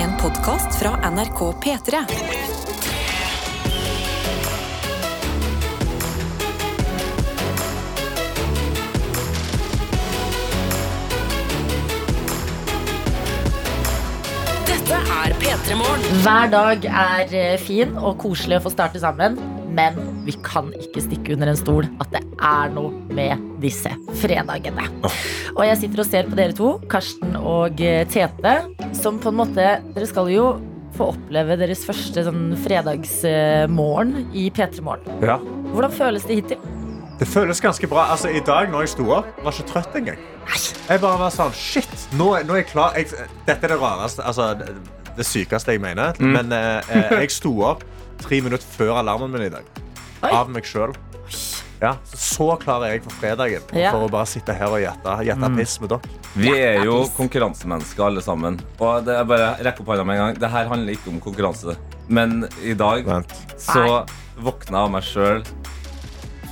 [0.00, 1.98] En podkast fra NRK P3.
[14.64, 16.00] Dette er P3 Morgen.
[16.24, 19.36] Hver dag er eh, fin og koselig å få starte sammen,
[19.76, 23.92] men vi kan ikke stikke under en stol at det er noe med disse
[24.22, 24.86] fredagene.
[25.56, 28.56] Og jeg sitter og ser på dere to, Karsten og eh, Tete,
[28.96, 30.50] som på en måte Dere skal jo
[30.96, 35.22] få oppleve deres første sånn fredagsmorgen i P3 Morgen.
[35.24, 35.38] Ja.
[35.70, 36.62] Hvordan føles det hittil?
[37.20, 38.06] Det føles ganske bra.
[38.14, 40.22] Altså, I dag når jeg sto opp, var jeg ikke trøtt engang.
[40.88, 42.96] Jeg bare var sånn Shit, nå, nå er jeg klar.
[42.98, 43.12] Jeg,
[43.46, 44.72] dette er det rareste, altså det,
[45.18, 46.16] det sykeste jeg mener.
[46.20, 47.84] Men eh, eh, jeg sto opp
[48.22, 49.66] tre minutter før alarmen min i dag.
[50.20, 50.30] Oi.
[50.30, 50.92] Av meg sjøl.
[51.80, 53.62] Ja, så, klarer klar er jeg for fredagen.
[53.72, 53.94] Ja.
[53.94, 56.18] For å bare sitte her og gjette, gjette piss med dere.
[56.36, 58.58] Vi er jo konkurransemennesker alle sammen.
[58.78, 60.40] Og det er bare rekk opp hånda med en gang.
[60.42, 61.78] Det her handler ikke om konkurranse.
[62.12, 63.32] Men i dag Vent.
[63.56, 64.04] så
[64.40, 65.42] våkna jeg av meg sjøl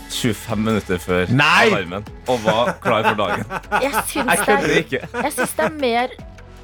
[0.08, 1.68] 25 minutter før Nei!
[1.68, 3.44] alarmen og var klar for dagen.
[3.84, 5.02] Jeg syns Jeg det kødder er, ikke.
[5.26, 6.14] jeg syns det er mer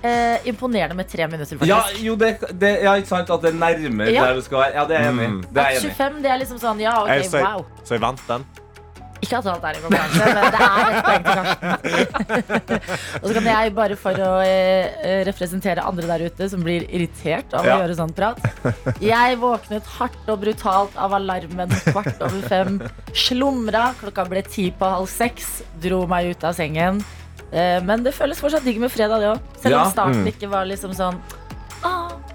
[0.04, 1.70] eh, imponerende med tre minutter, faktisk.
[1.72, 4.26] Ja, jo, det, det, ja, ikke sant at det er nærmere Ja.
[4.28, 4.74] der det skal være.
[4.78, 5.32] Ja, det er jeg enig i.
[5.32, 5.40] Mm.
[5.48, 5.96] Det er At jeg enig i.
[6.02, 7.64] 25, det er liksom sånn, ja, ok, Jeg, så, wow.
[7.64, 8.44] jeg, så jeg vant den.
[9.24, 13.14] Ikke at alt er en konkurranse, men det er et poeng til Karsten.
[13.22, 17.54] og så kan jeg bare for å eh, representere andre der ute som blir irritert
[17.56, 17.78] av Ja.
[17.78, 18.44] å gjøre sånn prat.
[19.00, 22.76] Jeg våknet hardt og brutalt av alarmen kvart over fem.
[23.16, 23.94] Slumra.
[24.02, 25.62] Klokka ble ti på halv seks.
[25.80, 27.00] Dro meg ut av sengen.
[27.54, 29.40] Eh, men det føles fortsatt digg med fredag, det òg.
[29.62, 29.90] Selv om Ja.
[29.92, 31.22] starten ikke var liksom sånn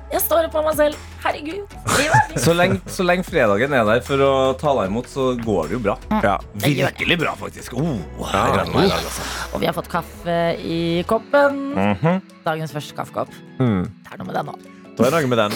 [0.10, 1.02] jeg står opp på meg selv.
[1.22, 1.74] Herregud.
[2.10, 2.40] er fint».
[2.46, 5.78] Så lenge, så lenge fredagen er der for å ta deg imot, så går det
[5.78, 5.96] jo bra.
[6.10, 6.38] Ja.
[6.40, 6.72] Gjør det.
[6.80, 7.78] Virkelig bra, faktisk.
[7.78, 8.66] Oh, Ja.
[8.66, 9.28] meg altså.
[9.54, 11.62] Og vi har fått kaffe i koppen.
[11.78, 12.22] Mhm.
[12.48, 13.30] Dagens første kaffekopp.
[13.60, 13.86] Mm.
[13.86, 14.68] Det er noe med den òg.
[15.00, 15.54] Det er noe med den.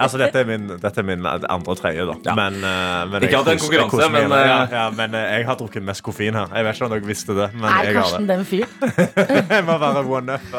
[0.00, 2.06] Altså, dette, er min, dette er min andre og tredje.
[2.08, 2.14] Da.
[2.24, 2.34] Ja.
[2.38, 5.46] Men, uh, men Ikke er en jeg konkurranse, men, uh, ja, ja, men uh, jeg
[5.46, 6.48] har drukket mest koffein her.
[6.56, 7.48] Jeg vet ikke om dere visste det.
[7.54, 8.38] Men Er jeg har Karsten det.
[8.38, 8.72] den fyren?
[9.56, 10.48] Jeg må være one-up.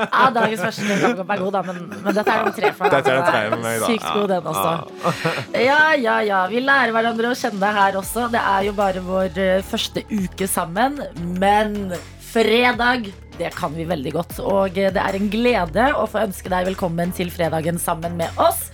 [0.00, 2.70] Ja, dagens første kaffekopp er god, da, men, men dette er nummer tre.
[2.78, 3.88] For er den altså, meg, da.
[3.90, 5.32] Sykt god, den også.
[5.60, 6.40] Ja, ja, ja.
[6.48, 8.30] Vi lærer hverandre å kjenne her også.
[8.32, 11.02] Det er jo bare vår første uke sammen.
[11.42, 11.92] Men
[12.32, 13.10] fredag,
[13.40, 14.38] det kan vi veldig godt.
[14.44, 18.40] Og eh, det er en glede å få ønske deg velkommen til fredagen sammen med
[18.40, 18.68] oss.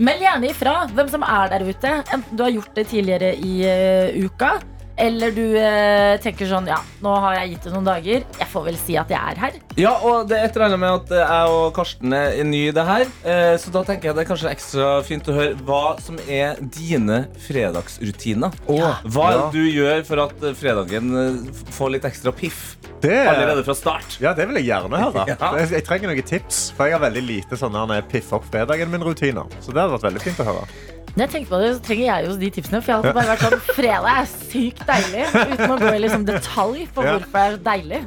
[0.00, 1.94] Meld gjerne ifra hvem som er der ute.
[2.14, 4.56] Enten du har gjort det tidligere i eh, uka,
[5.00, 8.24] eller du eh, tenker sånn Ja, nå har jeg gitt det noen dager.
[8.38, 9.58] Jeg får vel si at jeg er her.
[9.80, 12.62] Ja, og det er et eller annet med at eh, jeg og Karsten er ny
[12.68, 13.06] i det her.
[13.24, 16.60] eh, Så da tenker jeg det er kanskje ekstra fint å høre hva som er
[16.76, 18.52] dine fredagsrutiner.
[18.68, 19.50] Hva er det Ja.
[19.54, 24.18] du gjør for at eh, fredagen eh, får litt ekstra piff Det, allerede fra start?
[24.20, 25.24] ja, det vil jeg gjerne høre.
[25.30, 25.36] Ja.
[25.58, 28.90] Jeg, jeg trenger noen tips, for jeg har veldig lite sånn her piff opp fredagen
[28.92, 29.46] min rutiner.
[29.62, 30.66] Så det hadde vært veldig fint å høre.
[31.16, 32.80] Når jeg tenker på det, så trenger jeg jo de tipsene.
[32.84, 35.24] For jeg har bare vært sånn Fredag er sykt deilig.
[35.34, 38.00] Uten å gå i liksom detalj på hvorfor det er deilig.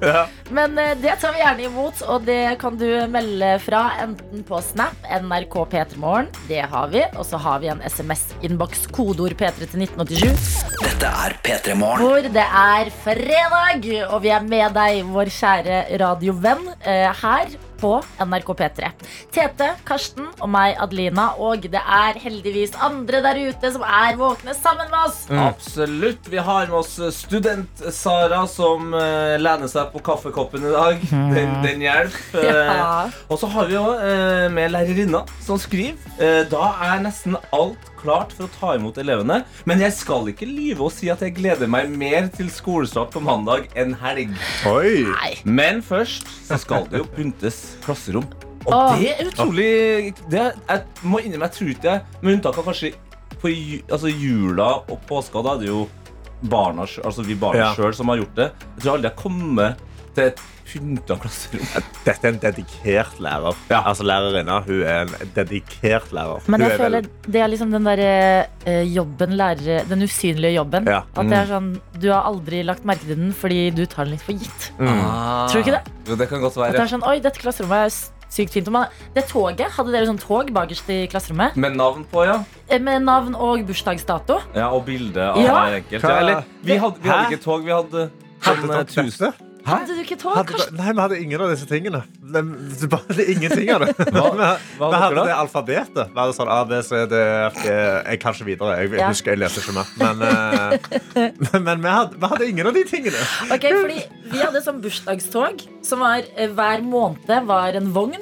[0.53, 4.59] Men eh, det tar vi gjerne imot, og det kan du melde fra enten på
[4.63, 9.85] Snap, NRK P3morgen, det har vi, og så har vi en SMS-innboks, kodeord P3 til
[9.87, 10.53] 1987,
[10.83, 12.03] Dette er P3 Morgen.
[12.05, 17.93] hvor det er fredag, og vi er med deg, vår kjære radiovenn, eh, her på
[18.23, 18.91] NRK P3.
[19.33, 24.55] Tete, Karsten og meg, Adelina, og det er heldigvis andre der ute som er våkne
[24.57, 25.19] sammen med oss.
[25.43, 26.31] Absolutt.
[26.31, 31.03] Vi har med oss Student-Sara, som uh, lener seg på kaffekoppen i dag.
[31.11, 32.47] Den, den hjelper.
[32.47, 32.89] Ja.
[33.03, 35.97] Uh, Og så har vi jo uh, med lærerinna som skriver.
[36.21, 39.41] Eh, da er nesten alt klart for å ta imot elevene.
[39.69, 43.23] Men jeg skal ikke lyve og si at jeg gleder meg mer til skolestart på
[43.23, 44.35] mandag enn helg.
[44.69, 45.03] Oi!
[45.09, 45.31] Nei.
[45.47, 48.27] Men først så skal det jo pyntes klasserom.
[48.63, 48.93] Og ah.
[48.95, 52.93] det er utrolig det Jeg må innrømme, jeg tror ikke det, med unntak av kanskje
[53.41, 53.51] på
[53.91, 55.81] altså jula og påska, da er det jo
[56.47, 57.73] barna, altså vi barna Ja.
[57.75, 58.51] sjøl som har gjort det.
[58.75, 59.75] Jeg tror aldri jeg kommer
[60.15, 60.39] til et
[60.73, 61.85] pynta klasserommet.
[62.05, 63.55] Dette er en dedikert lærer.
[63.77, 66.41] Altså Lærerinna hun er en dedikert lærer.
[66.49, 70.55] Men jeg er føler vel- det er liksom den derre eh, jobben lærere Den usynlige
[70.57, 70.87] jobben.
[70.89, 71.03] Ja.
[71.15, 71.69] At det er sånn
[72.01, 74.71] Du har aldri lagt merke til den fordi du tar den litt for gitt.
[74.79, 74.89] Mm.
[74.97, 75.83] Tror du ikke det?
[76.09, 77.93] Jo, det kan godt At det er sånn Oi, dette klasserommet er
[78.33, 78.67] sykt fint.
[78.73, 81.55] Man, det toget, hadde dere sånn tog bakerst i klasserommet?
[81.55, 82.39] Med navn på, ja.
[82.67, 84.39] Eh, Med navn og bursdagsdato?
[84.55, 85.53] ja og bilde av Ja.
[85.53, 86.01] hver enkelt.
[86.03, 88.09] Ja, eller, vi hadde, vi hadde ikke tog, vi hadde
[88.43, 89.79] Hadde sånn, eh, dette?
[89.79, 90.35] Hadde du ikke tog?
[90.35, 92.01] Hadde, nei, vi hadde ingen av disse tingene.
[92.33, 92.41] Det,
[92.81, 93.93] det, bare, det ingenting av det.
[94.11, 95.23] Hva- hva vi hadde da?
[95.29, 96.11] det alfabetet.
[96.13, 98.77] Vi hadde sånn A, B, C, D, F, G Jeg kan ikke videre.
[98.81, 99.09] Jeg, Ja.
[99.13, 99.91] husker jeg leser ikke mer.
[100.03, 100.77] Men, eh,
[101.53, 103.25] men, men vi, hadde, vi hadde ingen av de tingene.
[103.53, 103.99] Ok, fordi
[104.33, 108.19] Vi hadde sånn bursdagstog som var eh, hver måned var en vogn.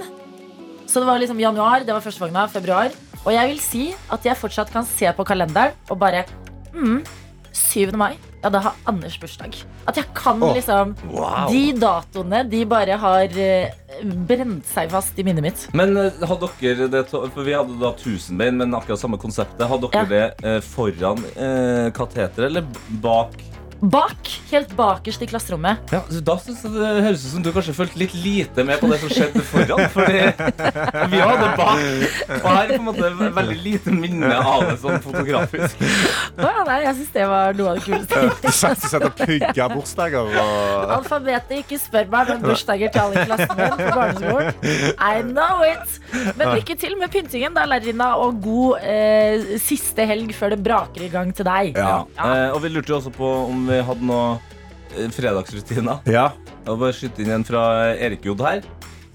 [0.92, 2.92] Så det var liksom januar, det var første vogna, februar.
[3.22, 6.24] Og jeg vil si at jeg fortsatt kan se på kalenderen og bare
[6.74, 6.98] mm,
[7.52, 7.92] 7.
[7.98, 8.16] mai.
[8.42, 9.54] Ja, da har Anders bursdag.
[9.86, 11.52] At jeg kan oh, liksom Wow.
[11.52, 13.70] De datoene, de bare har eh,
[14.28, 15.68] brent seg fast i minnet mitt.
[15.78, 19.68] Men eh, hadde dere det For vi hadde da tusenbein, men akkurat samme konseptet.
[19.70, 20.10] Hadde dere Ja.
[20.10, 22.66] det eh, foran eh, kateteret eller
[23.04, 23.38] bak?
[23.82, 25.80] Bak, helt bakerst i klasserommet.
[25.90, 28.78] Ja, så Da synes jeg det høres ut som du kanskje fulgte litt lite med
[28.78, 29.82] på det som skjedde foran.
[29.90, 30.20] Fordi
[31.10, 31.82] vi hadde bak.
[32.36, 35.82] Og her er på en måte veldig lite minne av det sånn fotografisk.
[35.82, 38.22] Å, ja, nei, jeg syns det var noe av det kuleste.
[38.42, 43.02] Du satt og satt og pugga bursdager og Alfabetet, ikke spør meg men bursdager til
[43.04, 44.54] alle i klassen min på barneskolen.
[44.98, 45.98] I know it!
[46.38, 51.06] Men lykke til med pyntingen, da, lærerinna, og god eh, siste helg før det braker
[51.08, 51.78] i gang til deg.
[51.78, 52.02] Ja.
[52.22, 54.38] Eh, og vi lurte jo også på om vi hadde noe
[54.98, 56.06] eh, fredagsrutiner.
[56.10, 56.32] Ja.
[56.62, 57.66] Jeg vil bare skyte inn en fra
[57.96, 58.62] Erik Jod her,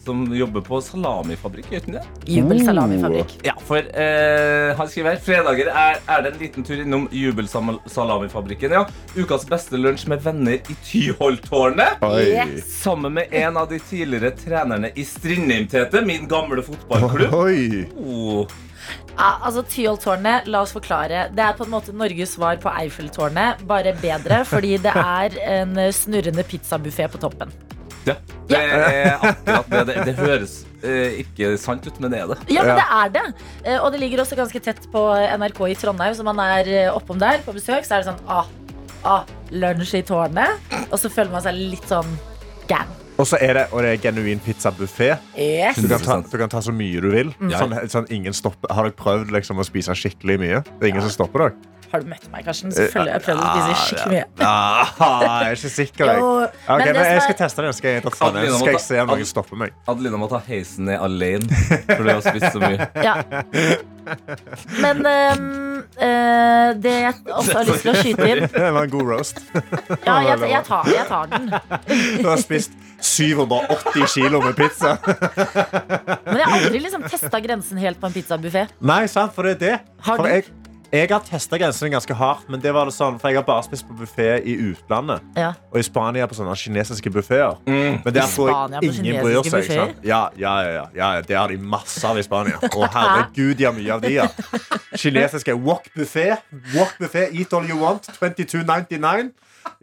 [0.06, 1.68] som jobber på salamifabrikk.
[1.86, 2.02] Du det?
[2.30, 3.36] Jubelsalamifabrikk.
[3.46, 8.76] Ja, for eh, han skriver her Fredager er, er det en liten tur innom Jubelsalamifabrikken.
[8.78, 8.84] Ja.
[9.16, 12.02] Ukas beste lunsj med venner i Tyholttårnet.
[12.22, 12.70] Yes.
[12.82, 17.34] Sammen med en av de tidligere trenerne i Strindheim-Tete, min gamle fotballklubb.
[17.44, 17.84] Oi.
[17.98, 18.62] Oh.
[19.16, 21.26] Ja, altså Tyholttårnet, la oss forklare.
[21.32, 25.78] Det er på en måte Norges svar på Eiffeltårnet, bare bedre, fordi det er en
[25.96, 27.54] snurrende pizzabuffé på toppen.
[28.06, 28.14] Ja,
[28.46, 29.80] det er akkurat det.
[29.88, 30.52] Det, det høres
[30.86, 32.36] eh, ikke sant ut, men det er det.
[32.54, 33.24] Ja, men det er det.
[33.64, 35.02] Eh, Og det ligger også ganske tett på
[35.40, 38.22] NRK i Trondheim, så man er eh, oppom der på besøk, så er det sånn
[38.30, 38.46] ah,
[39.02, 40.70] ah, lunsj i tårnet.
[40.92, 42.14] Og så føler man seg litt sånn
[42.70, 42.86] gang.
[43.16, 45.14] Og så er det, og det er genuin pizzabuffé.
[45.40, 45.78] Yes.
[45.80, 47.30] Du, kan ta- du kan ta så mye du vil.
[47.40, 47.54] Mm.
[47.56, 48.68] Sånn, sånn, ingen stopper.
[48.76, 50.60] Har dere prøvd liksom, å spise skikkelig mye?
[50.76, 51.54] Det er ingen som stopper dere?
[51.96, 52.72] Har du møtt meg, Karsten?
[52.76, 54.24] Selvfølgelig har jeg prøvd å spise skikkelig mye.
[54.44, 56.10] Ah, jeg er ikke sikker.
[56.12, 56.20] Jeg.
[56.26, 57.76] Jo, Ok, men men som jeg skal teste den.
[57.76, 59.74] Skal jeg, ta Adelina må skal jeg ta- se om noen stopper meg.
[59.88, 62.88] Adelina må ta heisen ned alene, for hun har spist så mye.
[63.06, 63.14] Ja.
[64.78, 65.46] Men ehm,
[65.98, 69.40] eh, det jeg også har lyst til å skyte inn Det var en god roast.
[70.06, 71.48] Ja, jeg, jeg, tar, jeg tar den.
[72.22, 74.94] Du har spist 780 kilo med pizza.
[75.02, 78.66] Men jeg har aldri liksom testa grensen helt på en pizzabuffé.
[78.86, 79.74] Nei, sant, for det er det.
[80.06, 80.32] Har For du?
[80.36, 80.46] jeg,
[80.92, 83.64] jeg har testa grensene ganske hardt, men det var det sånn, for jeg har bare
[83.66, 85.24] spist på buffé i utlandet.
[85.38, 85.52] Ja.
[85.72, 87.56] Og i Spania på sånne kinesiske buffeer.
[87.66, 88.02] Mm.
[88.04, 89.66] Men der tror jeg ingen bryr seg.
[89.66, 90.04] Ikke Sant?
[90.06, 92.60] Ja, ja, ja, ja, det har de masse av i Spania.
[92.70, 94.14] Og herregud, de har mye av de.
[94.18, 94.28] Ja.
[95.02, 96.36] Kinesiske wok buffé.
[96.76, 98.08] Wok buffé, eat all you want.
[98.20, 99.32] 22,99.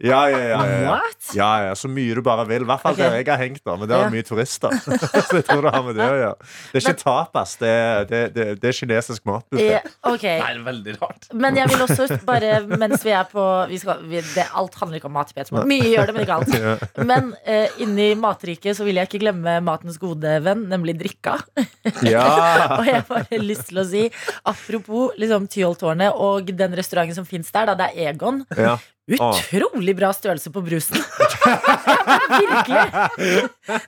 [0.04, 0.94] Ja, ja, ja, ja, ja.
[1.34, 1.74] Ja, ja.
[1.78, 2.64] Så mye du bare vil.
[2.64, 3.08] I hvert fall okay.
[3.10, 3.62] der jeg har hengt.
[3.64, 4.06] da Men det Ja.
[4.06, 4.74] er mye turister.
[5.28, 6.48] Så jeg tror det har med det å gjøre.
[6.72, 9.68] Det er ikke tapas, det er, det, det, det er kinesisk matbuffé.
[9.78, 9.92] Okay.
[10.10, 11.28] ok, Det er veldig rart.
[11.32, 15.00] Men jeg vil også bare, mens vi er på vi skal, vi, det, Alt handler
[15.00, 15.32] ikke om mat.
[15.34, 15.64] Peter.
[15.66, 16.98] Mye gjør det, men ikke alt.
[17.10, 21.38] Men uh, inni matriket så vil jeg ikke glemme matens gode venn, nemlig drikka.
[22.06, 22.24] Ja.
[22.78, 24.04] Og jeg har bare lyst til å si,
[24.46, 28.44] apropos liksom, Tyholttårnet og den restauranten som fins der, da, det er Egon.
[29.06, 29.30] Ja.
[29.52, 30.96] Utrolig bra størrelse på brusen.
[32.40, 32.84] Virkelig.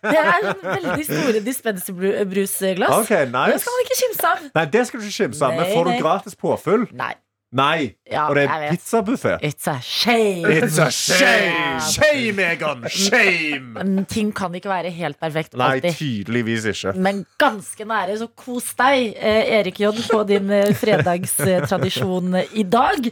[0.05, 2.99] Det er en veldig store dispenserbrusglass.
[2.99, 4.43] OK, Det skal man ikke kimse av.
[4.59, 5.57] Nei, det skal du ikke kimse av.
[5.57, 6.85] Men får du gratis påfyll?
[6.93, 7.15] Nei.
[7.57, 7.95] Nei.
[8.11, 9.37] Ja, Og det er pizzabuffé.
[9.41, 10.45] It's a shame.
[10.51, 11.81] It's a shame!
[11.81, 12.85] Shame, Egon!
[12.91, 13.73] Shame!
[13.79, 15.95] Men Ting kan ikke være helt perfekt Nei, alltid.
[15.97, 16.93] tydeligvis ikke.
[16.99, 23.09] Men ganske nære, så kos deg, eh, Erik J, på din eh, fredagstradisjon i dag.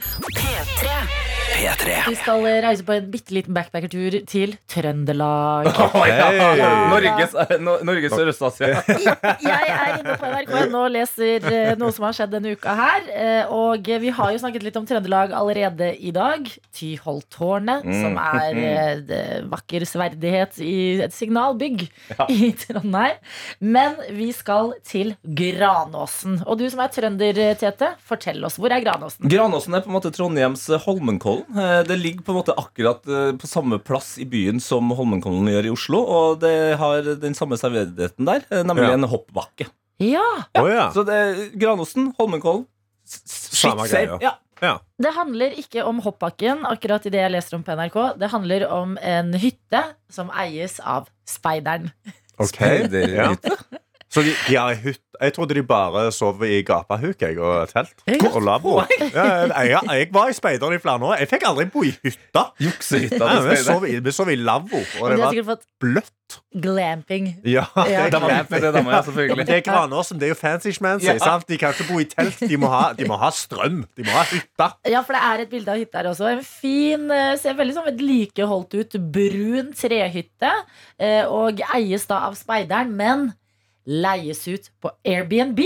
[1.54, 5.68] Vi skal eh, reise på en bitte liten backpackertur til Trøndelag.
[6.00, 6.26] Oi, ja.
[6.34, 6.70] Hei.
[6.90, 8.80] Norges, eh, No- Norges Sørøst-Asia.
[9.44, 13.06] Jeg er inne på NRK og leser eh, noe som har skjedd denne uka her.
[13.54, 16.50] Og vi har jo snakket litt om Trøndelag allerede i dag.
[16.74, 20.74] Tyholttårnet, som er eh, vakker sverdighet i
[21.06, 21.86] et signalbygg
[22.34, 23.22] i Trondheim.
[23.62, 26.40] Men vi skal til Granåsen.
[26.48, 28.58] Og du som er trønder, Tete, fortell oss.
[28.58, 29.30] Hvor er Granåsen?
[29.30, 31.43] Granåsen er på en måte Trondheims Holmenkollen.
[31.52, 35.48] Eh, Det ligger på en måte akkurat eh, på samme plass i byen som Holmenkollen
[35.52, 36.00] gjør i Oslo.
[36.04, 38.94] Og det har den samme serverigheten der, eh, nemlig Ja.
[38.96, 39.68] en hoppbakke.
[40.02, 40.24] Ja!
[40.58, 40.90] Å ja.
[40.90, 42.66] Så det er Granåsen, Holmenkollen
[43.06, 44.16] Samme greia.
[44.22, 44.30] Ja.
[44.62, 44.78] ja.
[44.98, 47.98] Det handler ikke om hoppbakken, akkurat i det jeg leser om på NRK.
[48.18, 51.90] Det handler om en hytte som eies av Speideren.
[52.40, 52.60] Ok.
[52.60, 53.28] er, Ja.
[54.14, 57.92] Så de, de har hytt Jeg trodde de bare sov i gapahuk jeg, og telt.
[58.18, 58.72] Godt Og lavvo.
[59.14, 59.24] Ja,
[59.62, 61.16] jeg, jeg var i speideren i flere år.
[61.22, 62.48] Jeg fikk aldri bo i hytta.
[62.62, 66.38] Juksehytta vi, sov i, vi sov i lavvo, og det var bløtt.
[66.58, 67.28] glamping.
[67.46, 68.08] Ja, Ja.
[68.10, 69.46] Det, de, ja, selvfølgelig.
[69.46, 70.18] Det er Granåsen.
[70.18, 71.06] Det er jo fancy-schmancy.
[71.14, 71.36] Ja.
[71.48, 72.40] De kan ikke bo i telt.
[72.50, 73.84] De må, ha, de må ha strøm.
[73.96, 74.70] De må ha hytta.
[74.90, 76.26] Ja, for det er et bilde av hytta her også.
[76.32, 80.52] En fin, eh, ser veldig sånn vedlikeholdt ut, brun trehytte.
[80.98, 82.94] eh, Og eies da av speideren.
[82.98, 83.32] Men
[83.86, 85.60] leies ut på Airbnb.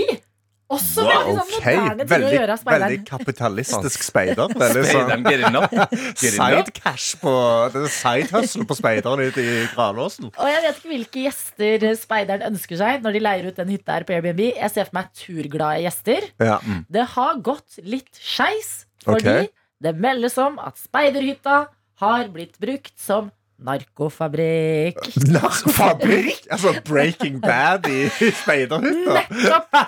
[0.69, 1.77] Også Wow, veldig sånn okay.
[1.79, 4.51] moderne ting å veldig, gjøre av veldig kapitalistisk speider.
[4.53, 5.61] Veldig sånn Speideren Gerinda.
[6.21, 6.27] Gerinda.
[6.35, 7.33] side cash på
[7.73, 10.29] Det side hustle på speideren ute i Granåsen.
[10.29, 13.97] Og jeg vet ikke hvilke gjester speideren ønsker seg når de leier ut den hytta
[13.97, 14.43] her på Airbnb.
[14.51, 16.29] Jeg ser for meg turglade gjester.
[16.51, 16.59] Ja.
[16.99, 18.71] Det har gått litt skeis,
[19.07, 19.49] fordi okay.
[19.81, 21.63] det meldes om at speiderhytta
[22.03, 23.33] har blitt brukt som
[23.65, 24.99] narkofabrikk.
[25.35, 26.45] Narkofabrikk!
[26.51, 29.17] Altså Breaking Bad i speiderhytta.
[29.17, 29.79] Nettopp!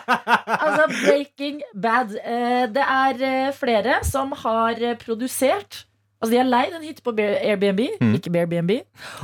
[0.58, 2.16] Altså, Breaking Bad.
[2.24, 5.86] Eh, Det er eh, flere som har eh, produsert
[6.22, 8.72] Altså, De har leid en hytte på Airbnb, Airbnb, ikke Airbnb,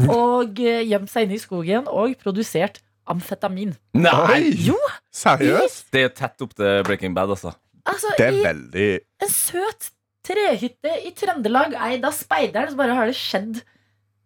[0.10, 3.76] og gjemt seg inne i skogen og produsert amfetamin.
[3.94, 4.40] Nei!
[4.66, 4.80] Jo,
[5.14, 5.92] seriøst?
[5.94, 7.54] Det er tett opp til Breaking Bad, altså.
[7.86, 8.88] altså Det er i veldig
[9.28, 9.92] en søt
[10.28, 13.62] trehytte i Trøndelag eid av speideren, så bare har det skjedd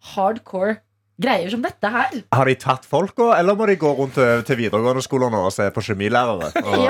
[0.03, 0.81] hardcore
[1.22, 2.16] greier som dette her.
[2.36, 5.54] Har de tatt folka, eller må de gå rundt til, til videregående skoler nå og
[5.56, 6.51] se på kjemilærere?
[6.72, 6.88] Og,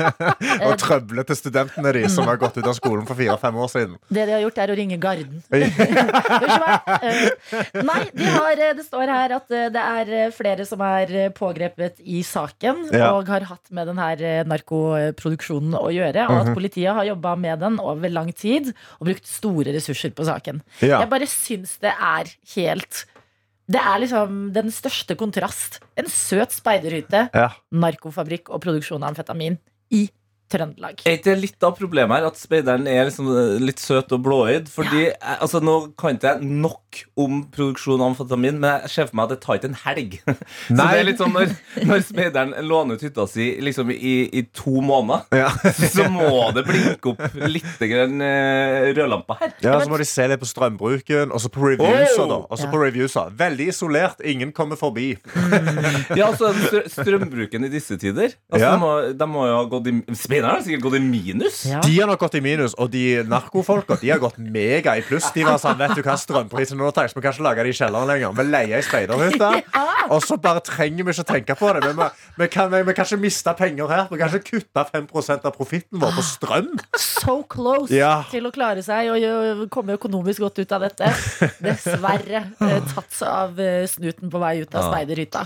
[0.66, 3.96] og trøble til studentene de som har gått ut av skolen for fire-fem år siden.
[4.12, 5.42] Det de har gjort, er å ringe Garden.
[7.00, 10.82] Eh, Nei, de har, eh, det står her at eh, det er eh, flere som
[10.84, 13.12] er eh, pågrepet i saken Ja.
[13.16, 16.26] og har hatt med den her eh, narkoproduksjonen å gjøre.
[16.30, 20.26] Og at politiet har jobba med den over lang tid og brukt store ressurser på
[20.28, 20.60] saken.
[20.82, 21.00] Ja.
[21.02, 23.04] Jeg bare syns det er helt
[23.70, 25.78] Det er liksom den største kontrast.
[26.00, 27.50] En søt speiderhytte, Ja.
[27.70, 29.58] narkofabrikk og produksjon av amfetamin
[29.92, 30.08] i
[30.50, 31.02] Trøndelag.
[31.06, 34.66] Er ikke litt av problemet her at speideren er liksom eh, litt søt og blåøyd?
[34.72, 35.36] Fordi ja.
[35.38, 39.28] altså, Nå kan ikke jeg nok om produksjon av amfetamin, men jeg ser for meg
[39.28, 40.16] at det tar ikke en helg.
[40.66, 40.86] Så Nei.
[40.90, 41.52] det er litt sånn når,
[41.86, 45.52] når speideren låner ut hytta si liksom i, i to måneder, Ja.
[45.94, 46.26] så må
[46.56, 48.18] det blinke opp litt grann,
[48.98, 49.54] rødlampa her.
[49.62, 52.24] Ja, Så må de se litt på strømbruken, og så på reviewsa.
[52.24, 52.28] Oh!
[52.30, 52.72] da Også Ja.
[52.74, 55.12] på reviewsa Veldig isolert, ingen kommer forbi.
[56.18, 56.50] Ja, altså
[56.90, 58.72] Strømbruken i disse tider altså, Ja.
[58.74, 61.60] de, må, de må jo ha gått i Speideren har sikkert gått i minus.
[61.68, 61.80] Ja.
[61.84, 65.30] De har nok gått i minus, og de narkofolka De har gått mega i pluss.
[65.34, 67.76] De var sånn, vet du hva, strømprisen nå så vi kan ikke lage det i
[67.78, 68.34] kjelleren lenger.
[68.36, 69.50] Vi leier ei speiderhytte,
[70.14, 71.82] og så bare trenger vi ikke å tenke på det.
[71.86, 72.08] Men vi,
[72.44, 74.06] vi, kan, vi, vi kan ikke miste penger her.
[74.10, 75.08] Vi kan ikke kutte 5
[75.40, 76.72] av profitten vår på strøm.
[76.96, 78.24] so close Ja.
[78.30, 81.10] til å klare seg og komme økonomisk godt ut av dette.
[81.62, 85.44] Dessverre eh, tatt av eh, snuten på vei ut av speiderhytta.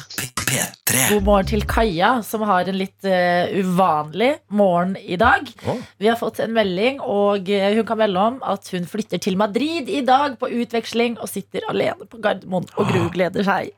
[1.11, 5.49] God morgen til Kaja, som har en litt uh, uvanlig morgen i dag.
[5.67, 5.81] Oh.
[5.99, 9.39] Vi har fått en melding, og eh, hun kan melde om at hun flytter til
[9.41, 13.73] Madrid i dag på utveksling og sitter alene på Gardermoen og grugleder seg.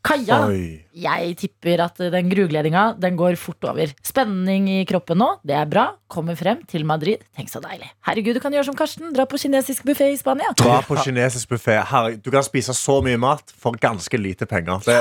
[0.00, 0.80] Kaja, Oi.
[0.96, 3.90] jeg tipper at den grugledinga den går fort over.
[4.06, 5.90] Spenning i kroppen nå, det er bra.
[6.10, 7.20] Kommer frem til Madrid.
[7.36, 7.90] Tenk så deilig.
[8.08, 9.10] Herregud, du kan gjøre som Karsten.
[9.16, 10.54] Dra på kinesisk buffé i Spania.
[10.56, 11.76] Dra på kinesisk buffé.
[12.24, 14.80] Du kan spise så mye mat for ganske lite penger.
[14.88, 14.96] Det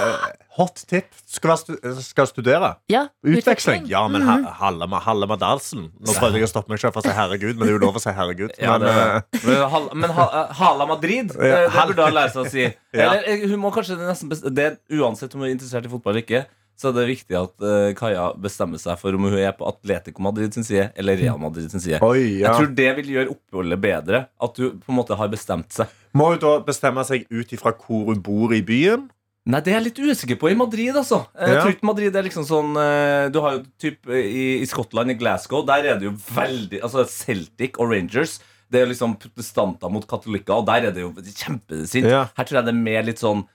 [0.59, 1.07] hot tip.
[1.29, 2.73] Skal, stu skal studere.
[2.91, 3.87] Ja, Utveksling?
[3.89, 4.51] Ja, men mm -hmm.
[4.59, 5.91] Halle med Halle med Dalsen.
[5.99, 7.85] Nå prøvde jeg å stoppe meg selv for å si herregud, men det er jo
[7.85, 8.51] lov å si herregud.
[8.59, 12.05] Ja, Men, det, eh, men hal- men ha- eh, Hala Madrid, Ja, eh, det burde
[12.05, 12.63] hun lære seg å si.
[12.93, 13.13] Ja.
[13.13, 16.45] Eller hun må kanskje nesten det, Uansett om hun er interessert i fotball eller ikke,
[16.79, 20.23] så er det viktig at uh, Kaja bestemmer seg for om hun er på Atletico
[20.23, 21.99] Madrid sin side eller Real Madrid sin side.
[22.01, 22.47] Oi, ja.
[22.47, 24.25] Jeg tror det vil gjøre oppholdet bedre.
[24.41, 25.91] At du på en måte har bestemt seg.
[26.15, 29.09] Må hun da bestemme seg ut ifra hvor hun bor i byen?
[29.45, 31.23] Nei, det er jeg litt usikker på i Madrid, altså.
[31.39, 31.61] Jeg Ja.
[31.63, 35.09] tror ikke Madrid er liksom sånn eh, Du har jo typ eh, i, i Skottland,
[35.11, 38.39] i Glasgow, der er det jo veldig Altså Celtic og Rangers.
[38.69, 42.05] Det er liksom protestanter mot katolikker, og der er det jo kjempesint.
[42.05, 42.27] Ja.
[42.37, 43.47] Her tror jeg det er mer litt sånn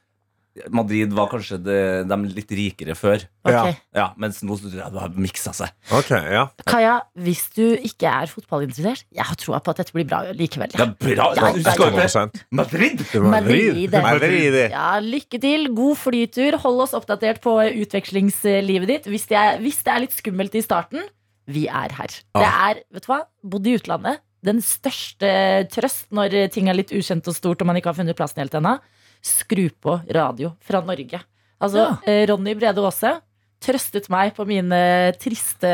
[0.71, 3.25] Madrid var kanskje de, de litt rikere før.
[3.43, 3.75] Okay.
[3.97, 4.07] Ja.
[4.21, 5.73] Mens nå tror jeg det har miksa seg.
[5.99, 10.07] Okay, ja Kaja, hvis du ikke er fotballinteressert, jeg har troa på at dette blir
[10.09, 10.71] bra likevel.
[10.75, 11.27] Det bra!
[11.35, 11.75] Ja, ja, ja.
[11.75, 12.45] til 100%.
[12.55, 13.03] Madrid!
[13.35, 13.99] Madrid.
[14.07, 14.61] Madrid.
[14.71, 16.59] Ja, Lykke til, god flytur.
[16.63, 19.11] Hold oss oppdatert på utvekslingslivet ditt.
[19.11, 21.03] Hvis det er, hvis det er litt skummelt i starten,
[21.51, 22.15] vi er her.
[22.39, 24.23] Det er, vet du hva, bodd i utlandet.
[24.45, 25.29] Den største
[25.73, 28.57] trøst når ting er litt ukjent og stort og man ikke har funnet plassen helt
[28.59, 28.77] ennå.
[29.25, 31.23] Skru på radio fra Norge.
[31.65, 32.27] Altså, ja.
[32.29, 33.17] Ronny Brede Aase
[33.65, 34.81] trøstet meg på mine
[35.21, 35.73] triste,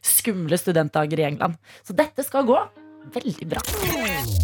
[0.00, 1.58] skumle studentdager i England.
[1.84, 2.56] Så dette skal gå
[3.12, 4.37] veldig bra.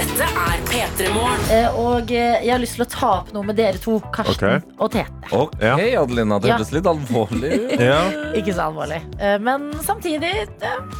[0.00, 1.42] Dette er P3 Morgen.
[1.52, 4.32] Eh, Og eh, jeg har lyst til å ta opp noe med dere to, Karsten
[4.32, 4.62] okay.
[4.80, 5.32] og Tete.
[5.36, 5.74] Ok, Ja.
[6.00, 6.38] Adelina.
[6.40, 6.56] Det Ja.
[6.72, 7.74] litt alvorlig ut.
[7.90, 7.98] Ja.
[8.38, 9.02] Ikke så alvorlig.
[9.20, 10.32] Eh, Men samtidig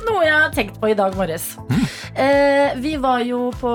[0.05, 1.55] noe jeg har tenkt på i dag morges.
[2.15, 3.73] Eh, vi var jo på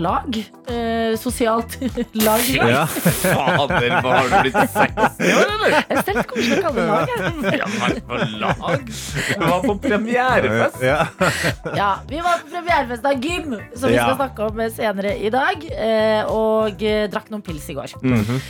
[0.00, 0.38] lag.
[0.72, 1.76] Eh, sosialt
[2.26, 2.40] lag.
[2.48, 2.86] Ja.
[2.86, 5.76] Fader, hva har du blitt 60 år, eller?
[5.90, 7.12] Jeg er koselig å kalle det lag.
[7.12, 7.60] jeg.
[7.60, 8.90] Ja, men på lag?
[9.36, 10.82] Du var på premierefest.
[10.86, 11.06] Ja.
[11.76, 15.64] Ja, vi var på premierefest av Gym, som vi skal snakke om senere i dag.
[15.72, 17.96] eh, Og eh, drakk noen pils i går.
[18.02, 18.40] Mm -hmm.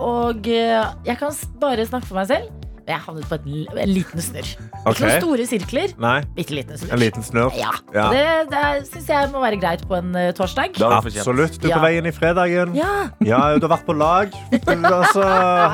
[0.00, 2.59] Og jeg kan bare snakke for meg selv.
[2.90, 4.50] Jeg havnet på en, en liten snurr.
[4.80, 4.90] Okay.
[4.92, 5.92] Ikke noen store sirkler.
[6.02, 6.92] Nei, Bitte liten snurr.
[6.96, 7.56] en liten snurr.
[7.58, 7.70] Ja.
[7.94, 8.06] Ja.
[8.14, 10.76] Det, det syns jeg må være greit på en uh, torsdag.
[10.90, 11.58] Absolutt.
[11.60, 11.78] Du er Ja.
[11.78, 12.74] på vei inn i fredagen.
[12.78, 12.92] Ja,
[13.24, 14.32] Ja, du har vært på lag.
[14.50, 15.22] Du, altså,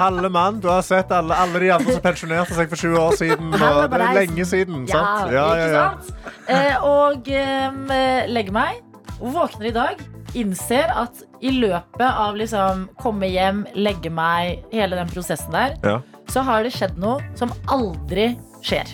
[0.03, 0.61] halve mann.
[0.61, 3.55] Du har sett alle, alle de andre som pensjonerte seg for 20 år siden.
[3.55, 4.85] Og det er lenge siden.
[4.91, 5.33] ja, Sant?
[5.33, 5.87] Ja, ja, ja.
[5.95, 6.43] ikke sant?
[6.49, 8.83] Eh, og eh, legger meg,
[9.21, 10.03] våkner i dag,
[10.37, 15.97] innser at i løpet av liksom komme hjem, legge meg, hele den prosessen der, Ja.
[16.29, 18.87] Så har det skjedd noe som aldri skjer.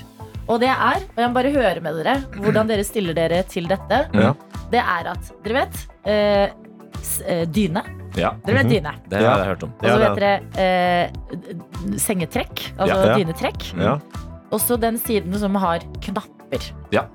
[0.48, 3.68] Og det er, og jeg må bare høre med dere hvordan dere stiller dere til
[3.70, 4.32] dette, Ja.
[4.70, 6.48] det er at dere vet eh,
[7.26, 7.82] eh, dyne.
[8.18, 8.90] Ja, Dere vet dyne.
[9.08, 9.70] det har jeg hørt om.
[9.80, 10.02] Og så Mhm.
[10.02, 13.06] Vet dere eh, sengetrekk, altså Ja.
[13.06, 13.16] Ja.
[13.16, 13.62] dynetrekk.
[13.78, 13.98] Ja.
[14.52, 16.60] Også den siden som har knapper.
[16.92, 17.06] Ja.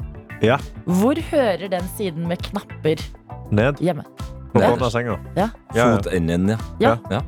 [0.42, 0.58] Ja.
[0.86, 2.98] Hvor hører den siden med knapper
[3.52, 4.04] Ned hjemme?
[4.54, 5.20] på bunnen av senga.
[5.36, 5.50] Ja.
[5.76, 6.58] Fotenden, ja.
[6.80, 6.98] Ja.
[7.12, 7.22] Ja,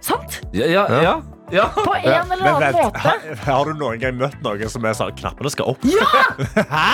[0.00, 0.40] Sant?
[0.52, 0.86] ja, ja.
[1.02, 1.20] Ja.
[1.50, 1.66] Ja.
[1.66, 1.68] ja.
[1.76, 3.04] På en eller annen vent, måte.
[3.04, 5.86] har, har du noen gang møtt noen som er sånn Knappene skal opp?
[6.76, 6.90] Hæ?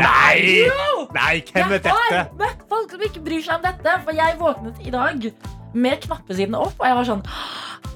[0.00, 0.68] Nei!
[1.12, 3.98] Nei, hvem er Jeg har møtt folk som ikke bryr seg om dette.
[4.06, 5.28] For jeg våknet i dag
[5.74, 7.22] med knappesiden opp, og jeg var sånn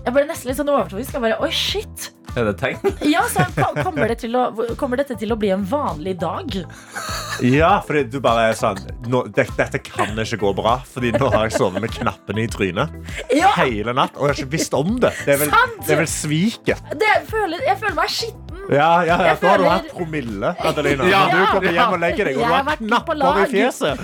[0.07, 1.17] Jeg ble nesten litt sånn overtroisk.
[1.17, 2.95] Jeg bare, oi shit Er det tegn?
[3.15, 3.47] Ja, så
[3.83, 4.47] kommer, det å,
[4.79, 6.57] kommer dette til å bli en vanlig dag?
[7.45, 8.81] Ja, fordi du bare er sånn
[9.11, 12.51] nå, dette, Dette kan ikke gå bra, Fordi nå har jeg sovet med knappene i
[12.53, 12.97] trynet
[13.37, 15.13] Ja, hele natt, og jeg har ikke visst om det.
[15.27, 16.93] Det er vel, det er vel sviket.
[17.03, 18.46] det føler, Jeg føler meg skitten.
[18.71, 19.35] Ja, ja, ja.
[19.41, 21.07] Da har du hatt promille, Adelina.
[21.11, 24.01] Ja, du kommer hjem og legger deg, og du har vært knapper i fjeset.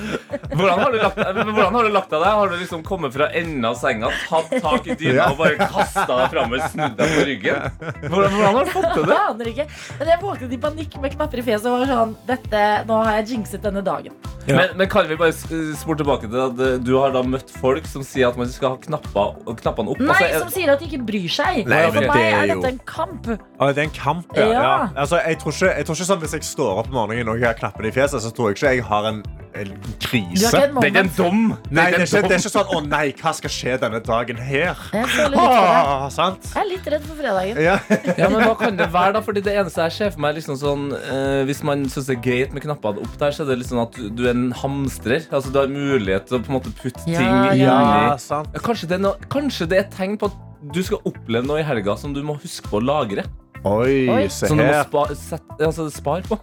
[0.53, 2.37] Hvordan har, du lagt, hvordan har du lagt deg der?
[2.39, 5.27] Har du liksom kommet fra enden av senga, tatt tak i dyna Ja.
[5.33, 7.67] og bare kasta deg framover, snudd deg på ryggen?
[8.07, 9.17] Hvordan, hvordan har du fått til det?
[9.17, 9.67] Jeg aner ikke.
[9.99, 13.19] Men jeg våknet i panikk med knapper i fjeset og var sånn dette, Nå har
[13.21, 14.15] jeg jinxet denne dagen.
[14.47, 14.57] Ja.
[14.59, 17.87] Men, men kan vi bare spore tilbake til at eh, du har da møtt folk
[17.87, 20.01] som sier at man skal ha knappene opp?
[20.03, 20.41] Nei, Altså, jeg...
[20.43, 21.61] som sier at de ikke bryr seg.
[21.71, 23.29] Nei, For meg det er er jo- dette en kamp.
[23.33, 24.49] Å, det er en kamp, ja.
[24.53, 24.63] Ja.
[24.63, 24.89] ja.
[24.97, 27.41] Altså, jeg, tror ikke, jeg tror ikke sånn Hvis jeg står opp om morgenen og
[27.41, 29.23] jeg har knappene i fjeset, så tror jeg ikke jeg har en,
[29.59, 30.51] en krise.
[30.53, 31.41] har det er ikke en dom!
[31.71, 34.43] Nei, det er, ikke, det er ikke sånn 'Å nei, hva skal skje denne dagen
[34.43, 36.51] her?' Jeg litt ah, sant?
[36.53, 37.63] Jeg er litt redd for fredagen.
[37.63, 37.79] Ja.
[38.23, 39.23] Ja, men Hva kan det være, da?
[39.25, 42.17] Fordi det eneste jeg ser for meg, er liksom sånn eh, Hvis man syns det
[42.19, 45.27] er greit med knappene opp der, så er det liksom at du, er en hamstrer.
[45.31, 47.53] Altså Du har mulighet til å på en måte putte Ja, ting ja.
[47.53, 50.41] inni ja, kanskje, det er kanskje det er et tegn på at
[50.73, 53.25] du skal oppleve noe i helga som du må huske på å lagre.
[53.65, 54.29] Oi, Oi.
[54.29, 56.39] se Som du må spa, set, altså, spare på.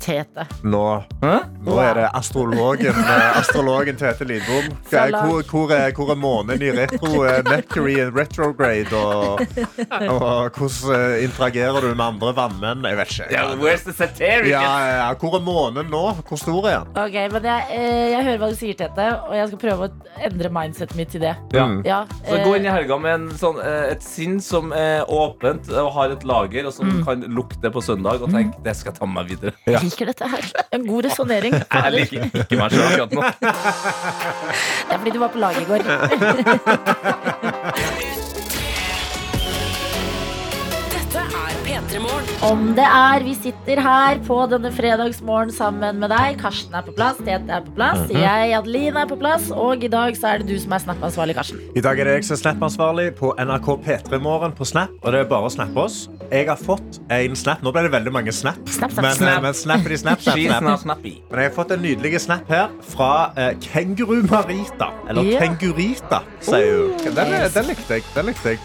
[0.00, 0.44] Tete.
[0.62, 0.82] Nå,
[1.22, 4.70] nå er det astrologen, eh, astrologen Tete Lidbom.
[4.88, 8.92] Hvor, hvor, er, hvor er månen i retro, eh, Mercury in retrograde?
[8.94, 9.42] Og,
[10.08, 12.84] og hvordan eh, interagerer du med andre vannmenn?
[12.88, 13.28] Jeg vet ikke.
[13.34, 14.50] Ja, where's the satiric?
[14.52, 14.62] Ja,
[15.02, 16.04] ja, hvor er månen nå?
[16.28, 16.94] Hvor stor er den?
[17.04, 20.22] Ok, men jeg, eh, jeg hører hva du sier, Tete, og jeg skal prøve å
[20.28, 21.34] endre mindsetet mitt til det.
[21.56, 21.66] Ja.
[21.68, 21.80] Mm.
[21.86, 25.04] Ja, Så gå inn eh, i helga med en sånn, eh, et sinn som er
[25.12, 27.02] åpent og har et lager, og som Mm.
[27.04, 29.52] kan lukte på søndag og tenk det skal jeg ta med meg videre.
[29.68, 30.42] jeg liker dette her.
[30.76, 31.54] En god resonnering.
[31.72, 33.20] Jeg liker ikke meg sjøl akkurat nå.
[34.88, 35.80] Det er fordi du var på lag i går.
[42.42, 46.38] Om det er vi sitter her på denne fredagsmorgen sammen med deg.
[46.40, 48.20] Karsten er på plass, Tete er på plass, Mhm.
[48.20, 49.50] jeg, Adeline, er på plass.
[49.50, 51.60] Og i dag så er det du som er Snap-ansvarlig, Karsten.
[51.76, 54.88] I dag er det jeg som er Snap-ansvarlig på NRK P3 Morgen på Snap.
[55.02, 56.08] Og det er bare å snappe oss.
[56.30, 57.62] Jeg har fått en snap.
[57.62, 58.56] Nå ble det veldig mange snap.
[58.68, 59.42] Snap, snap, men, snap.
[59.42, 60.80] men snappity snap, snap, snap.
[60.80, 60.98] snap.
[61.02, 64.90] Men jeg har fått en nydelig snap her fra eh, Kenguru-Marita.
[65.08, 65.40] Eller yeah.
[65.42, 66.92] Kengurita, sier hun.
[66.92, 67.54] Oh, Den, yes.
[67.54, 68.02] den likte jeg.
[68.14, 68.58] Den likte jeg.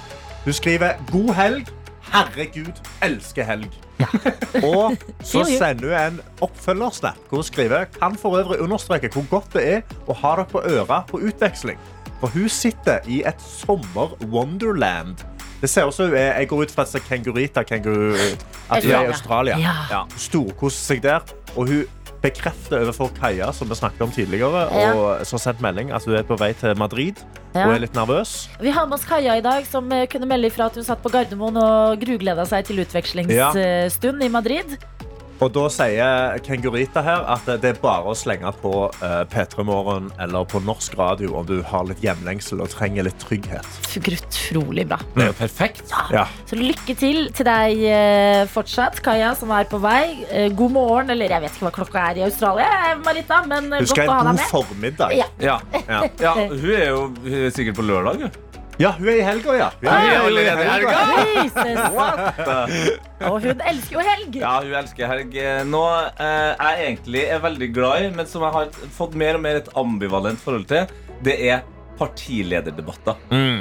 [0.46, 1.68] Hun skriver 'God helg'.
[2.14, 3.72] Herregud, elsker helg.
[4.70, 9.54] Og så sender hun en oppfølgersnap hvor hun skriver kan for øvrig understreke hvor godt
[9.58, 11.80] det er å ha dere på øra på utveksling.
[12.20, 15.24] For hun sitter i et sommer-wonderland.
[15.62, 18.14] Det ser også er Jeg går ut fra er kengurita kenguru,
[18.70, 19.58] at hun er i Australia.
[19.58, 19.76] Ja.
[19.92, 21.24] Ja, Storkoser seg der.
[21.56, 21.86] Og hun
[22.24, 24.94] bekrefter overfor Kaja, som vi snakket om tidligere, Ja.
[24.96, 27.20] og som har sendt melding at hun er på vei til Madrid
[27.54, 27.68] Ja.
[27.68, 28.48] og er litt nervøs.
[28.62, 31.04] Vi har med oss Kaja i dag, som eh, kunne melde ifra at hun satt
[31.04, 34.78] på Gardermoen og grugleda seg til utvekslingsstund i Madrid.
[35.42, 40.12] Og da sier Kengurita her at det er bare å slenge på uh, P3 Morgen
[40.22, 43.68] eller på norsk radio om du har litt hjemlengsel og trenger litt trygghet.
[43.98, 45.00] Utrolig bra.
[45.16, 45.94] Det er jo perfekt.
[46.14, 46.28] Ja.
[46.50, 50.24] Så lykke til til deg eh, fortsatt, Kaja, som er på vei.
[50.30, 53.72] Eh, god morgen, eller jeg vet ikke hva klokka er i Australia, eh, Marita, men
[53.80, 55.18] Husker godt å ha en deg god formiddag.
[55.18, 55.30] Ja.
[55.44, 55.60] Ja.
[55.88, 56.02] Ja.
[56.22, 58.28] ja, hun er jo hun er sikkert på lørdag.
[58.28, 58.53] hun.
[58.82, 59.68] Ja, hun er i helga, ja.
[59.82, 60.94] Hun er er allerede i helga.
[61.44, 61.84] Jesus.
[63.30, 64.40] Og hun elsker jo helg.
[64.42, 65.38] Ja, hun elsker helg.
[65.70, 69.46] Nå eh, jeg egentlig er veldig glad i, men som jeg har fått mer og
[69.46, 70.90] mer et ambivalent forhold til,
[71.24, 73.20] det er partilederdebatter.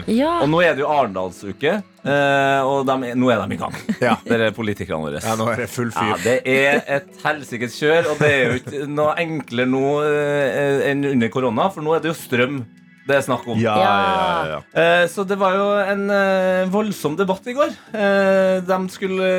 [0.09, 0.39] Ja.
[0.43, 3.77] Og nå er det jo Arendalsuke, eh, og er, nå er de i gang.
[4.01, 4.17] Ja.
[4.29, 5.23] Dere er politikerne våre.
[5.23, 8.61] Ja, nå er det full Ja, det er et helsikes kjør, og det er jo
[8.63, 12.63] ikke noe enklere nå eh, enn under korona, for nå er det jo strøm
[13.07, 13.59] det er snakk om.
[13.59, 14.59] Ja, ja, ja, ja.
[14.79, 17.73] Eh, Så det var jo en eh, voldsom debatt i går.
[17.93, 19.31] Eh, De skulle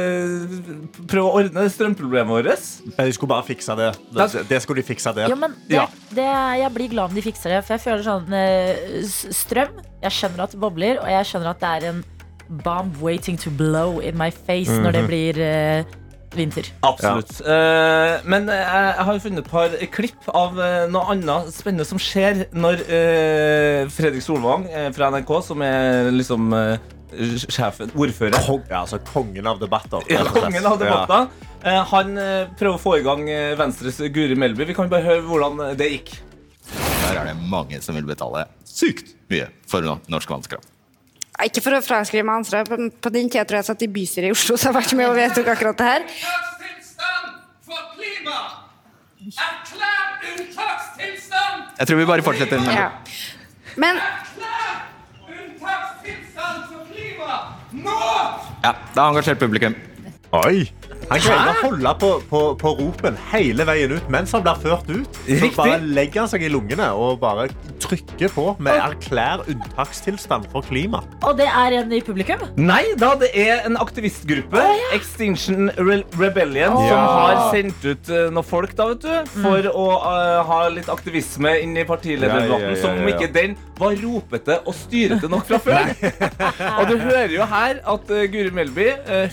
[1.07, 2.65] prøve å ordne strømproblemet vårt.
[2.97, 3.91] Men De skulle bare fikse det.
[4.11, 5.29] Det, det skulle de fikse det.
[5.31, 5.87] Ja, men det, Ja.
[6.11, 6.27] det,
[6.63, 7.63] jeg blir glad om de fikser det.
[7.65, 11.69] For jeg føler sånn Strøm Jeg skjønner at det bobler, og jeg skjønner at det
[11.77, 12.03] er en
[12.63, 15.85] bomb waiting to blow in my face når det blir eh,
[16.37, 16.67] vinter.
[16.85, 17.39] Absolutt.
[17.45, 22.01] Eh, men eh, jeg har funnet et par klipp av eh, noe annet spennende som
[22.01, 24.65] skjer når uh, Fredrik Solvang
[24.95, 26.75] fra NRK, som er liksom uh,
[27.45, 30.03] sjefen, ordfører Kong, ja, altså kongen av debatter.
[30.11, 31.29] Ja, kongen av debatter.
[31.63, 32.15] Eh, Han
[32.59, 33.23] prøver å få i gang
[33.59, 34.65] Venstres Guri Melby.
[34.71, 36.15] Vi kan bare høre hvordan det gikk.
[37.03, 40.72] Der er det mange som vil betale sykt mye for no- norsk vannkraft.
[41.41, 43.87] Ikke for å fraskrive meg ansvar, på, på den tida tror jeg jeg satt i
[43.89, 46.01] bystyret i Oslo, så jeg har vært med og vedtok akkurat det her.
[49.23, 51.63] Erklær unntakstilstand!
[51.79, 52.59] Jeg tror vi bare fortsetter.
[52.59, 52.89] med- Ja.
[53.77, 53.97] Men
[55.25, 57.57] unntakstilstand for klima!
[57.71, 57.97] Nå!
[58.63, 59.75] Ja, det har engasjert publikum.
[60.33, 60.69] Oi!
[61.13, 64.89] Han greier å holde på, på, på ropen hele veien ut mens han blir ført
[64.89, 65.19] ut.
[65.27, 65.57] Så Riktig.
[65.59, 67.47] bare legger han seg i lungene og bare
[67.83, 71.03] trykker på med 'erklær unntakstilstand for klima'.
[71.21, 72.41] Og det er en i publikum.
[72.57, 74.63] Nei da, det er en aktivistgruppe,
[74.95, 79.85] Extinction Re Rebellion, som har sendt ut eh, noen folk da, vet du, for å
[80.01, 83.15] uh, ha litt aktivisme inn i partilederdebatten, Ja, ja, ja, som om ja, ja.
[83.15, 85.93] ikke den var ropete og styrete nok fra før.
[86.79, 88.89] og du hører jo her at uh, Guri Melby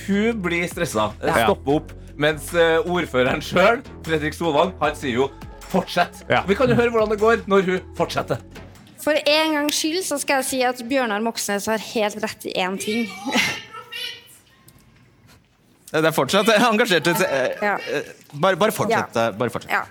[0.06, 1.40] hun blir stressa, uh,
[1.70, 1.76] Ja.
[1.76, 5.30] stopper opp, mens eh, ordføreren sjøl, Fredrik Solvang, han sier jo
[5.70, 6.24] 'fortsett'.
[6.28, 6.42] Ja.
[6.46, 8.38] Vi kan jo høre hvordan det går når hun fortsetter.
[9.02, 12.52] for en gangs skyld så skal jeg si at Bjørnar Moxnes har helt rett i
[12.58, 13.08] én ting.
[15.92, 17.74] Det er fortsatt engasjert eh, Ja.
[17.76, 18.02] eh,
[18.40, 19.14] Bare, bare fortsett.
[19.16, 19.30] Ja.
[19.32, 19.70] Bare fortsett.
[19.72, 19.82] Ja.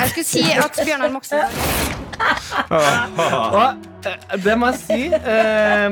[0.00, 1.50] Jeg skulle si at Bjørnar Moxnes
[2.70, 3.74] Og
[4.06, 5.90] eh, det må jeg si eh,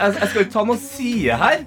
[0.00, 1.58] jeg skal ikke ta noen side her,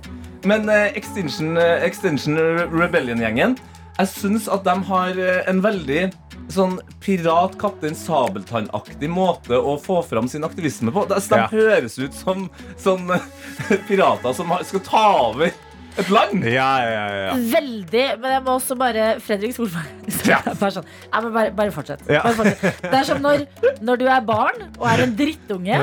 [0.47, 2.38] men eh, Extinction, eh, Extinction
[2.71, 3.58] Rebellion-gjengen
[3.99, 6.10] Jeg syns at de har eh, en veldig
[6.49, 11.04] sånn pirat Kaptein Sabeltann-aktig måte å få fram sin aktivisme på.
[11.10, 11.47] De, de Ja.
[11.52, 12.47] høres ut som
[12.80, 13.06] sånn
[13.89, 15.52] pirater som skal ta over
[15.97, 16.45] et land.
[16.45, 17.34] Ja, ja, ja.
[17.54, 18.06] Veldig.
[18.21, 19.95] Men jeg må også bare Fredrik Solberg.
[20.30, 20.41] Ja.
[20.45, 20.86] Bare, sånn.
[20.86, 22.04] ja, men bare, bare fortsett.
[22.06, 22.21] Ja.
[22.21, 22.82] Bare fortsett.
[22.84, 23.47] Det er som når,
[23.82, 25.80] når du er barn og er en drittunge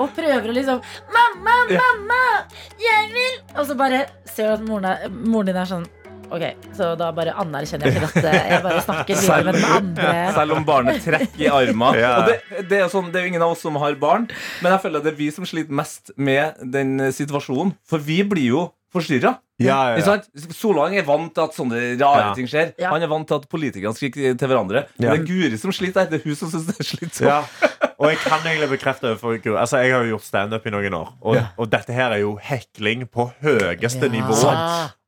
[0.00, 0.80] og prøver å liksom
[1.14, 2.22] 'Mamma, mamma,
[2.80, 5.86] jeg vil' Og så bare ser du at moren, er, moren din er sånn
[6.34, 10.12] Ok, så da bare anerkjenner jeg ikke at jeg bare snakker videre med den andre.
[10.34, 11.98] Selv om barnet trekker i armen.
[12.00, 12.14] Ja.
[12.18, 14.26] Og det, det, er sånn, det er jo ingen av oss som har barn,
[14.64, 17.74] men jeg føler at det er vi som sliter mest med den situasjonen.
[17.86, 18.64] For vi blir jo
[18.94, 19.34] forstyrra.
[19.62, 20.04] ja, ja, ja.
[20.06, 20.28] sant?
[20.54, 22.34] Solvang er vant til at sånne rare Ja.
[22.38, 22.72] ting skjer.
[22.80, 22.90] Ja.
[22.94, 24.86] Han er vant til at politikerne skriker til hverandre.
[24.98, 26.08] Men det er Guri som sliter.
[26.10, 27.28] Det er hun som syns det er slitsomt.
[27.28, 27.40] Ja,
[27.98, 31.12] og jeg kan egentlig bekrefte overfor Altså, Jeg har jo gjort standup i noen år,
[31.22, 34.34] og, og dette her er jo hekling på høyeste nivå.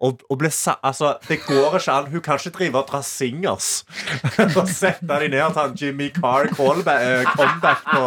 [0.04, 2.09] Og, og ble sa, altså, det går ikke an.
[2.12, 3.68] Hun kan ikke drive og dra singers
[4.59, 8.02] og sette de ned og ta en Jimmy Carr callback, eh, comeback på,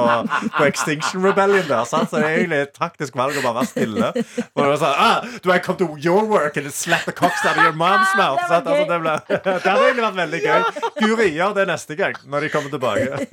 [0.58, 1.66] på Extinction Rebellion.
[1.70, 2.12] der sant?
[2.12, 4.12] Så det er egentlig et taktisk valg å bare være stille.
[4.14, 7.42] Og det var sånn, ah, Do I come to your work and slap the cocks
[7.46, 8.38] out of your mom's mouth?
[8.46, 8.62] Det?
[8.62, 9.16] Altså, det, ble,
[9.48, 10.86] det hadde egentlig vært veldig gøy.
[11.02, 13.26] Guri gjør det neste gang, når de kommer tilbake.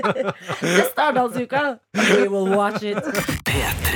[0.60, 1.62] Det starter altså uka.
[1.94, 2.98] We will watch it.
[3.48, 3.89] P3.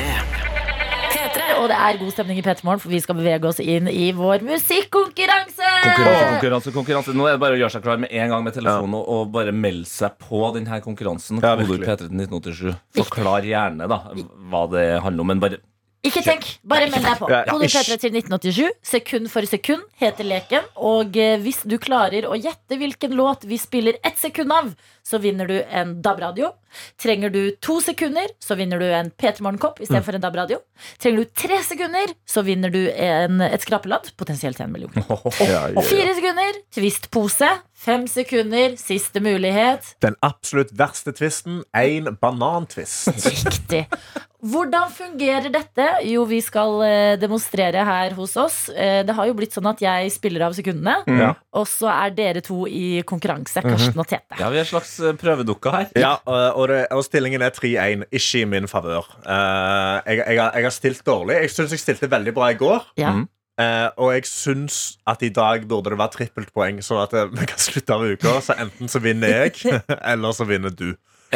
[1.60, 4.08] Og det er god stemning i P3 Morgen, for vi skal bevege oss inn i
[4.16, 5.70] vår musikkonkurranse.
[5.84, 7.14] Konkurranse, konkurranse, konkurranse.
[7.16, 9.30] Nå er det bare å gjøre seg klar med en gang med telefonen og, og
[9.34, 11.42] bare melde seg på denne konkurransen.
[11.44, 11.84] Ja, Kodord.
[11.84, 12.74] P3 til 1987.
[13.00, 14.00] Forklar gjerne da
[14.50, 15.62] hva det handler om, men bare
[16.04, 17.28] Ikke tenk, bare meld deg på.
[17.48, 18.74] Kode P3 til 1987.
[18.84, 20.66] Sekund for sekund heter leken.
[20.76, 25.18] Og eh, hvis du klarer å gjette hvilken låt vi spiller ett sekund av, så
[25.20, 26.50] vinner du en DAB-radio.
[27.00, 29.84] Trenger du to sekunder, så vinner du en P3 Morgenkopp Mm.
[29.86, 30.58] istedenfor en DAB-radio.
[31.02, 34.92] Trenger du tre sekunder, så vinner du en, et skrapeladd, potensielt en million.
[35.10, 37.50] Og Fire sekunder, Tvistpose
[37.84, 39.90] Fem sekunder, siste mulighet.
[40.00, 43.10] Den absolutt verste tvisten, én banantvist.
[43.26, 43.82] Riktig.
[44.44, 45.84] Hvordan fungerer dette?
[46.04, 48.56] Jo, vi skal eh, demonstrere her hos oss.
[48.68, 51.30] Eh, det har jo blitt sånn at jeg spiller av sekundene, Ja.
[51.56, 53.62] og så er dere to i konkurranse.
[53.64, 54.36] Karsten og Tete.
[54.40, 55.86] Ja, vi er en slags eh, prøvedukker her.
[55.96, 59.08] Ja, og, det, og stillingen er 3-1, ikke i min favør.
[59.24, 61.40] Eh, jeg, jeg, jeg har stilt dårlig.
[61.46, 62.90] Jeg syns jeg stilte veldig bra i går.
[63.00, 63.14] Ja.
[63.54, 67.60] Eh, og jeg syns at i dag burde det være trippeltpoeng, sånn at vi kan
[67.64, 68.36] slutte av uka.
[68.44, 69.80] Så enten så vinner jeg,
[70.12, 70.90] eller så vinner du.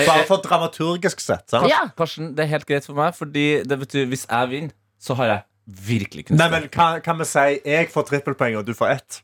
[0.06, 1.44] Bare for dramaturgisk sett.
[1.50, 1.68] Sant?
[1.70, 1.88] Ja.
[1.98, 5.26] Karsten, det er helt greit for meg, Fordi det betyr hvis jeg vinner, så har
[5.26, 5.42] jeg
[5.88, 9.22] virkelig knust Nei, men kan, kan vi si jeg får trippelpoeng, og du får ett?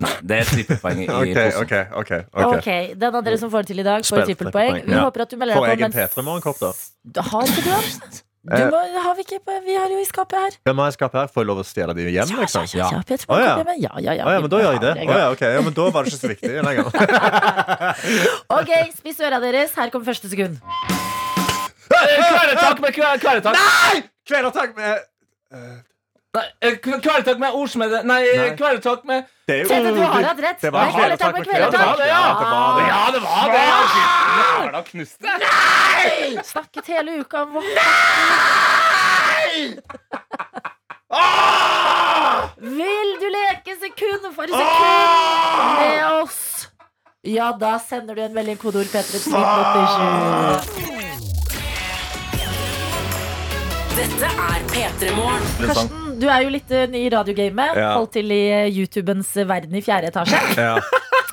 [0.00, 1.62] Nei, Det er trippelpoeng i Ok, posen.
[1.62, 2.56] ok, ok, ok.
[2.58, 4.82] Ok, Den av dere som får det til i dag, får Spill trippelpoeng.
[4.84, 5.04] Vi ja.
[5.06, 5.98] håper at du melder Får deg jeg på.
[5.98, 6.72] en P3-morgenkopp, da?
[7.18, 7.22] da?
[7.30, 8.18] Har ikke du den?
[8.48, 8.70] Du Eh.
[8.72, 10.54] må, har vi, ikke vi har jo i skapet her.
[10.64, 11.26] Hvem har jeg skapet her?
[11.34, 12.30] Får jeg lov å stjele de hjem?
[12.32, 12.64] Ja, Liksom?
[12.72, 13.56] ja, ja, P3 ja.
[13.58, 14.92] Ja, ja, ja, ja, men da gjør jeg det.
[15.04, 16.84] Å ja, ok, ja, men da var det ikke så viktig lenger.
[18.58, 19.74] Ok, spiss øra deres.
[19.76, 20.56] Her kommer første sekund.
[21.88, 24.02] Kvelertak med kve- Nei!
[24.28, 24.98] Kvelertak med
[25.52, 25.76] uh, eh,
[26.82, 28.50] kvelertak med ordsmede Nei, Nei.
[28.56, 30.60] kvelertak med Det er jo Tete, du har hatt rett.
[30.60, 31.80] Det var Det er kvelertak med kvelertak.
[31.80, 31.84] Ja,
[32.38, 32.84] det var det.
[32.88, 33.62] Ja, det var det!
[35.18, 35.26] Det.
[36.44, 37.64] Snakket hele uka om Nei!
[42.60, 46.68] Vil du leke sekund for sekund med oss?
[47.22, 50.98] Ja, da sender du en melding kodeord P3 til 1987.
[53.98, 55.42] Dette er P3 Morgen.
[56.18, 57.76] Du er jo litt eh, ny i radiogamet.
[57.78, 57.92] Ja.
[57.98, 60.40] Holdt til i eh, YouTubens verden i fjerde etasje.
[60.68, 60.78] Ja.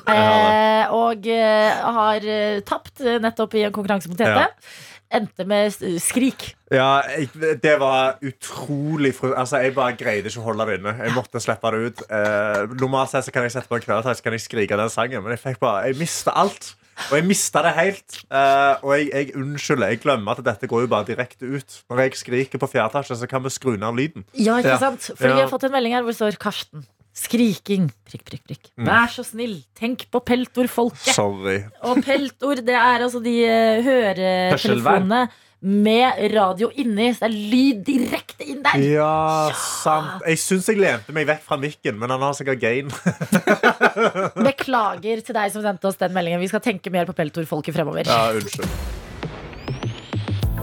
[0.06, 4.44] Eh, og eh, har eh, tapt eh, nettopp i en konkurranse mot Tete.
[4.44, 4.76] Ja.
[5.18, 6.52] Endte med skrik.
[6.70, 7.00] Ja,
[7.34, 9.32] det var utrolig fru...
[9.34, 10.92] Altså, Jeg bare greide ikke å holde det inne.
[11.08, 12.04] Jeg måtte slippe det ut.
[12.06, 14.94] Eh, normalt sett så kan jeg sette på en kvelertak så kan jeg skrike den
[14.94, 16.76] sangen, men jeg fikk bare Jeg mista alt.
[17.10, 18.18] Og jeg mista det helt.
[18.32, 19.88] Uh, og jeg, jeg unnskylder.
[19.92, 21.78] Jeg glemmer at dette går jo bare direkte ut.
[21.92, 24.24] Når jeg skriker på fjerde etasje, så kan vi skru ned lyden.
[24.34, 24.78] Ja, ikke Ja.
[24.78, 25.10] sant?
[25.14, 25.34] Fordi Ja.
[25.34, 26.86] vi har fått en melding her hvor det står Karsten.
[27.16, 27.90] Skriking.
[28.04, 28.64] Prikk, prikk, prikk.
[28.76, 28.86] Mm.
[28.88, 31.14] Vær så snill, tenk på peltorfolket.
[31.16, 31.62] Sorry.
[31.82, 35.22] Og peltor, det er altså de eh, høretelefonene
[35.60, 37.08] med radio inni.
[37.14, 38.82] Så det er lyd direkte inn der.
[38.82, 40.24] Ja, sant.
[40.26, 42.92] Jeg syns jeg lente meg vekk fra mikken, men han har sikkert gain.
[44.50, 46.42] Beklager til deg som sendte oss den meldingen.
[46.42, 48.08] Vi skal tenke mer på peltorfolket fremover.
[48.08, 48.94] Ja, unnskyld.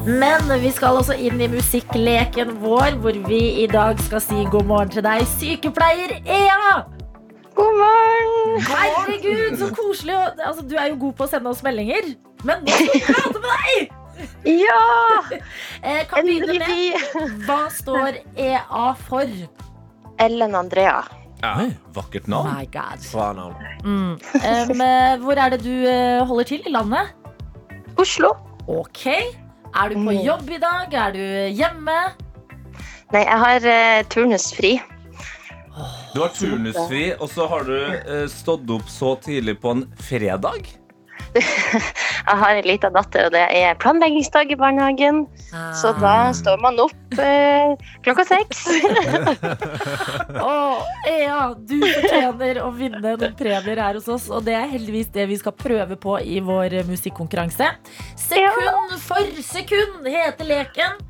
[0.03, 4.67] Men vi skal også inn i musikkleken vår, hvor vi i dag skal si god
[4.67, 6.83] morgen til deg, sykepleier Ea!
[7.55, 8.61] God morgen!
[8.67, 10.19] Herregud, så koselig.
[10.43, 12.15] Altså, du er jo god på å sende oss meldinger.
[12.43, 14.02] Men nå skal vi prate med deg!
[14.47, 14.81] Ja!
[15.83, 19.27] Eh, kan begynne Endelig med Hva står EA for?
[20.23, 21.01] Ellen Andrea.
[21.43, 22.53] Oi, vakkert Oh navn.
[22.55, 23.03] my god.
[23.11, 23.55] Bra navn.
[23.83, 24.13] Mm.
[24.39, 27.11] Eh, hvor er det du eh, holder til i landet?
[27.99, 28.31] Oslo.
[28.71, 29.07] Ok.
[29.73, 30.93] Er du på jobb i dag?
[30.93, 31.23] Er du
[31.57, 31.97] hjemme?
[33.13, 34.71] Nei, jeg har uh, turnusfri.
[36.13, 40.69] Du har turnusfri, og så har du uh, stått opp så tidlig på en fredag.
[42.27, 45.23] Jeg har en liten datter, og det er planleggingsdag i barnehagen.
[45.79, 47.73] Så da står man opp eh,
[48.05, 48.63] klokka seks.
[50.51, 50.53] Å,
[51.09, 54.29] Ea, du fortjener å vinne noen premier her hos oss.
[54.31, 57.73] Og det er heldigvis det vi skal prøve på i vår musikkonkurranse.
[58.19, 61.01] Sekund for sekund heter leken.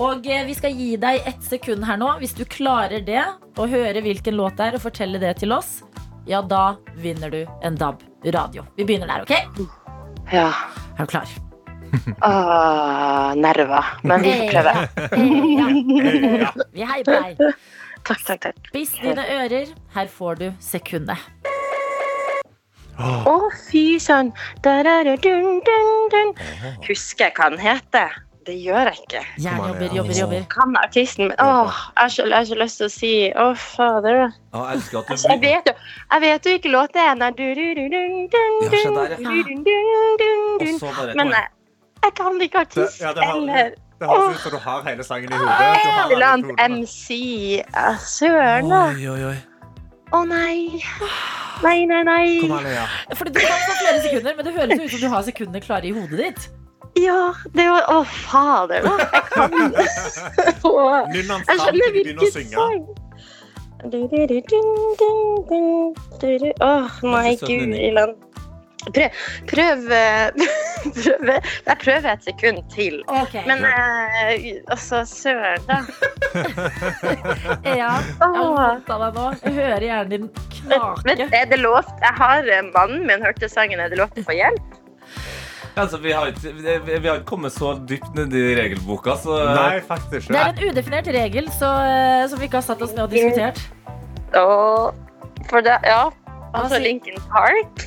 [0.00, 2.12] Og eh, vi skal gi deg ett sekund her nå.
[2.20, 3.24] Hvis du klarer det,
[3.56, 5.80] og høre hvilken låt det er, og fortelle det til oss,
[6.28, 8.64] ja, da vinner du en DAB radio.
[8.76, 9.32] Vi begynner der, OK?
[10.32, 10.48] Ja.
[10.98, 11.28] Er du klar?
[12.22, 13.84] Åh, nerver.
[14.06, 14.72] Men vi får prøve.
[16.72, 17.40] Vi heier på deg.
[18.06, 18.60] Takk, takk, takk.
[18.70, 19.68] Spiss dine ører.
[19.92, 21.20] Her får du sekundet.
[23.00, 23.34] Å,
[23.66, 24.30] fy søren.
[24.64, 26.32] Da-da-da-dun, dun, dun.
[26.86, 28.16] Husker jeg hva den heter?
[28.46, 29.20] Det gjør jeg ikke.
[29.44, 29.52] Jeg
[29.96, 30.44] jobber, jobber.
[30.50, 33.46] Kan artisten, men åh, jeg har så, jeg har så lyst til å si Å,
[33.56, 34.16] fader.
[34.54, 35.74] Ja, jeg elsker at Altså, du jeg vet jo
[36.14, 37.06] Jeg vet jo ikke låten er.
[37.10, 41.14] Ja, der, ja.
[41.20, 41.46] Men jeg,
[42.04, 45.28] jeg kan ikke artist Det- ja, eller Det høres ut som du har hele sangen
[45.32, 45.52] i hodet.
[46.42, 46.80] Tonene.
[46.80, 47.62] MC.
[48.08, 48.82] Søren, da.
[48.94, 49.36] Oi, oi, oi.
[50.16, 50.82] Å nei.
[51.62, 52.40] Nei, nei, nei.
[52.40, 52.86] Kom an, Lea.
[53.14, 55.84] Fordi du kan få flere sekunder, men det høres ut som du har sekundene klare
[55.84, 56.48] i hodet ditt.
[56.98, 58.96] Ja, det var Å, fader, da.
[59.12, 59.50] Jeg kan
[61.12, 62.56] Nynn den fram til begynner å synge.
[66.60, 68.18] Åh, nei, gud i land.
[68.80, 69.16] Prøv,
[69.48, 70.30] prøv, eh,
[70.96, 71.26] prøv
[71.66, 73.00] Jeg prøver et sekund til.
[73.22, 73.44] Okay.
[73.48, 75.82] Men eh, altså, søren, da.
[77.80, 78.16] ja, jeg
[78.96, 79.26] av deg nå.
[79.44, 80.28] Jeg hører hjernen din
[80.70, 81.28] Men knake.
[81.36, 83.80] er det lov Jeg har mannen min hørte sangen.
[83.80, 84.79] Er det lov til å få hjelp?
[85.78, 86.52] Altså, vi, har ikke,
[86.88, 90.70] vi har ikke kommet så dypt ned i regelboka, så Nei, faktisk Det er en
[90.70, 93.62] udefinert regel så, eh, som vi ikke har satt oss ned og diskutert.
[94.34, 94.94] Og
[95.50, 96.02] for det, ja.
[96.54, 97.86] Altså Lincoln Park.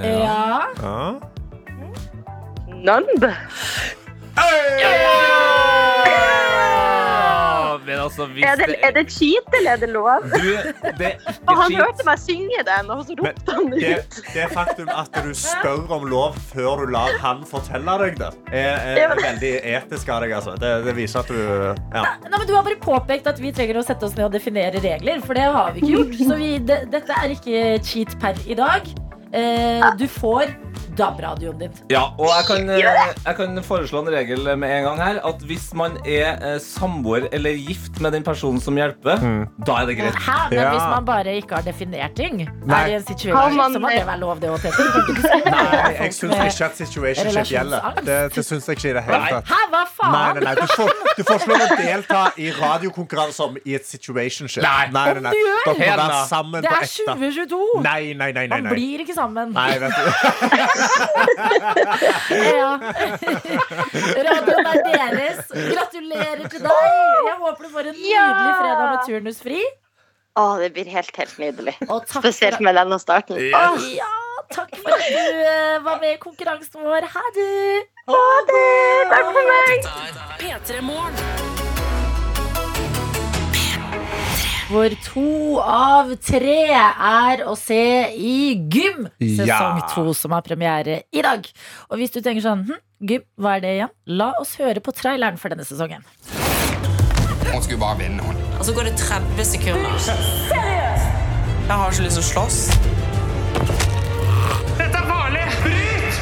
[0.00, 0.60] Ja.
[0.82, 1.12] Ja.
[2.80, 3.24] Numb.
[7.86, 10.24] Men altså, hvis Er det, er det cheat, eller er det lov?
[10.32, 10.50] Du,
[10.98, 11.80] det er ikke Og han cheat.
[11.82, 14.18] hørte meg synge den, og så Men ropte han det, ut.
[14.34, 19.00] det faktum at du spør om lov før du lar han fortelle deg det, er,
[19.06, 20.34] er veldig etisk av deg.
[20.38, 20.56] Altså.
[20.60, 22.04] Det, det viser at du ja.
[22.26, 24.80] Nei, men Du har bare påpekt at vi trenger å sette oss ned og definere
[24.82, 26.18] regler, for det har vi ikke gjort.
[26.30, 28.88] Så vi, det, dette er ikke cheat per i dag.
[29.32, 30.50] Eh, du får
[30.98, 31.72] DAB-radioen din.
[31.92, 32.80] Ja, og jeg kan, eh,
[33.26, 35.20] jeg kan foreslå en regel med en gang her.
[35.30, 39.22] At hvis man er eh, samboer eller gift med den personen som hjelper,
[39.66, 40.18] da er det greit.
[40.26, 40.38] Hæ?
[40.50, 40.70] Men Ja.
[40.74, 42.80] hvis man bare ikke har definert ting, Nei.
[42.82, 44.64] er i en situasjon situation, man- så må det være lov, det òg,
[45.50, 48.00] Nei, jeg syns ikke at situationship gjelder.
[48.04, 49.48] Det, det syns jeg ikke i det hele tatt.
[49.50, 50.12] Hæ, hva faen?
[50.12, 50.54] Nei, nei, nei.
[50.60, 54.62] Du, får, du får ikke lov å delta i radiokonkurranser om i et situationship.
[54.64, 54.88] Nei.
[54.94, 55.32] nei, nei, nei.
[55.34, 55.62] Du gjør?
[55.66, 56.70] Dere må være sammen på ekte.
[56.70, 57.16] Det er ekte.
[57.20, 57.82] 2022!
[57.86, 58.46] Nei, nei, nei.
[58.52, 59.52] nei, Man blir ikke sammen.
[59.56, 60.02] Nei, vet du.
[62.30, 62.70] Ja.
[64.26, 65.44] Radioen er deres.
[65.50, 66.88] Gratulerer til deg.
[67.26, 69.62] Jeg håper du får en nydelig fredag med turnusfri.
[70.38, 71.74] Å, det blir helt, helt nydelig.
[71.88, 73.40] Og takk Spesielt med denne starten.
[73.50, 74.10] Åh, ja,
[74.54, 77.08] takk for at du eh, var med i konkurransen vår.
[77.16, 77.88] Ha det!
[79.10, 79.90] takk for meg!
[80.40, 81.59] P3 Morgen.
[84.70, 89.80] Hvor to av tre er å se i Gym, sesong Ja.
[89.90, 91.42] to, som har premiere i dag.
[91.90, 93.90] Og hvis du tenker sånn hm, Gym, hva er det igjen?
[94.06, 96.04] La oss høre på traileren for denne sesongen.
[97.50, 98.36] Hun skulle bare vinne, hun.
[98.60, 99.98] Og så går det 30 sekunder.
[100.06, 101.06] Seriøst?
[101.66, 102.58] Jeg har så lyst til å slåss.
[104.78, 105.46] Dette er farlig!
[105.64, 106.14] Bryt!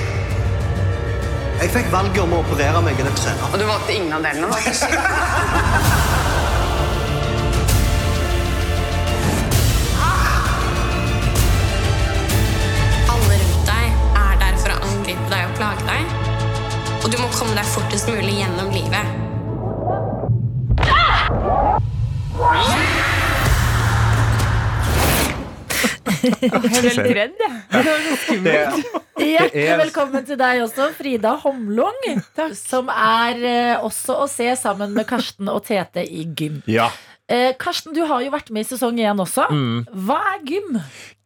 [1.58, 3.44] Jeg fikk valget om å operere meg i trene.
[3.52, 4.48] Og du valgte ingen av delene?
[15.08, 16.02] angripe deg og plage deg.
[17.04, 19.16] Og du må komme deg fortest mulig gjennom livet.
[26.08, 27.52] Jeg er veldig redd, jeg.
[29.18, 31.98] Hjertelig er- velkommen til deg også, Frida Homlung.
[32.56, 36.60] Som er eh, også å se sammen med Karsten og Tete i Gym.
[36.70, 36.88] Ja.
[37.28, 39.44] Eh, Karsten, du har jo vært med i sesong én også.
[39.52, 39.82] Mm.
[40.06, 40.78] Hva er Gym?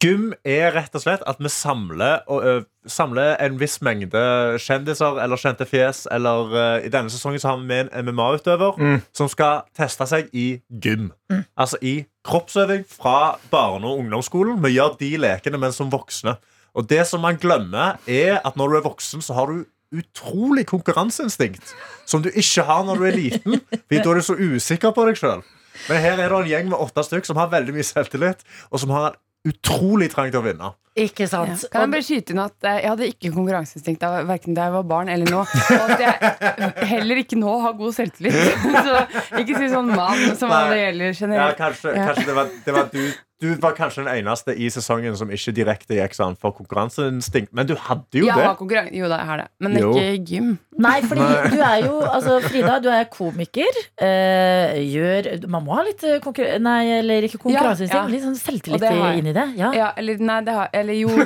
[0.02, 2.54] Gym er rett og slett at vi samler, og, ø,
[2.90, 4.18] samler en viss mengde
[4.58, 6.08] kjendiser eller kjente fjes.
[6.10, 8.80] Eller ø, I denne sesongen så har vi med en MMA-utøver
[9.14, 10.48] som skal teste seg i
[10.82, 11.12] gym.
[11.56, 11.94] Altså i
[12.26, 14.58] kroppsøving fra barne- og ungdomsskolen.
[14.64, 16.34] Vi gjør de lekene, men som voksne.
[16.74, 20.66] Og det som man glemmer, er at når du er voksen, så har du utrolig
[20.66, 21.74] konkurranseinstinkt.
[22.06, 23.60] Som du ikke har når du er liten.
[23.70, 25.42] Fordi da er du så usikker på deg sjøl.
[25.88, 28.80] Men her er det en gjeng med åtte stykk som har veldig mye selvtillit, og
[28.82, 29.16] som har
[29.48, 30.68] utrolig trang til å vinne.
[30.94, 31.26] Ikke Ja.
[31.32, 31.64] sant?
[31.72, 34.74] Kan jeg bare skyte inn at eh, jeg hadde ikke konkurranseinstinkt av verken da jeg
[34.76, 35.40] var barn eller nå.
[35.40, 38.37] Og at jeg heller ikke nå har god selvtillit.
[38.87, 40.62] Så ikke si sånn mann som Nei.
[40.70, 41.58] det gjelder Ja, generelt.
[41.58, 42.06] kanskje, Ja.
[42.12, 43.02] kanskje det var, det var du
[43.42, 47.50] Du var kanskje den eneste i sesongen som ikke direkte gikk sånn for konkurranseinstinkt.
[47.57, 48.92] Men du hadde jo Jeg det.
[48.94, 49.48] jo da, jeg har det.
[49.59, 49.90] Men Jo.
[49.96, 50.52] ikke gym.
[50.78, 53.74] Nei, fordi du er jo altså, Frida, du er komiker.
[54.00, 58.12] Øh, gjør Man må ha litt eh, Nei, eller ikke konkurranseinstinkt, Ja, ja.
[58.14, 58.87] litt sånn selvtillit
[59.18, 59.46] inn i det.
[59.59, 59.72] Ja.
[59.76, 61.11] Ja, eller nei, det har Eller jo.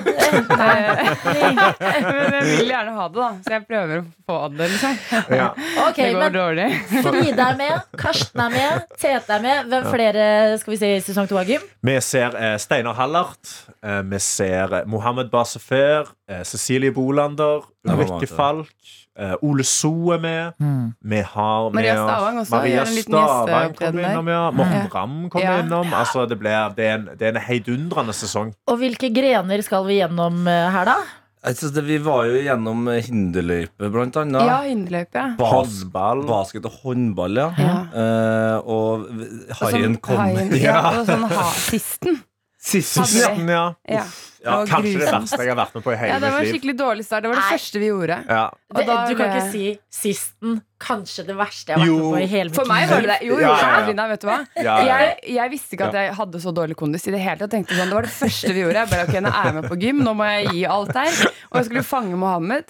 [1.37, 1.61] Men
[2.33, 3.29] jeg vil gjerne ha det, da.
[3.45, 4.97] Så jeg prøver å få det, liksom.
[5.37, 5.49] Ja.
[5.87, 6.69] Okay, Det går men dårlig.
[7.07, 9.71] Frida er med, Karsten er med, Tete er med.
[9.71, 10.27] Hvem flere
[10.63, 11.65] skal vi se i sesong to av Gym?
[11.87, 13.51] Vi ser eh, Steinar Hallert.
[13.83, 16.07] Eh, vi ser eh, Mohammed Basefer.
[16.31, 17.67] Eh, Cecilie Bolander.
[17.87, 18.29] Ulrikke.
[18.31, 18.73] Falk.
[19.41, 20.59] Ole So er med.
[21.01, 24.41] Vi har med Maria Stavang også, Maria gjør en liten Stavang kom innom, ja.
[24.53, 24.89] Morten Ja.
[24.93, 25.55] Ramm kom Ja.
[25.63, 25.95] innom.
[25.97, 28.51] Altså, det, blir, det, er en, det er en heidundrende sesong.
[28.69, 30.99] Og hvilke grener skal vi gjennom her, da?
[31.55, 34.43] Synes det, vi var jo gjennom eh, hinderløype, blant annet.
[34.49, 35.23] Ja, hinderløype.
[35.39, 36.25] Bas Håndball.
[36.27, 37.51] basket og håndball, ja.
[37.59, 37.77] Ja.
[37.95, 39.07] Uh, Og
[39.55, 40.17] sånn haien kom.
[40.19, 42.19] haien- Ja, og sånn ha, sisten.
[42.67, 43.75] Hadde Ja.
[43.89, 44.05] Ja.
[44.47, 46.45] Ja, kanskje det verste jeg har vært med på i hele Ja, det var en
[46.45, 46.55] mitt liv.
[46.55, 47.23] skikkelig dårlig start.
[47.25, 47.55] Det var det Nei.
[47.59, 48.17] første vi gjorde.
[48.31, 48.43] Ja.
[48.71, 50.61] Og Det, da du kan ikke si sisten.
[50.79, 51.97] Kanskje det verste jeg har vært Jo.
[51.97, 53.19] med på i hele mitt For meg var det det.
[53.27, 53.77] Jo, jo, Ja, ja, ja.
[53.81, 54.39] Adelina, vet du hva?
[54.55, 54.99] Ja, ja, ja.
[55.01, 57.51] Jeg, jeg visste ikke at jeg hadde så dårlig kondis i det hele tatt.
[57.57, 58.83] Tenkte sånn, Det var det første vi gjorde.
[58.85, 61.33] Jeg bare, ok, nå er jeg med på gym, nå må jeg gi alt her.
[61.51, 62.65] Og jeg skulle fange Mohammed.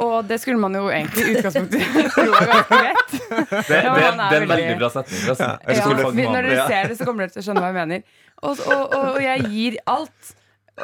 [0.00, 3.10] Og det skulle man jo egentlig i utgangspunktet tro var ganske lett.
[3.12, 5.20] Det, det, det er en veldig bra setning.
[5.28, 8.02] Ja, vi- når dere ser det, så kommer dere til å skjønne hva jeg mener.
[8.42, 10.34] Og, og, og, og jeg gir alt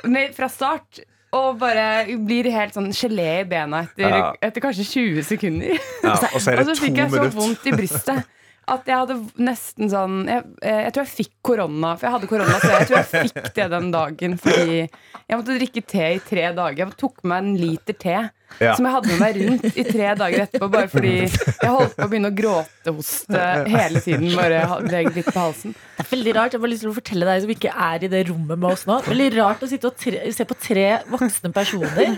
[0.05, 1.01] med, fra start.
[1.37, 4.29] Og bare blir helt sånn gelé i bena etter, Ja.
[4.47, 5.77] etter kanskje 20 sekunder.
[6.05, 7.37] Ja, og så Og så fikk jeg så minutter.
[7.37, 8.23] vondt i brystet
[8.67, 9.15] at jeg hadde
[9.47, 12.97] nesten sånn Jeg, jeg tror jeg fikk korona, for jeg hadde korona, så jeg tror
[12.99, 16.81] jeg fikk det den dagen fordi jeg måtte drikke te i tre dager.
[16.87, 18.17] Jeg tok meg en liter te
[18.57, 18.73] Ja.
[18.77, 22.07] som jeg hadde med meg rundt i tre dager etterpå, bare fordi jeg holdt på
[22.07, 24.31] å begynne å gråtehoste hele tiden.
[24.37, 25.75] Bare legge litt på halsen.
[25.97, 26.55] Det er veldig rart.
[26.55, 28.69] Jeg har bare lyst til å fortelle deg som ikke er i det rommet med
[28.71, 28.99] oss nå.
[29.07, 32.17] Veldig rart å sitte og tre, se på tre voksne personer.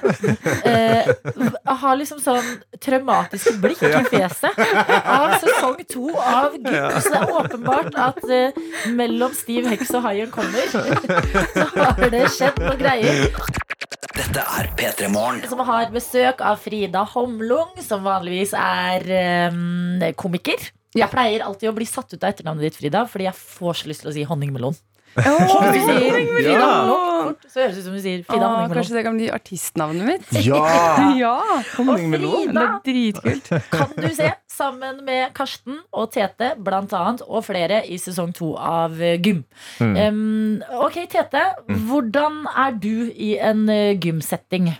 [0.68, 1.10] Eh,
[1.82, 2.48] ha liksom sånn
[2.82, 4.58] traumatiske blikk i fjeset
[4.98, 7.02] av sesong to av Gutt.
[7.02, 8.58] Så det er åpenbart at eh,
[8.94, 10.84] mellom Steve Hex og Haien kommer, så
[11.78, 13.26] har det skjedd noen greier.
[14.06, 15.40] Dette er P3 Morgen.
[15.50, 19.06] Som har besøk av Frida Homlung, som vanligvis er
[19.50, 20.68] um, komiker.
[20.96, 23.90] Jeg pleier alltid å bli satt ut av etternavnet ditt, Frida, fordi jeg får så
[23.90, 24.78] lyst til å si honningmelon.
[25.18, 26.70] Hvis du sier Frida Ja.
[27.48, 28.76] Så høres det ut som du sier Frida Åh, Honningmelon.
[28.78, 30.28] kanskje det kan bli artistnavnet mitt?
[30.46, 30.62] Ja!
[31.24, 31.34] ja!
[31.74, 32.54] Honningmelon.
[32.54, 33.50] Det er dritkult.
[33.72, 38.54] Kan du se sammen med Karsten og Tete, blant annet, og flere i sesong to
[38.58, 39.44] av Gym.
[39.78, 39.96] Gym.
[39.96, 41.44] Um, ok, Tete.
[41.88, 44.72] Hvordan er du i en eh, gymsetting?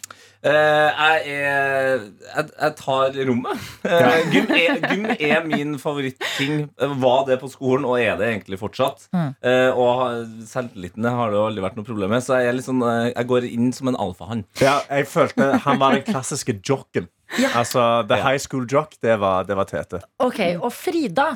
[0.47, 3.67] Eh, jeg er jeg, jeg tar rommet.
[3.89, 6.69] Eh, gym, er, gym er min favoritting.
[6.79, 9.09] Var det på skolen, og er det egentlig fortsatt.
[9.15, 9.33] Mm.
[9.43, 12.25] Eh, og selvtilliten har det aldri vært noe problem med.
[12.25, 14.45] Så jeg, er sånn, jeg går inn som en alfahann.
[14.63, 17.11] Ja, jeg følte han var den klassiske jocken.
[17.39, 17.51] Ja.
[17.61, 20.03] Altså, The high school jock, det var, det var Tete.
[20.25, 21.33] Ok, Og Frida,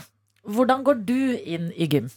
[0.49, 2.09] hvordan går du inn i gym?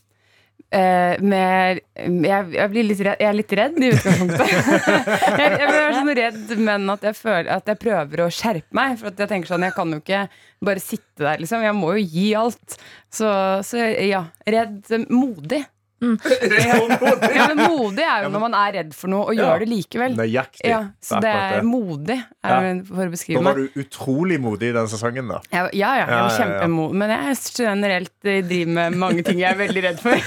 [0.73, 4.49] Eh, med, jeg, jeg, blir litt redd, jeg er litt redd i utgangspunktet.
[5.39, 8.97] jeg, jeg blir sånn redd, men at jeg føler at jeg prøver å skjerpe meg.
[8.99, 10.25] For jeg tenker sånn, jeg kan jo ikke
[10.65, 11.63] bare sitte der, liksom.
[11.65, 12.77] Jeg må jo gi alt.
[13.13, 13.29] Så,
[13.67, 14.25] så ja.
[14.49, 14.81] Redd.
[15.11, 15.63] Modig.
[17.35, 20.15] Ja, men modig er jo når man er redd for noe og gjør det likevel.
[20.17, 20.67] Nøyaktig.
[20.67, 24.75] Ja, så det er modig, er det for å Da var du utrolig modig i
[24.75, 25.39] den sesongen, da.
[25.53, 26.99] Ja, ja, jeg var kjempemodig.
[27.01, 30.19] Men jeg er generelt eh, driver med mange ting jeg er veldig redd for.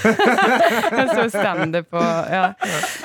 [0.99, 2.45] jeg så standup og ja.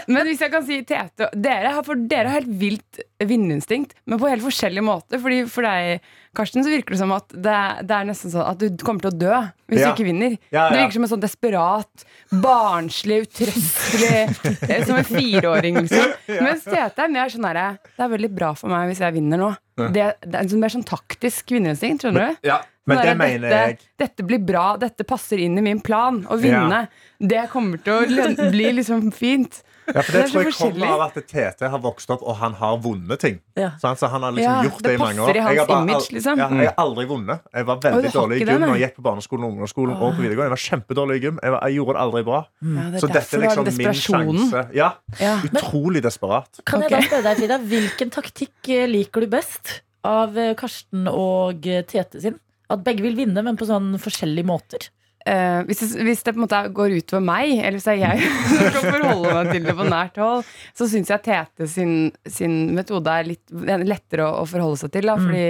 [0.08, 4.20] Men hvis jeg kan si Tete Dere har, for dere har helt vilt vinnerinstinkt, men
[4.20, 5.20] på helt forskjellige måter.
[5.22, 6.00] Fordi For deg,
[6.36, 7.56] Karsten, så virker det som at det,
[7.88, 9.38] det er nesten sånn at du kommer til å dø
[9.70, 9.88] hvis Ja.
[9.90, 10.36] du ikke vinner.
[10.52, 12.04] Ja, Det virker som en sånn desperat,
[12.44, 14.12] barnslig, utrøstelig
[14.68, 16.12] eh, Som en fireåring, liksom.
[16.44, 19.50] Mens Tete er sånn herre Det er veldig bra for meg hvis jeg vinner nå.
[19.74, 22.48] Det, det er en sånn mer sånn taktisk vinnerinstinkt, skjønner du?
[22.50, 22.60] Ja.
[22.84, 23.78] Men Sånn det mener dette, jeg.
[24.02, 26.20] Dette blir bra, dette passer inn i min plan.
[26.28, 26.82] Å vinne,
[27.18, 29.62] det kommer til å bli liksom fint.
[29.84, 32.36] Ja, for det, Det er tror jeg kommer av at Tete har vokst opp, og
[32.40, 33.40] han har vunnet ting.
[33.58, 33.70] Ja.
[33.80, 35.26] Så han har liksom Ja, gjort det det i mange år.
[35.28, 36.38] passer i hans Jeg har bare image, liksom.
[36.40, 37.40] Ja, jeg har aldri vunnet.
[37.52, 40.00] Jeg var veldig har dårlig i gym når jeg gikk på barneskolen og ungdomsskolen og
[40.00, 40.48] på videregående.
[40.48, 41.38] Jeg var kjempedårlig i gym.
[41.42, 42.40] Jeg, var, jeg gjorde det aldri bra.
[42.64, 44.64] Ja, det Så dette er liksom min sjanse.
[44.74, 45.34] Ja, Ja.
[45.44, 46.60] Utrolig desperat.
[46.64, 51.06] Kan jeg da spørre deg, Frida, Hvilken taktikk eh, liker du best av eh, Karsten
[51.08, 52.40] og eh, Tete sin?
[52.70, 54.88] At begge vil vinne, men på sånn forskjellige måter.
[55.24, 58.02] Eh, hvis, det, hvis det på en måte går utover meg, eller hvis det er
[58.02, 61.94] jeg som skal forholde meg til det på nært hold, så syns jeg Tete sin,
[62.28, 65.08] sin metode er litt er lettere å, å forholde seg til.
[65.08, 65.46] Da, fordi,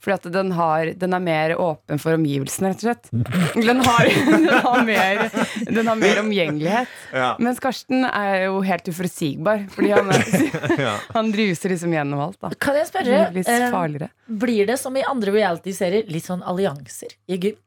[0.00, 3.12] fordi at den, har, den er mer åpen for omgivelsene, rett og slett.
[3.68, 5.22] Den har, den har, mer,
[5.68, 6.98] den har mer omgjengelighet.
[7.12, 7.30] Ja.
[7.42, 12.40] Mens Karsten er jo helt uforutsigbar, fordi han, er, han druser liksom gjennom alt.
[12.40, 12.54] Da.
[12.56, 17.18] Kan jeg Det spørre, blir eh, blir det som i andre reality-serier litt sånn allianser
[17.28, 17.60] i gym?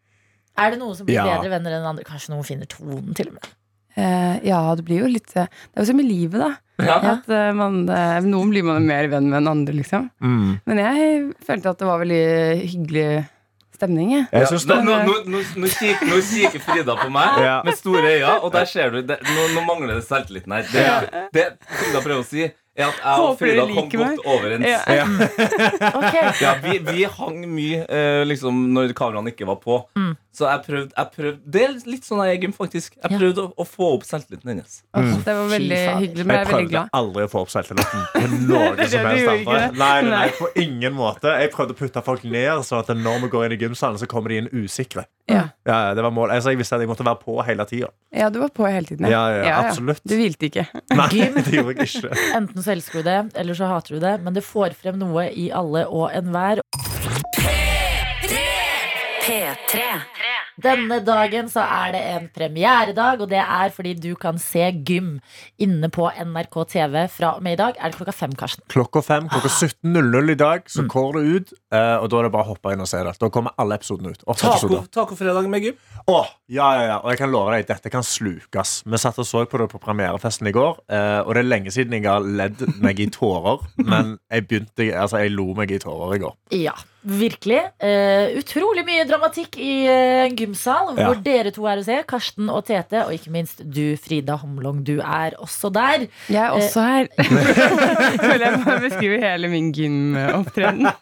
[0.58, 1.26] Er det noen som blir Ja.
[1.26, 2.06] bedre venner enn andre?
[2.06, 3.52] Kanskje noen finner tonen, til og med.
[3.94, 6.56] Uh, ja, det blir jo litt eh, Det er jo som i livet, da.
[6.82, 6.96] Ja.
[7.12, 10.08] At uh, man, uh, noen blir man mer venn med enn andre, liksom.
[10.18, 10.60] Mm.
[10.66, 12.24] Men jeg følte at det var veldig
[12.74, 13.06] hyggelig
[13.78, 14.16] stemning.
[14.16, 14.26] Jeg.
[14.32, 15.44] Jeg Ja, nå, det, nå, nå, nå,
[16.10, 17.62] nå, kikker Frida på meg Ja.
[17.66, 20.66] med store øyne, og der ser du det, nå, nå mangler det selvtilliten her.
[20.74, 24.18] Det, det Frida prøver å si, at jeg og Håper Frida kom meg.
[24.18, 24.66] godt overens.
[24.66, 24.80] Ja.
[24.90, 25.06] ja.
[26.00, 29.76] Ok, Ja, vi, vi hang mye eh, liksom når kameraene ikke var på.
[30.00, 30.16] Mm.
[30.34, 32.96] Så jeg prøvde, jeg prøvde Det er litt sånn jeg er i gym, faktisk.
[32.98, 33.20] Jeg Ja.
[33.22, 34.80] prøvde å, å få opp selvtilliten hennes.
[34.98, 35.12] Mm.
[35.22, 37.54] Det var veldig Fy hyggelig, men jeg Jeg er veldig prøvde aldri å få opp
[37.54, 39.60] selvtilliten på noe som helst andre.
[39.78, 40.30] nei, nei, Nei.
[40.40, 41.36] på ingen måte.
[41.44, 44.10] Jeg prøvde å putte folk ned, sånn at når vi går inn i gymsalen, så
[44.10, 45.06] kommer de inn usikre.
[45.32, 45.44] Ja.
[45.66, 46.32] Ja, det var mål.
[46.36, 47.88] Altså, jeg visste at jeg måtte være på hele tida.
[48.12, 49.08] Ja, du var på hele tiden.
[49.08, 50.02] Ja, ja, absolutt.
[50.04, 50.66] Du hvilte ikke.
[51.00, 52.12] Nei, det gjorde jeg ikke.
[52.40, 54.18] Enten så elsker du det, eller så hater du det.
[54.26, 56.64] Men det får frem noe i alle og enhver.
[57.40, 58.44] P3!
[59.24, 59.88] P3.
[60.62, 65.16] Denne dagen så er det en premieredag, og det er fordi du kan se Gym
[65.62, 67.78] inne på NRK TV fra og med i dag.
[67.80, 68.64] Er det klokka fem, Karsten?
[68.70, 70.70] Klokka fem, klokka 17.00 i dag, Mm.
[70.76, 71.54] så går det ut.
[71.74, 73.18] eh, Og da er det bare å hoppe inn og se det.
[73.20, 74.24] Da kommer alle episodene ut.
[74.28, 75.74] Taco-fredagen tacofredag med gym.
[76.08, 76.98] Åh, ja, ja, ja.
[77.00, 78.84] Og jeg kan love deg, dette kan slukes.
[78.86, 81.72] Vi satt og så på det på premierefesten i går, eh, og det er lenge
[81.72, 83.60] siden jeg har ledd meg i tårer.
[83.78, 86.36] Men jeg begynte, altså jeg lo meg i tårer i går.
[86.52, 86.74] Ja,
[87.04, 87.62] virkelig.
[87.84, 91.08] Uh, utrolig mye dramatikk i en en gymsal, Ja.
[91.08, 92.04] hvor dere to er å se.
[92.08, 94.84] Karsten og Tete, og ikke minst du, Frida Homlong.
[94.84, 96.08] Du er også der.
[96.30, 97.08] Jeg er også her.
[98.28, 100.88] Føler jeg må beskrive hele min gymopptreden.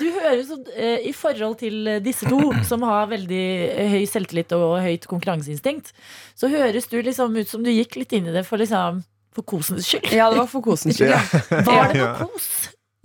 [0.00, 4.06] Du høres sånn, uh, I forhold til eh, disse to, som har veldig eh, høy
[4.08, 5.92] selvtillit og høyt konkurranseinstinkt,
[6.38, 9.02] så høres du liksom ut som du gikk litt inn i det for, liksom,
[9.36, 10.08] for kosens skyld.
[10.16, 11.12] Ja, det var for kosens skyld.
[11.12, 11.20] Ja.
[11.68, 12.48] Var det for noe kos?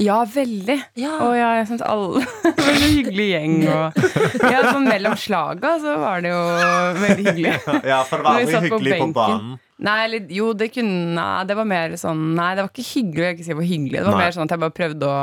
[0.02, 0.76] Ja, veldig.
[1.00, 1.14] Ja.
[1.24, 2.24] Og ja, jeg syns alle
[2.68, 3.54] Veldig hyggelig gjeng.
[3.72, 4.00] Og,
[4.43, 6.41] ja, sånn mellom slaga så var det jo
[7.00, 7.54] veldig hyggelig.
[7.91, 9.56] Ja, for det var aldri hyggelig på på banen.
[9.86, 13.24] Nei, eller, jo, det kunne Nei, det var mer sånn Nei, det var ikke hyggelig.
[13.24, 13.98] Jeg vil ikke si det var hyggelig.
[14.00, 14.24] Det var Nei.
[14.26, 15.20] mer sånn at jeg bare prøvde å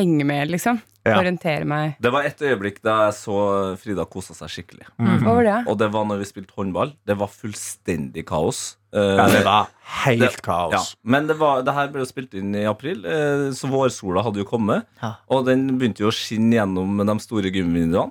[0.00, 0.80] henge med, liksom.
[1.06, 1.18] Ja.
[1.20, 1.94] Orientere meg.
[2.02, 3.36] Det var et øyeblikk da jeg så
[3.78, 4.88] Frida kosa seg skikkelig.
[4.98, 5.12] Mm.
[5.22, 5.58] Hva var det?
[5.70, 6.92] Og det var når vi spilte håndball.
[7.06, 8.76] Det var fullstendig kaos.
[8.96, 9.68] Eh, Ja, det var
[10.04, 10.72] helt det- kaos.
[10.72, 10.82] Ja.
[11.04, 14.42] Men det, var, det her ble jo spilt inn i april, eh, så vårsola hadde
[14.42, 14.86] jo kommet.
[15.30, 18.10] Og den begynte jo å skinne gjennom de store gymvinduene.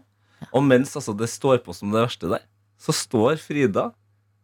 [0.54, 2.43] Og mens altså, det står på som det verste der,
[2.80, 3.89] så står Frida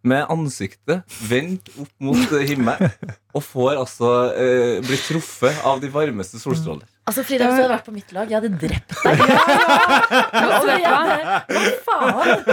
[0.03, 2.89] med ansiktet vendt opp mot himmelen
[3.37, 6.87] og får altså eh, bli truffet av de varmeste solstråler.
[7.11, 9.23] Altså, Frida, hvis du hadde vært på mitt lag, jeg hadde drept deg.
[10.41, 12.45] Altså, jeg hadde- Hva faen?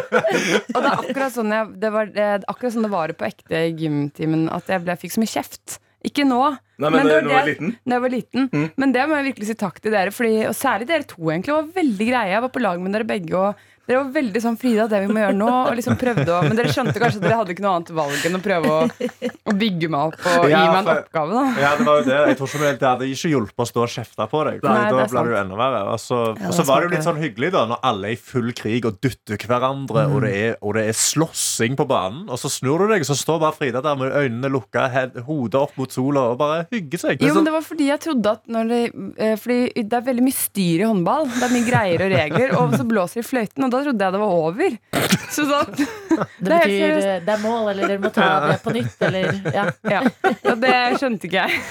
[0.74, 3.60] Og det er akkurat sånn, jeg, det var, det, akkurat sånn det var på ekte
[3.78, 5.78] gymtimen, at jeg, ble, jeg fikk så mye kjeft.
[6.06, 6.38] Ikke nå.
[6.78, 7.72] Nei, men det når du var det- liten?
[7.84, 8.44] Da jeg var liten.
[8.52, 8.66] Mm.
[8.78, 11.54] Men det må jeg virkelig si takk til dere, fordi, og særlig dere to egentlig
[11.56, 12.30] var veldig greie.
[12.34, 15.08] Jeg var på lag med dere begge, og dere var veldig sånn Frida, det vi
[15.08, 15.48] må gjøre nå.
[15.70, 18.26] Og liksom prøvde å, men dere skjønte kanskje at dere hadde ikke noe annet valg
[18.28, 18.80] enn å prøve å,
[19.48, 21.32] å bygge meg opp og Ja, gi meg en for- oppgave.
[21.32, 22.18] da Ja, det var jo det.
[22.28, 24.60] Jeg tror ikke det hadde ikke hjulpet å stå og kjefte på deg.
[24.68, 25.80] Nei, da ble det jo enda verre.
[25.94, 28.12] Og så, Ja, og så var det jo litt sånn hyggelig da når alle er
[28.12, 32.28] i full krig og dytter hverandre, og, det er, og det er slåssing på banen.
[32.28, 34.84] Og så snur du deg, og så står bare Frida der med øynene lukka,
[35.24, 37.22] hodet opp mot sola og bare hygger seg.
[37.24, 38.82] Jo, men det var fordi jeg trodde at når det,
[39.16, 39.58] eh, Fordi
[39.88, 41.26] det er veldig mye styr i håndball.
[41.32, 42.54] Det er mye greier og regler.
[42.58, 44.76] Og så blåser de fløyten, og da trodde jeg det var over.
[45.34, 45.84] Så da, Det
[46.18, 47.06] er betyr seriøst.
[47.06, 49.64] eh, det er mål, eller dere må ta det på nytt, eller ja.
[49.92, 50.00] Ja,
[50.64, 51.62] det skjønte ikke jeg.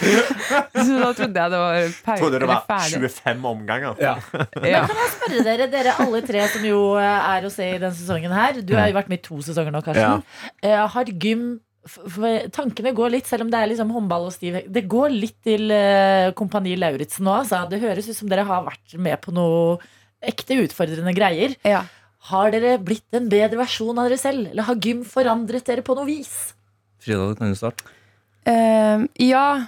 [0.78, 2.22] Så da trodde jeg det var ferdig.
[2.22, 4.02] trodde det var 25 omganger.
[4.04, 4.16] Ja.
[4.32, 7.78] Men kan jeg spørre dere, dere alle tre som jo eh, er å se i
[7.82, 10.24] denne sesongen her Du har jo vært med i to sesonger nå, Karsten.
[10.64, 11.46] Eh, har gym
[11.88, 15.14] f- f- Tankene går litt, selv om det er liksom håndball og stiv Det går
[15.18, 17.36] litt til uh, Kompani Lauritzen nå.
[17.42, 17.66] Altså.
[17.72, 19.78] Det høres ut som dere har vært med på noe
[20.26, 21.56] ekte utfordrende greier.
[22.28, 24.50] Har dere blitt en bedre versjon av dere selv?
[24.52, 26.34] Eller har gym forandret dere på noe vis?
[27.04, 27.86] Frida, kan du starte?
[28.48, 29.68] Uh, ja,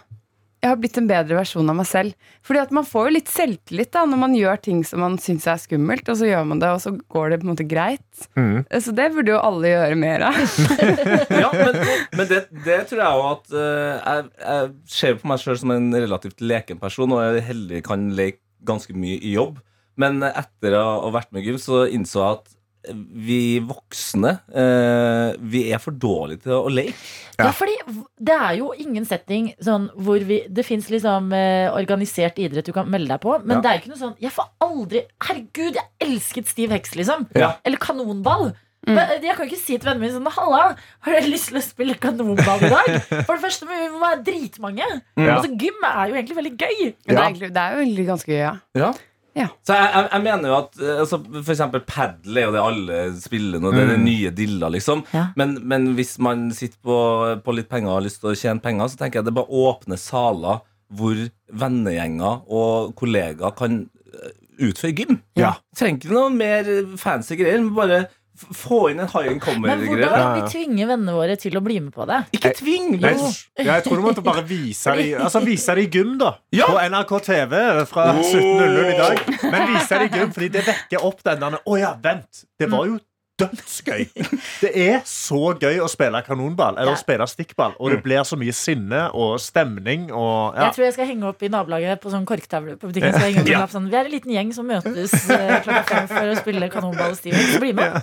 [0.60, 2.16] jeg har blitt en bedre versjon av meg selv.
[2.44, 5.48] Fordi at man får jo litt selvtillit da når man gjør ting som man syns
[5.48, 8.26] er skummelt, og så gjør man det, og så går det på en måte greit.
[8.36, 8.66] Mm.
[8.66, 10.42] Eh, Så det burde jo alle gjøre mer av.
[11.46, 11.80] ja, men,
[12.20, 15.76] men det, det tror jeg jo at uh, jeg, jeg ser på meg sjøl som
[15.78, 19.62] en relativt leken person, og jeg heldig kan leke ganske mye i jobb.
[20.00, 22.56] Men etter å ha vært med i gym, så innså jeg at
[22.90, 26.96] vi voksne eh, Vi er for dårlige til å leke.
[27.40, 27.50] Ja.
[27.56, 27.76] fordi
[28.24, 32.72] det er jo ingen setting sånn hvor vi Det fins liksom eh, organisert idrett du
[32.76, 33.62] kan melde deg på, men Ja.
[33.66, 37.28] det er ikke noe sånn Jeg får aldri Herregud, jeg elsket Steve Hex, liksom.
[37.36, 37.52] Ja.
[37.68, 38.54] Eller kanonball.
[38.88, 40.64] Men Jeg kan ikke si til vennene mine sånn Halla,
[41.04, 42.90] har dere lyst til å spille kanonball i dag?
[43.28, 44.88] For det første vi må være dritmange.
[45.20, 45.36] Ja.
[45.36, 46.80] Altså, gym er jo egentlig veldig gøy.
[46.88, 47.12] Ja.
[47.12, 48.56] det, er egentlig, det er jo egentlig ganske gøy, ja.
[48.80, 48.94] Ja.
[49.38, 49.48] Ja.
[49.68, 52.64] Så jeg, jeg, jeg mener jo at eh, altså, For eksempel padel er jo det
[52.64, 53.72] alle spiller nå.
[53.76, 54.06] Det er det Mm.
[54.08, 55.04] nye dilla, liksom.
[55.38, 56.98] Men, men hvis man sitter på,
[57.46, 59.40] på litt penger og har lyst til å tjene penger, så tenker jeg det er
[59.42, 61.20] bare åpne saler hvor
[61.54, 64.32] vennegjenger og kollegaer kan eh,
[64.70, 65.20] utføre gym.
[65.40, 65.54] Ja.
[65.78, 67.62] Trenger ikke noe mer fancy greier.
[67.62, 68.00] men Bare
[68.40, 69.88] få inn en high Men income-greie.
[69.90, 72.20] hvordan kan vi tvinge vennene våre til å bli med på det?
[72.38, 72.88] Ikke tving!
[73.02, 73.20] Jeg,
[73.68, 76.34] jeg tror du måtte bare vise det altså vise i gym, da.
[76.56, 76.70] Ja.
[76.72, 77.60] På NRK TV
[77.90, 79.24] fra 17.00 i dag.
[79.52, 82.46] Men vise det i gym, fordi det vekker opp den der Å ja, vent!
[82.60, 82.98] Det var jo
[83.40, 84.04] dødsgøy.
[84.64, 86.98] Det er så gøy å spille kanonball eller Ja.
[86.98, 87.74] å spille stikkball.
[87.80, 90.68] Og det blir så mye sinne og stemning og ja.
[90.70, 93.16] Jeg tror jeg skal henge opp i nabolaget på sånn korktavle på butikken.
[93.16, 96.34] Så jeg opp sånn, Vi er en liten gjeng som møtes eh, klokka fem for
[96.34, 97.60] å spille kanonball og Steven.
[97.64, 97.98] Bli med.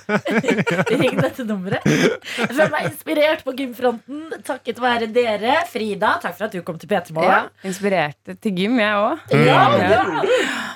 [0.90, 1.84] Ring dette nummeret.
[1.86, 5.58] Jeg føler meg inspirert på gymfronten takket være dere.
[5.70, 9.36] Frida, takk for at du kom til P3 Ja, inspirert til gym, jeg òg.
[9.36, 10.02] Ja, ja.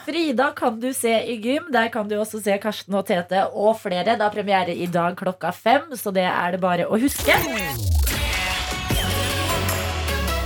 [0.07, 1.69] Frida kan du se i gym.
[1.73, 4.17] Der kan du også se Karsten og Tete og flere.
[4.19, 7.35] Da er premiere i dag klokka fem, så det er det bare å huske.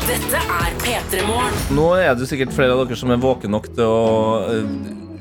[0.05, 1.55] Dette er P3 Morgen.
[1.72, 4.02] Nå er det sikkert flere av dere som er våkne nok til å
[4.52, 4.74] eh,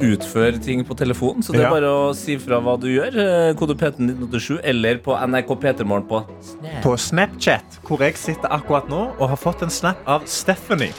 [0.09, 1.39] utføre ting på telefonen.
[1.45, 1.71] Så det er Ja.
[1.71, 3.15] bare å si fra hva du gjør.
[3.15, 6.25] eh, Kode P1987 eller på NRK P3morgen på
[6.83, 10.91] På Snapchat, hvor jeg sitter akkurat nå og har fått en snap av Stephanie.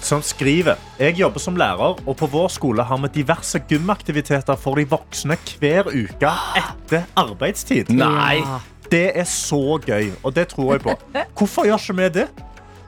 [0.00, 4.78] Som skriver Jeg jobber som lærer, og på vår skole har vi diverse gymaktiviteter for
[4.78, 7.90] de voksne hver uke etter arbeidstid.
[7.90, 8.40] Nei.
[8.88, 10.94] Det er så gøy, og det tror jeg på.
[11.36, 12.28] Hvorfor gjør ikke vi det?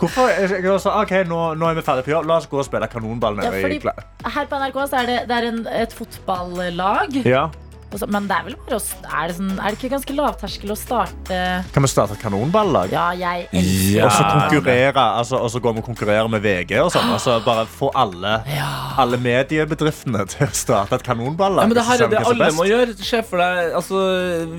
[0.01, 2.29] Hvorfor, sa, ok, nå, nå er vi ferdig på jobb.
[2.31, 5.49] La oss gå og spille kanonball Ja, her på NRK så er det, det er
[5.51, 7.21] en, et fotballag.
[7.27, 7.51] ja.
[8.11, 10.77] Men det er vel bare å er det, sånn, er det ikke ganske lavterskel å
[10.79, 11.39] starte
[11.75, 12.93] Kan vi starte et kanonballag?
[12.95, 16.77] Ja, jeg elsker Og så konkurrere altså, Og så går vi og konkurrerer med VG
[16.85, 17.11] og sånn.
[17.11, 18.37] Altså, bare få alle,
[19.01, 21.65] alle mediebedriftene til å starte et kanonballag.
[21.67, 22.59] Ja, men det her er det alle best.
[22.61, 22.95] må gjøre.
[23.11, 24.03] Se for deg, altså,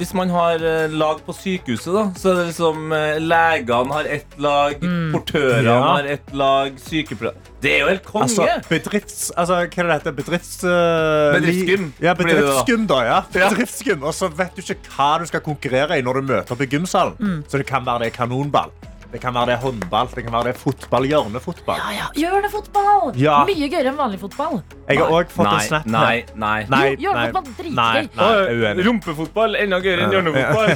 [0.02, 4.12] Hvis man har eh, lag på sykehuset, da, så er det liksom eh, Legene har
[4.18, 4.76] ett lag,
[5.14, 5.80] portørene Ja.
[5.94, 8.28] har ett lag, sykepleierne Det er jo helt konge!
[8.28, 9.30] Altså, bedrifts...
[9.38, 10.16] Altså, hva er det heter?
[10.18, 10.56] Bedrifts...
[10.66, 13.02] Uh, Bedriftsgym, Ja, blir bedriftsgym, da.
[13.06, 13.21] ja.
[13.34, 13.50] Ja.
[13.50, 14.04] Bedriftsgym.
[14.04, 16.70] Og så vet du ikke hva du skal konkurrere i når du møter opp i
[16.72, 17.18] gymsalen.
[17.20, 17.44] Mm.
[17.48, 18.72] Så det kan være det kanonball.
[19.12, 21.80] Det kan være det håndball, det kan være det fotball, hjørnefotball.
[21.84, 22.06] Ja, ja.
[22.16, 23.10] Hjørnefotball!
[23.20, 23.42] Ja.
[23.44, 24.62] Mye gøyere enn vanlig fotball.
[24.88, 25.90] Jeg har òg fått Nei, en snap.
[25.92, 26.62] nei, nei.
[26.72, 28.80] Nei, Jo, hjørnefotball, dritgøy.
[28.88, 30.72] Rumpefotball enda gøyere enn hjørnefotball.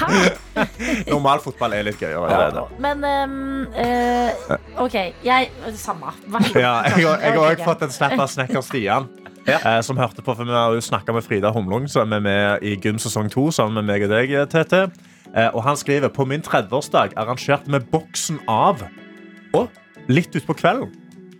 [0.00, 0.08] Hæ?
[1.14, 2.18] Normalfotball er litt gøyere.
[2.26, 2.66] allerede.
[2.82, 6.10] Men um, uh, OK, jeg Samme.
[6.26, 6.60] Vær så god.
[6.66, 9.06] Ja, jeg, har- òg fått en snap av snekker Stian.
[9.58, 12.62] Eh, som hørte på, for Vi har jo snakka med Frida Humlung, som er med
[12.62, 14.90] i Gym sesong 2 sammen med meg og deg, Tete.
[15.34, 18.82] Eh, og han skriver på min 30-årsdag arrangerte vi Boksen av.
[19.54, 19.70] Og
[20.10, 20.90] litt utpå kvelden.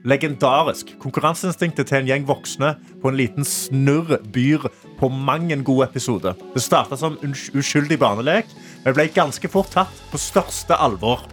[0.08, 0.94] Legendarisk.
[1.02, 4.64] Konkurranseinstinktet til en gjeng voksne på en liten snurr byr
[5.00, 6.32] på mang en god episode.
[6.54, 8.48] Det starta som uskyldig barnelek,
[8.84, 11.26] men ble ganske fort tatt på største alvor.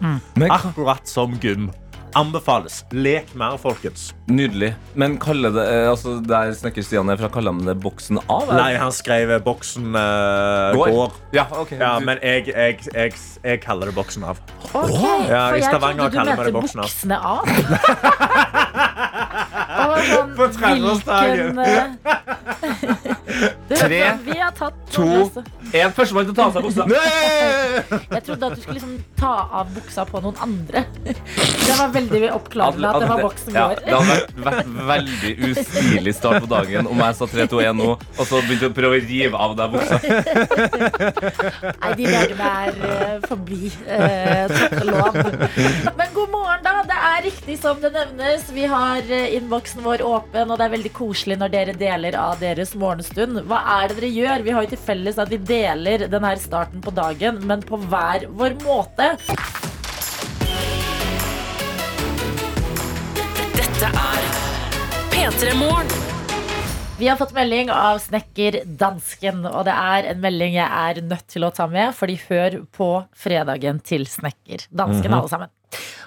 [0.52, 1.70] Akkurat som gym.
[2.18, 2.80] Anbefales.
[2.92, 4.08] Lek mer, folkens.
[4.28, 4.72] Nydelig.
[4.98, 8.48] Men kalle det eh, altså der snakker Stian fra, kaller han det boksen av?
[8.48, 8.62] eller?
[8.62, 10.92] Nei, han skrev eh, boksen uh, Går?
[10.96, 11.12] går.
[11.38, 11.78] Ja, okay.
[11.80, 13.14] Ja, men jeg, jeg, jeg,
[13.44, 14.42] jeg kaller det boksen av.
[14.74, 14.98] Ok,
[15.30, 16.90] Ja, for I Stavanger kaller vi det boksen av.
[16.90, 17.46] buksene av.
[20.08, 21.58] Sånn, På 30-årsdagen.
[21.58, 22.18] hvilken, eh,
[23.78, 24.02] Tre,
[24.92, 25.04] To,
[25.76, 25.92] én.
[25.94, 26.86] Førstemann til å ta av seg buksa.
[28.16, 30.86] Jeg trodde at du skulle liksom ta av buksa på noen andre.
[31.04, 36.14] Det var veldig oppklarende at det var boksen Ja, det hadde vært, vært veldig ustilig
[36.18, 39.00] start på dagen om jeg sa 3, 2, 1 nå, og så begynte å prøve
[39.00, 40.00] å rive av deg buksa.
[41.82, 43.72] Nei, de dagene er forbi.
[43.88, 45.20] Takk og lov.
[45.98, 46.76] Men god morgen, da.
[46.88, 48.48] Det er riktig som det nevnes.
[48.56, 52.38] Vi har eh, innboksen vår åpen, og det er veldig koselig når dere deler av
[52.42, 53.42] deres morgenstund.
[53.50, 54.46] Hva er det dere gjør?
[54.48, 58.30] Vi har jo til felles at vi deler denne starten på dagen, men på hver
[58.38, 59.14] vår måte.
[63.78, 64.24] Dette er
[65.14, 65.90] P3 Morgen.
[66.98, 71.28] Vi har fått melding av snekker Dansken, og det er en melding jeg er nødt
[71.30, 75.18] til å ta med, fordi hør på fredagen til snekker Dansken, Mhm.
[75.20, 75.50] alle sammen.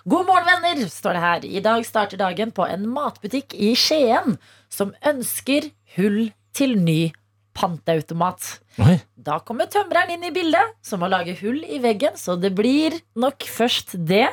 [0.08, 1.40] God morgen, venner, står det her.
[1.46, 4.36] I dag starter dagen på en matbutikk i Skien
[4.68, 7.12] som ønsker hull til ny
[7.54, 8.58] panteautomat.
[9.16, 13.00] Da kommer tømreren inn i bildet, som må lage hull i veggen, så det blir
[13.14, 14.28] nok først det,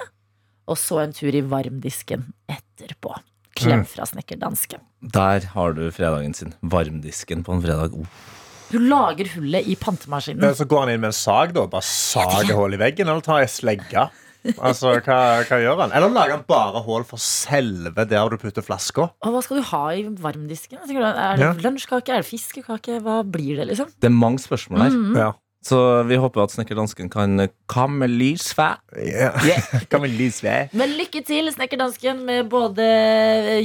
[0.68, 3.16] og så en tur i varmdisken etterpå.
[3.58, 3.88] Klem Mm.
[3.90, 4.80] fra snekker Dansken.
[5.02, 6.54] Der har du fredagen sin.
[6.62, 7.94] Varmdisken på en fredag.
[7.98, 8.06] Oh.
[8.70, 10.54] Du lager hullet i pantemaskinen.
[10.54, 11.66] Så går han inn med en sag, da.
[11.66, 14.10] Bare sager hull i veggen, eller tar ei slegge.
[14.62, 15.92] Altså, hva, hva gjør han?
[15.98, 19.10] Eller lager han bare hull for selve der du putter flaska?
[19.26, 20.78] Og hva skal du ha i varmdisken?
[20.84, 21.54] Er det Ja.
[21.54, 22.10] lunsjkake?
[22.14, 23.02] Er det fiskekake?
[23.02, 23.88] Hva blir det, liksom?
[24.00, 24.90] Det er mange spørsmål her.
[24.92, 25.16] Mhm.
[25.18, 25.32] Ja.
[25.66, 25.78] Så
[26.08, 28.70] vi håper at Snekker Dansken kan komme lysfæ.
[30.80, 32.86] Men lykke til, snekkerdansken, med både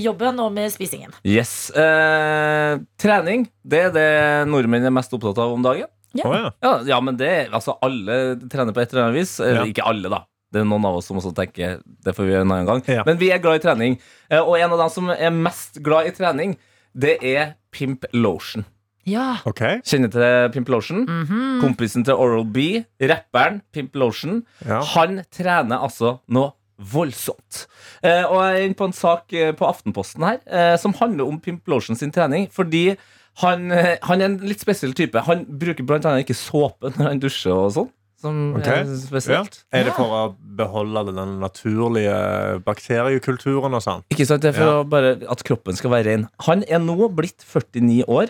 [0.02, 1.14] jobben og med spisingen.
[1.26, 1.70] Yes.
[1.70, 4.08] Eh, trening, det er det
[4.50, 5.90] nordmenn er mest opptatt av om dagen.
[6.12, 6.26] Ja.
[6.28, 6.50] Oh, ja.
[6.60, 9.38] Ja, ja, men det Altså, alle trener på et eller annet vis.
[9.40, 9.62] Ja.
[9.64, 10.24] ikke alle, da.
[10.52, 12.82] Det er noen av oss som også tenker det får vi gjøre en annen gang.
[13.08, 13.96] Men vi er glad i trening.
[14.28, 16.58] Eh, og en av dem som er mest glad i trening,
[16.92, 18.66] det er Pimp Lotion.
[19.04, 19.38] Ja.
[19.48, 19.80] Okay.
[19.82, 21.04] Kjenner til Pimplotion.
[21.08, 21.60] Mhm.
[21.62, 24.44] Kompisen til Oral B, rapperen Pimplotion.
[24.66, 24.80] Ja.
[24.94, 27.66] Han trener altså noe voldsomt.
[28.02, 31.28] Eh, og jeg er inne på en sak eh, på Aftenposten her eh, som handler
[31.30, 32.48] om Pimplotion sin trening.
[32.50, 32.96] Fordi
[33.42, 35.18] han, eh, han er en litt spesiell type.
[35.28, 37.90] Han bruker blant annet ikke såpe når han dusjer og sånn.
[38.22, 38.66] Som Ok.
[38.70, 39.64] er spesielt.
[39.74, 44.04] Er det for å beholde den naturlige bakteriekulturen og sånn?
[44.14, 44.42] Ikke sant?
[44.44, 44.82] Det er for Ja.
[44.84, 46.28] å bare at kroppen skal være ren.
[46.46, 48.28] Han er nå blitt 49 år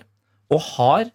[0.53, 1.07] og har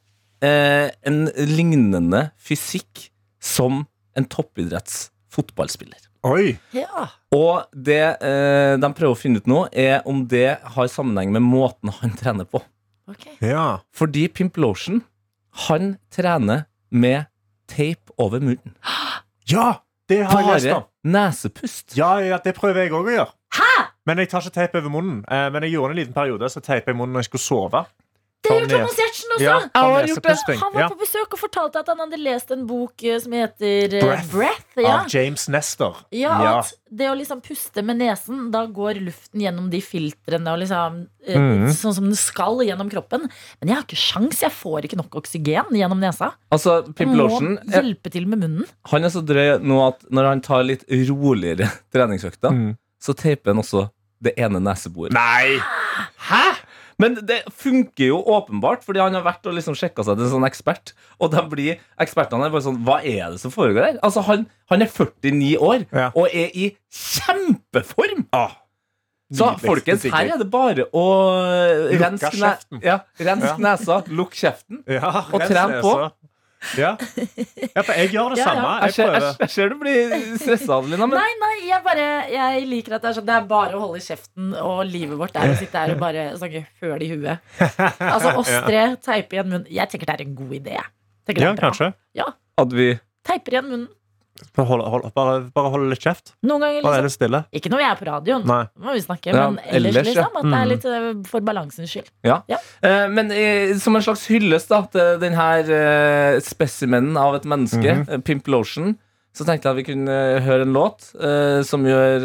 [0.44, 3.08] eh, en lignende fysikk
[3.44, 3.84] som
[4.18, 6.02] en toppidretts fotballspiller.
[6.28, 6.56] Oi!
[6.76, 7.06] Ja.
[7.36, 11.46] Og det eh, de prøver å finne ut nå, er om det har sammenheng med
[11.46, 12.64] måten han trener på.
[13.40, 13.80] Ja.
[13.96, 15.04] Fordi Pimplotion,
[15.68, 17.30] han trener med
[17.72, 18.74] teip over munnen.
[19.48, 19.78] Ja!
[20.08, 20.84] Det har jeg lest Bare om.
[21.12, 21.96] nesepust.
[22.00, 23.32] Ja, ja, det prøver jeg òg å gjøre.
[23.58, 23.72] Hæ?
[24.08, 25.18] Men jeg tar ikke teip over munnen.
[25.28, 27.82] Eh, Men jeg gjorde en liten periode Så teipet jeg munnen når jeg skulle sove.
[28.48, 29.44] Det Thomas Giertsen også!
[29.44, 30.58] Ja, han, for gjort det.
[30.62, 30.88] han var Ja.
[30.90, 34.32] på besøk og fortalte at han hadde lest en bok eh, som heter eh, Breath,
[34.32, 34.64] Breath.
[34.78, 34.94] Ja.
[35.02, 35.96] Av James Nestor.
[36.16, 40.60] Ja, at det å liksom puste med nesen, da går luften gjennom de filtrene og
[40.64, 41.68] liksom Mhm.
[41.76, 43.28] sånn som den skal gjennom kroppen.
[43.60, 46.32] Men jeg har ikke sjans, jeg får ikke nok oksygen gjennom nesa.
[46.50, 48.66] Altså, Jeg må hjelpe til med munnen.
[48.86, 53.58] Han er så drøy nå at når han tar litt roligere treningsøkter, så teiper han
[53.62, 53.90] også
[54.22, 55.12] det ene neseboret.
[55.14, 55.60] Nei!
[56.18, 56.57] Hæ?!
[57.02, 60.32] Men det funker jo åpenbart, fordi han har vært og liksom sjekka seg til en
[60.32, 60.96] sånn ekspert.
[61.22, 64.00] Og da blir ekspertene er bare sånn Hva er det som foregår her?
[64.06, 65.86] Altså, han, han er 49 år
[66.18, 68.26] og er i kjempeform!
[69.28, 71.04] Så folkens, er her er det bare å
[71.92, 73.56] Lukke renske ne ja, Ja.
[73.60, 75.92] nesa, lukk kjeften Ja, og tren på.
[76.78, 76.92] Ja.
[76.98, 78.72] ja, for jeg gjør det Ja, samme.
[78.88, 81.08] Jeg Jeg jeg, jeg ser du blir stressa, Adelina.
[81.08, 83.84] Men Nei, nei, jeg bare Jeg liker at det er sånn Det er bare å
[83.86, 87.52] holde kjeften, og livet vårt er å sitte her og bare snakke høl i huet.
[88.02, 89.68] Altså oss tre teipe igjen munnen.
[89.70, 90.80] Jeg tenker det er en god idé.
[91.38, 91.92] Ja, kanskje.
[92.18, 92.94] Ja, at vi
[93.28, 93.88] Teiper igjen munnen.
[94.58, 96.34] Bare hold, hold, bare, bare hold litt kjeft.
[96.44, 96.94] Noen ganger er liksom.
[96.98, 97.40] bare stille.
[97.54, 98.60] Ikke når jeg er på radioen, Nei.
[98.84, 100.24] må vi snakke, Ja, men ellers, ellers, ja.
[100.24, 100.38] liksom.
[100.38, 100.72] At det er Mm.
[100.72, 102.10] litt eh, for balansens skyld.
[102.24, 102.42] Ja.
[102.82, 107.46] Eh, men eh, som en slags hyllest da, til den her eh, specimenen av et
[107.46, 108.22] menneske, mm -hmm.
[108.24, 108.98] Pimp Lotion,
[109.34, 112.18] så tenkte jeg at vi kunne eh, høre en låt eh, som gjør,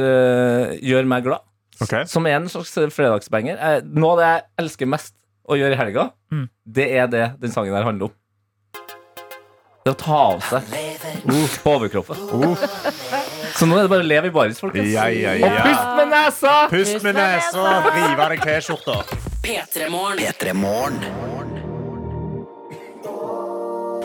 [0.72, 1.40] eh, gjør meg glad.
[1.82, 2.04] Okay.
[2.06, 3.56] Som er en slags fredagsbanger.
[3.60, 5.14] Eh, noe av det jeg elsker mest
[5.48, 6.48] å gjøre i helga, Mm.
[6.66, 8.12] det er det den sangen her handler om.
[9.82, 10.62] Det å ta av seg
[11.26, 12.16] uh, på overkroppen.
[13.58, 14.92] Så nå er det bare å leve i baris, folkens.
[14.94, 16.52] Ja, ja, Og pust med nesa!
[16.70, 19.00] Pust med nesa, rive av deg T-skjorta.
[19.42, 21.02] P3morgen.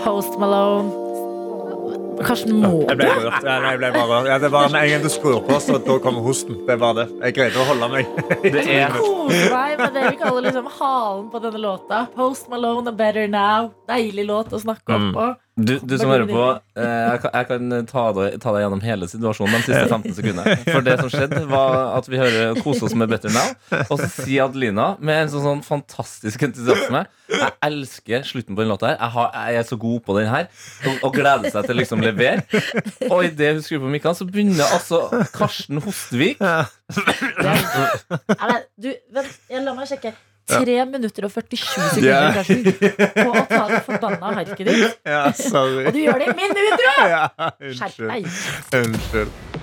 [0.01, 1.05] Post Malone.
[2.25, 3.43] Karsten, må Jeg ble rørt.
[3.45, 4.27] Ja, nei, jeg ble bare rørt.
[4.31, 6.57] Ja, det var en gang du skrur på, så da kommer hosten.
[6.65, 7.05] Det var det.
[7.21, 8.09] Jeg greide å holde meg.
[8.41, 12.07] Det er Kose meg med det vi kaller liksom halen på denne låta.
[12.17, 13.69] Post Malone and Better Now.
[13.91, 15.11] Deilig låt å snakke Mm.
[15.11, 15.27] opp på.
[15.57, 16.41] Du, du som hører på,
[16.77, 20.13] eh, jeg kan, jeg kan ta, deg, ta deg gjennom hele situasjonen de siste 15
[20.13, 20.53] sekundene.
[20.67, 23.55] For det som skjedde, var at vi hører kose oss med Better Now.
[23.87, 28.69] Og så sier Adelina med en sånn, sånn fantastisk entusiasme Jeg elsker slutten på den
[28.69, 28.99] låta her.
[28.99, 30.47] Jeg, har, jeg er så god på den her.
[30.85, 32.63] Og, og gleder seg til å liksom levere.
[33.09, 36.67] Og idet hun skrur på mikkene, så begynner altså Karsten Hostvik Ja,
[37.41, 40.13] men, du, vent, jeg la meg sjekke.
[40.47, 42.33] 3 minutter og 47 sekunder yeah.
[42.37, 42.63] Karsten,
[43.17, 44.99] på å ta det forbanna harket ditt.
[45.17, 45.85] Ja, sorry.
[45.87, 46.95] Og du gjør det i min utro!
[47.13, 47.23] Ja,
[47.61, 48.29] Skjerp deg.
[48.81, 49.56] Unnskyld.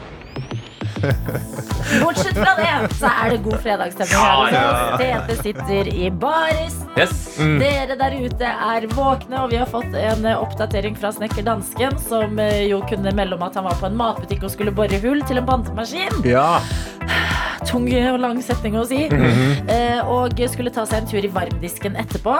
[2.03, 5.03] Bortsett fra det, så er det god fredagsstemning her hos oss.
[5.03, 6.89] Tete sitter i barisen.
[6.99, 7.15] Yes.
[7.39, 7.57] Mm.
[7.61, 11.97] Dere der ute er våkne, og vi har fått en eh, oppdatering fra snekker Dansken,
[12.09, 15.01] som eh, jo kunne melde om at han var på en matbutikk og skulle bore
[15.05, 16.23] hull til en bantemaskin.
[16.29, 16.61] Ja.
[17.69, 19.07] Tung og lang setning å si.
[19.11, 20.05] Mm -hmm.
[20.07, 22.37] og skulle ta seg en tur i varmdisken etterpå.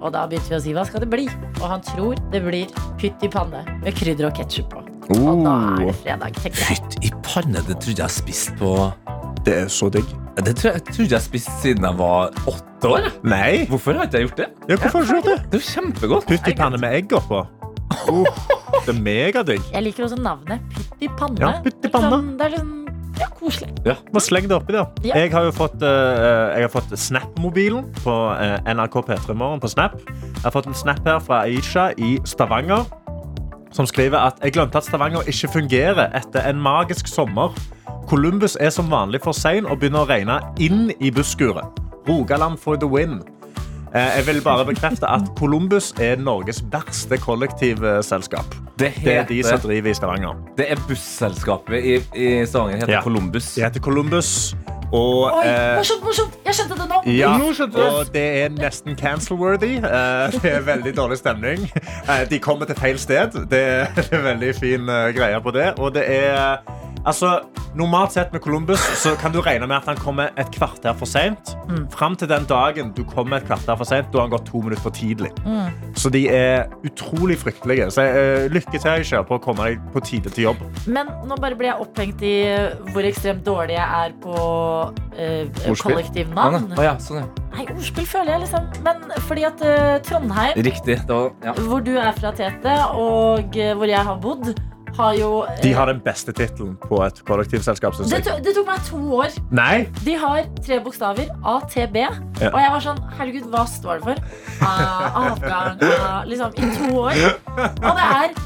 [0.00, 1.28] Og da begynte vi å si hva skal det bli?
[1.60, 2.66] Og han tror det blir
[3.00, 4.89] pytt i panne med krydder og ketsjup på.
[5.10, 8.74] Og da er det fredag, Fytt i panne, det trodde jeg jeg spiste på
[9.46, 10.06] Det er så digg.
[10.40, 13.08] Det tror jeg, trodde jeg spiste siden jeg var åtte år.
[13.26, 13.66] Nei.
[13.68, 14.48] Hvorfor har ikke jeg gjort det?
[14.68, 15.38] Ja, hvorfor har du ikke gjort det?
[15.52, 16.28] Det er jo kjempegodt.
[16.30, 17.42] Pytt i panne med egg oppå.
[18.08, 18.26] Oh,
[18.86, 19.64] det er megadigg.
[19.72, 21.40] Jeg liker også navnet pytt i panne.
[21.42, 22.12] Ja, pytt i panne.
[22.12, 22.76] Liksom, det er liksom
[23.20, 23.68] ja, koselig.
[23.84, 23.96] Ja.
[24.14, 24.86] Må slenge det oppi der.
[25.04, 25.18] Ja.
[25.24, 29.68] Jeg har jo fått, uh, jeg har fått Snap-mobilen på uh, NRK P3 Morgen på
[29.72, 29.98] Snap.
[30.06, 32.86] Jeg har fått en snap her fra Aisha i Stavanger.
[33.72, 37.54] Som skriver at jeg glemte at Stavanger ikke fungerer etter en magisk sommer.
[38.10, 41.78] Columbus er som vanlig for sein og begynner å regne inn i busskuret.
[42.08, 43.20] Rogaland for the win.
[43.94, 48.54] Eh, Jeg vil bare bekrefte at Columbus er Norges verste kollektivselskap.
[48.78, 50.34] Det Det er de som driver i Stavanger.
[50.56, 53.02] Det er busselskapet i, i Stavanger heter Ja.
[53.02, 53.54] Columbus.
[53.54, 54.54] Det heter Columbus.
[54.92, 56.36] Og, Oi, eh, morsomt, morsomt!
[56.46, 57.00] Jeg skjønte det nå.
[57.14, 59.76] ja, og det er nesten cancel-worthy.
[59.86, 61.70] Eh, Det er veldig dårlig stemning.
[62.08, 63.38] Eh, De kommer til feil sted.
[63.50, 63.64] Det
[63.96, 65.72] det er veldig fin greie på det.
[65.78, 66.58] Og det er
[67.00, 67.38] Altså,
[67.74, 71.06] Normalt sett med Columbus så kan du regne med at han kommer et kvarter for
[71.06, 71.52] seint.
[71.68, 71.84] Mm.
[71.94, 74.58] Fram til den dagen du kommer et kvarter for seint, da har han gått to
[74.64, 75.30] minutter for tidlig.
[75.46, 75.70] Mm.
[75.94, 77.86] Så de er utrolig fryktelige.
[77.94, 80.64] Så uh, lykke til Aisha, på å komme deg på tide til jobb.
[80.90, 82.34] Men nå bare blir jeg opphengt i
[82.90, 84.34] hvor ekstremt dårlig jeg er på
[84.88, 86.72] uh, kollektivnavn.
[86.78, 87.28] Å ja, sånn, ja.
[87.54, 88.66] Nei, ordspill føler jeg liksom.
[88.86, 90.98] Men fordi at uh, Trondheim, Riktig.
[91.06, 91.54] Det var, ja.
[91.68, 94.52] hvor du er fra, Tete, og uh, hvor jeg har bodd,
[94.96, 98.68] har jo uh, De har den beste tittelen på et kollektivselskap, det, to, det tok
[98.70, 99.38] meg to år.
[99.54, 99.86] Nei!
[100.06, 101.30] De har tre bokstaver.
[101.54, 102.00] ATB.
[102.00, 102.50] Ja.
[102.50, 104.26] Og jeg var sånn Herregud, hva står det for?
[104.64, 107.24] Ah, avgang ah, Liksom i to år.
[107.60, 108.36] Og det er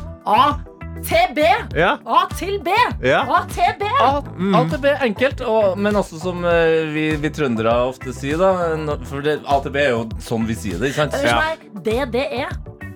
[1.00, 1.38] ATB.
[1.76, 1.96] Ja.
[2.06, 2.68] A til B.
[3.04, 3.22] Ja.
[3.38, 3.82] ATB.
[4.00, 4.22] A-
[4.60, 8.38] ATB B, enkelt, og, men også som eh, vi, vi trøndere ofte sier.
[8.40, 10.92] da For det, ATB er jo sånn vi sier det.
[10.92, 11.18] ikke sant?
[11.22, 12.46] Meg, DDE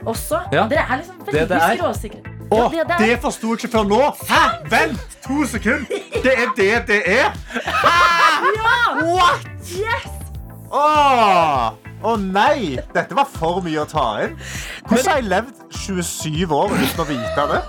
[0.08, 0.40] også.
[0.54, 0.66] Ja.
[0.70, 2.22] Dere er liksom veldig skråsikre.
[2.48, 3.98] Å, Ja, det- det det forsto jeg ikke før nå!
[4.24, 4.44] Hæ?
[4.72, 5.84] Vent to sekunder!
[6.24, 7.28] Det er det det er!
[9.04, 9.44] What?
[9.68, 10.06] Yes!
[10.72, 11.74] Åh!
[12.08, 12.78] Å nei!
[12.94, 14.36] Dette var for mye å ta inn.
[14.88, 17.60] Hvordan har jeg levd 27 år uten å vite det?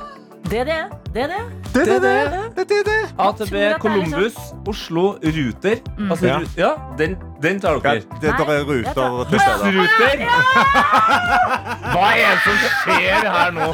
[0.45, 0.89] DDE.
[1.13, 1.41] DDE.
[1.73, 3.01] Det, det, det, det, det, det.
[3.19, 4.33] ATB, Columbus,
[4.67, 5.75] Oslo, Ruter.
[6.11, 6.39] Altså, Ja.
[6.57, 7.95] Ja, den, den tar dere.
[7.95, 9.69] det der er ruter til stede.
[9.77, 10.17] Ruter!
[11.93, 13.67] Hva er det som skjer her nå?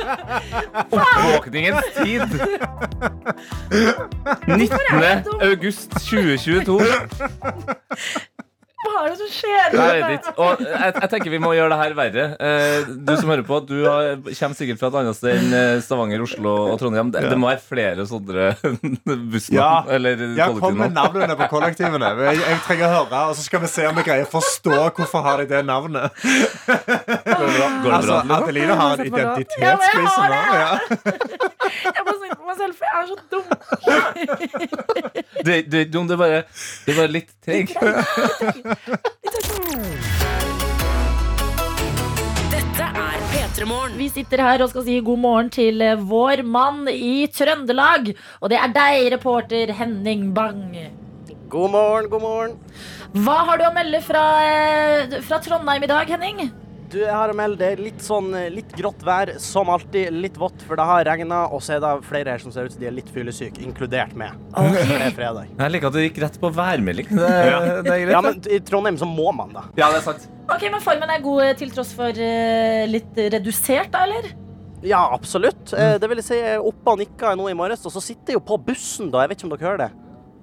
[0.91, 2.22] Oppvåkningens tid.
[4.47, 4.70] 19.
[5.41, 6.80] august 2022.
[8.86, 9.76] Hva er det som skjer?
[9.76, 10.20] Jeg.
[10.38, 12.26] Og jeg, jeg tenker vi må gjøre det her verre.
[12.38, 15.80] Eh, Du som hører på, du har, kommer sikkert fra et annet sted enn eh,
[15.86, 17.10] Stavanger, Oslo og Trondheim.
[17.14, 18.52] Det, det må være flere sånne
[19.34, 19.58] bussnavn.
[19.58, 22.12] Ja, Eller ja kom med navnene på kollektivene.
[22.30, 24.76] Jeg, jeg trenger å høre, og så skal vi se om vi greier å forstå
[25.00, 26.14] hvorfor har de det navnet.
[26.16, 27.36] Går det bra?
[27.36, 27.96] Går det bra?
[27.98, 30.40] Altså, Adeline har en identitetskrise nå.
[30.56, 30.72] Ja.
[31.96, 33.46] Jeg må snakke på meg selv, for jeg er så dum.
[35.46, 36.40] Det, det, er dum, det, er bare,
[36.86, 37.66] det er bare litt treg.
[42.51, 43.95] Dette er P3 Morgen.
[43.99, 48.11] Vi sitter her og skal si god morgen til eh, vår mann i Trøndelag.
[48.41, 50.76] Og det er deg, reporter Henning Bang.
[51.49, 52.59] God morgen, god morgen.
[53.15, 56.49] Hva har du å melde fra, eh, fra Trondheim i dag, Henning?
[56.92, 60.14] Du, jeg har å melde det er litt sånn eh, litt grått vær, som alltid.
[60.14, 62.76] Litt vått, for det har regna, og så er det flere her som ser ut
[62.76, 64.36] som de er litt fyllesyke, inkludert meg.
[64.52, 64.86] Okay.
[64.92, 65.52] det er fredag.
[65.52, 67.12] Jeg liker at du gikk rett på værmelding.
[67.12, 67.34] Det,
[67.88, 68.14] det er greit.
[68.14, 69.66] Ja, men i Trondheim så må man, da.
[69.80, 70.30] ja, det er sant.
[70.46, 74.32] Ok, men Formen er god eh, til tross for uh, litt redusert, da, eller?
[74.86, 75.74] Ja, absolutt.
[75.74, 75.98] Mm.
[76.02, 78.36] Det vil jeg si, jeg er oppe og nikka nå i morges, og så sitter
[78.36, 79.24] jeg jo på bussen, da.
[79.24, 79.94] Jeg vet ikke om dere hører det.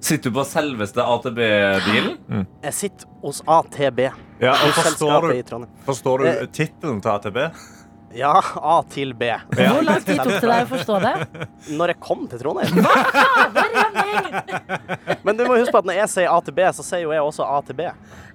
[0.02, 2.46] Sitter du på selveste AtB-bilen?
[2.64, 4.00] Jeg sitter hos AtB.
[4.42, 6.40] Ja, og forstår du, forstår Eh.
[6.40, 7.38] du tittelen til AtB?
[8.12, 9.24] Ja, A til B.
[9.54, 11.12] Hvor lang tid tok det deg å forstå det?
[11.78, 12.82] Når jeg kom til Trondheim.
[15.24, 17.14] Men du må huske på at når jeg sier A til B, så sier jo
[17.14, 17.86] jeg også A til B.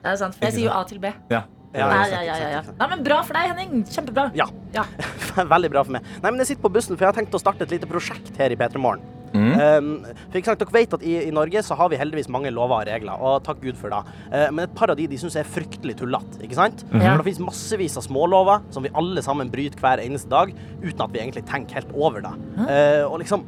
[0.02, 1.12] Det er sant, for jeg sier jo A til B.
[1.30, 1.44] Ja.
[1.78, 2.62] Ja, ja, ja, ja, ja.
[2.80, 3.84] Nei, men Bra for deg, Henning.
[3.92, 4.30] Kjempebra.
[4.34, 4.48] Ja.
[4.74, 4.88] Ja.
[5.54, 6.08] Veldig bra for meg.
[6.24, 8.32] Nei, men Jeg sitter på bussen, for jeg har tenkt å starte et lite prosjekt
[8.40, 9.04] her i P3 Morgen.
[9.34, 9.54] Mm.
[9.60, 9.90] Um,
[10.30, 12.82] for ikke sant, dere vet at i, i Norge så har vi heldigvis mange lover
[12.82, 14.02] og regler, og takk Gud for det.
[14.32, 16.42] Uh, men et par av de de syns er fryktelig tullete.
[16.44, 16.84] ikke sant?
[16.90, 17.02] Mhm.
[17.04, 20.54] For Det finnes massevis av smålover som vi alle sammen bryter hver eneste dag,
[20.84, 22.36] uten at vi egentlig tenker helt over det.
[22.58, 23.46] Uh, og liksom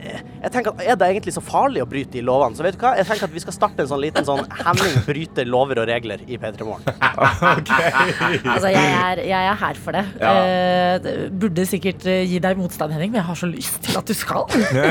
[0.00, 2.56] jeg tenker at Er det egentlig så farlig å bryte de lovene?
[2.56, 2.92] Så vet du hva?
[2.98, 6.22] Jeg tenker at Vi skal starte en sånn liten sånn Henning bryter lover og regler
[6.26, 6.86] i P3 Morgen.
[8.50, 10.02] Altså, jeg er, jeg er her for det.
[10.20, 10.30] Ja.
[10.40, 14.08] Eh, burde sikkert eh, gi deg motstand, Henning, men jeg har så lyst til at
[14.08, 14.46] du skal.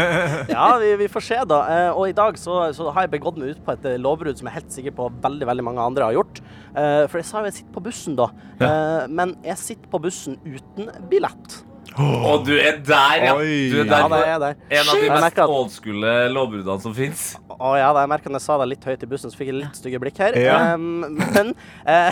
[0.53, 1.59] Ja, vi, vi får se, da.
[1.73, 4.39] Eh, og i dag så, så har jeg begått meg ut på et eh, lovbrudd
[4.39, 6.41] som jeg er helt sikker på veldig veldig mange andre har gjort.
[6.73, 8.29] Eh, for jeg sa jo jeg sitter på bussen, da.
[8.59, 8.69] Ja.
[9.07, 11.61] men jeg sitter på bussen uten billett.
[11.97, 13.31] Og du er der, ja!
[13.35, 13.69] Oi.
[13.73, 14.55] Du er der ja, det er der.
[14.77, 17.23] en av de mest ålskulle at- lovbruddene som fins.
[17.59, 19.57] Å ja, da, jeg merka jeg sa det litt høyt i bussen, så fikk jeg
[19.57, 20.37] litt stygge blikk her.
[20.39, 20.75] Ja.
[20.77, 21.49] Um, men
[21.83, 22.11] uh,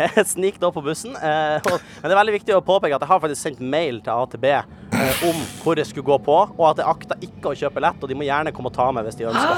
[0.00, 1.12] jeg snik da på bussen.
[1.20, 3.98] Uh, og, men det er veldig viktig å påpeke at jeg har faktisk sendt mail
[4.06, 7.58] til AtB uh, om hvor jeg skulle gå på, og at jeg akta ikke å
[7.60, 9.52] kjøpe lett, og de må gjerne komme og ta meg hvis de ønsker.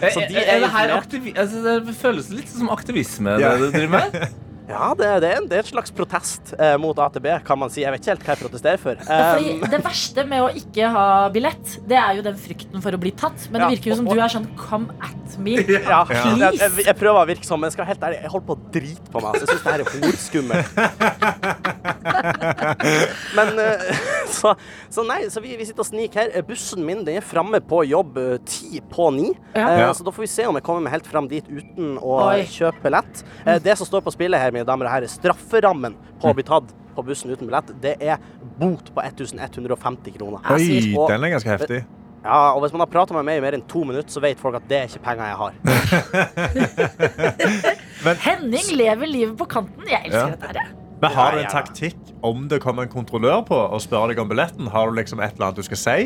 [0.00, 3.54] Eh, så de er, er det her aktivi altså, det føles litt som aktivisme, Ja.
[3.56, 4.26] det du driver med?
[4.68, 7.70] Ja, det, det, er en, det er en, slags protest eh, mot AtB, kan man
[7.70, 7.84] si.
[7.84, 8.98] Jeg vet ikke helt hva jeg protesterer for.
[9.06, 12.90] Fordi Um, det verste med å ikke ha billett, det er jo den frykten for
[12.96, 13.46] å bli tatt.
[13.50, 15.54] Men det Ja, virker jo som og- du er sånn come at me.
[15.86, 16.50] Ja, jeg, Ja.
[16.50, 18.56] jeg, jeg prøver å virke sånn, men jeg skal være helt ærlig, jeg holder på
[18.56, 19.28] å drite på meg.
[19.30, 20.70] Altså, jeg syns det her er horskummelt.
[23.36, 23.84] Men eh,
[24.26, 24.52] så så,
[24.92, 26.42] så nei, så vi, vi sitter og sniker her.
[26.46, 29.30] Bussen min den er framme på jobb eh, ti på ni.
[29.54, 29.66] Ja.
[29.66, 29.90] Eh, Ja.
[29.96, 32.42] Så da får vi se om jeg kommer meg helt fram dit uten å Oi.
[32.50, 33.24] kjøpe billett.
[33.44, 36.44] Eh, det som står på spillet her, mine damer og herrer, strafferammen på å bli
[36.46, 38.16] tatt på bussen uten billett, det er
[38.60, 40.40] bot på 1150 kroner.
[40.54, 41.82] Oi, Og- den er ganske heftig.
[42.26, 44.40] Ja, og hvis man har prata med meg i mer enn to minutter, så vet
[44.42, 45.52] folk at det er ikke penger jeg har.
[48.26, 49.84] Henning lever livet på kanten.
[49.86, 50.36] Jeg elsker Ja.
[50.48, 50.64] dette.
[51.02, 54.28] Men har du en taktikk om det kommer en kontrollør på og spør deg om
[54.30, 54.70] billetten?
[54.72, 55.98] Har du liksom et eller annet du skal si?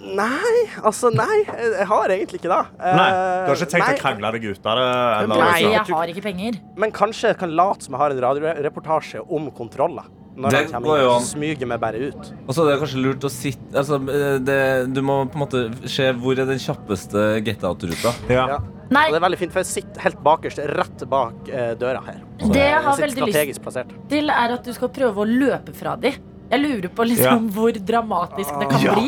[0.00, 1.42] Nei, altså nei.
[1.44, 2.60] Jeg har egentlig ikke det.
[2.80, 3.08] Eh, Nei,
[3.44, 3.96] Du har ikke tenkt nei.
[3.98, 4.86] å krangle deg ut av det?
[5.20, 6.56] Eller, Nei, jeg har ikke penger.
[6.80, 10.08] Men kanskje jeg kan late som jeg har en radioreportasje om kontroller.
[10.40, 11.24] Når Det de kommer går jo an.
[11.28, 12.32] smyger meg bare ut.
[12.48, 14.58] Og så er det kanskje lurt å sitte altså, eh, det,
[14.94, 18.14] Du må på en måte se hvor er den kjappeste get out-ruta.
[18.32, 18.58] Ja.
[18.90, 19.04] Nei.
[19.06, 22.18] Og det er veldig fint, for jeg sitter helt bakerst, rett bak eh, døra her.
[22.40, 23.92] Så Det jeg har veldig lyst plassert.
[24.10, 26.10] til, er at du skal prøve å løpe fra de.
[26.50, 29.04] Jeg lurer på liksom hvor dramatisk det kan Ja, bli.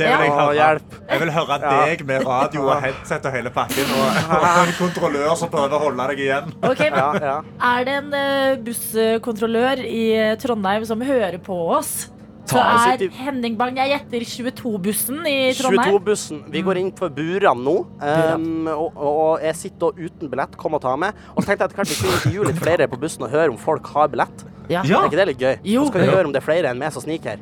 [0.00, 0.54] det vil jeg høre.
[0.56, 0.96] hjelp.
[1.12, 3.92] Jeg vil høre deg med radio og headset og hele pakken.
[3.94, 4.18] Og,
[4.66, 6.50] en kontrollør som prøver å holde deg igjen.
[6.66, 7.36] Ok, men Ja, ja.
[7.70, 12.08] Er det en eh, busskontrollør i eh, Trondheim som hører på oss?
[12.50, 15.94] Så er Henning Bang Jeg gjetter 22-bussen i Trondheim.
[15.94, 16.42] 22-bussen.
[16.52, 17.76] Vi går inn for burene nå.
[18.02, 20.56] Um, og, og jeg sitter uten billett.
[20.60, 21.16] Kom og ta med.
[21.36, 23.52] Og så tenkte jeg at kanskje vi skulle intervjue litt flere på bussen og høre
[23.54, 24.44] om folk har billett.
[24.70, 24.82] Ja.
[24.82, 25.54] Er ikke det litt gøy?
[25.74, 25.86] Jo.
[25.86, 27.40] Så skal vi høre om det er flere enn meg som sniker.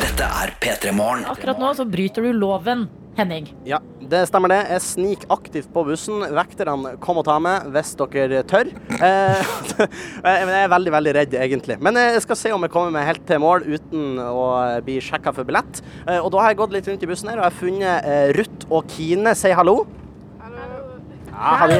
[0.00, 1.26] Dette er P3 Morgen.
[1.30, 2.86] Akkurat nå så bryter du loven,
[3.20, 3.48] Henning.
[3.68, 3.78] Ja,
[4.10, 4.60] det stemmer det.
[4.72, 6.22] Jeg sniker aktivt på bussen.
[6.34, 8.70] Vekterne kom og ta med hvis dere tør.
[8.96, 9.52] Eh,
[10.24, 11.76] jeg er veldig, veldig redd, egentlig.
[11.84, 14.44] Men jeg skal se om jeg kommer meg helt til mål uten å
[14.86, 15.82] bli sjekka for billett.
[16.06, 18.08] Eh, og da har jeg gått litt rundt i bussen her og jeg har funnet
[18.08, 19.34] eh, Ruth og Kine.
[19.38, 19.82] Si hallo.
[21.40, 21.76] Ja, de,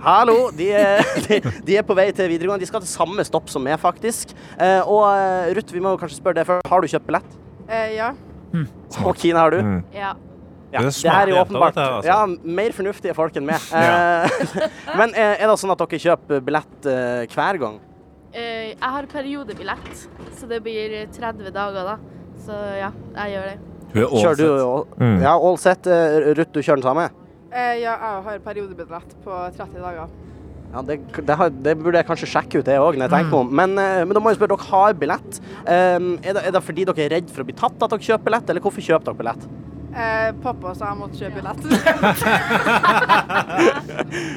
[0.00, 0.36] hallo.
[0.56, 0.68] De,
[1.26, 2.64] de, de er på vei til videregående.
[2.64, 4.32] De skal til samme stopp som meg, faktisk.
[4.56, 6.70] Eh, og Ruth, vi må kanskje spørre deg først.
[6.72, 7.34] Har du kjøpt billett?
[7.68, 8.12] Eh, ja.
[9.02, 9.74] Og Kine, har du?
[9.96, 10.14] Ja.
[10.74, 12.10] Ja, Det er det smarte her er jo åpenbart dette altså.
[12.10, 13.66] ja, mer fornuftige folk enn meg.
[13.70, 14.26] ja.
[14.98, 17.76] Men eh, er det sånn at dere kjøper billett eh, hver gang?
[18.34, 20.08] Eh, jeg har periodebillett,
[20.40, 21.96] så det blir 30 dager da.
[22.44, 23.56] Så ja, jeg gjør det.
[23.94, 25.20] Er Kjører du all- Mm.
[25.22, 25.86] Ja, all set?
[25.86, 27.04] Ruth, du kjører den samme?
[27.54, 30.08] Eh, ja, jeg har periodebillett på 30 dager.
[30.74, 33.30] Ja, det, det, har, det burde jeg kanskje sjekke ut, det òg, når jeg tenker
[33.30, 33.52] meg om.
[33.54, 35.38] Men, eh, men da må jeg spørre, dere har billett.
[35.62, 38.02] Um, er, det, er det fordi dere er redd for å bli tatt at dere
[38.08, 39.46] kjøper billett, eller hvorfor kjøper dere billett?
[39.94, 41.60] Eh, pappa sa jeg måtte kjøpe billett.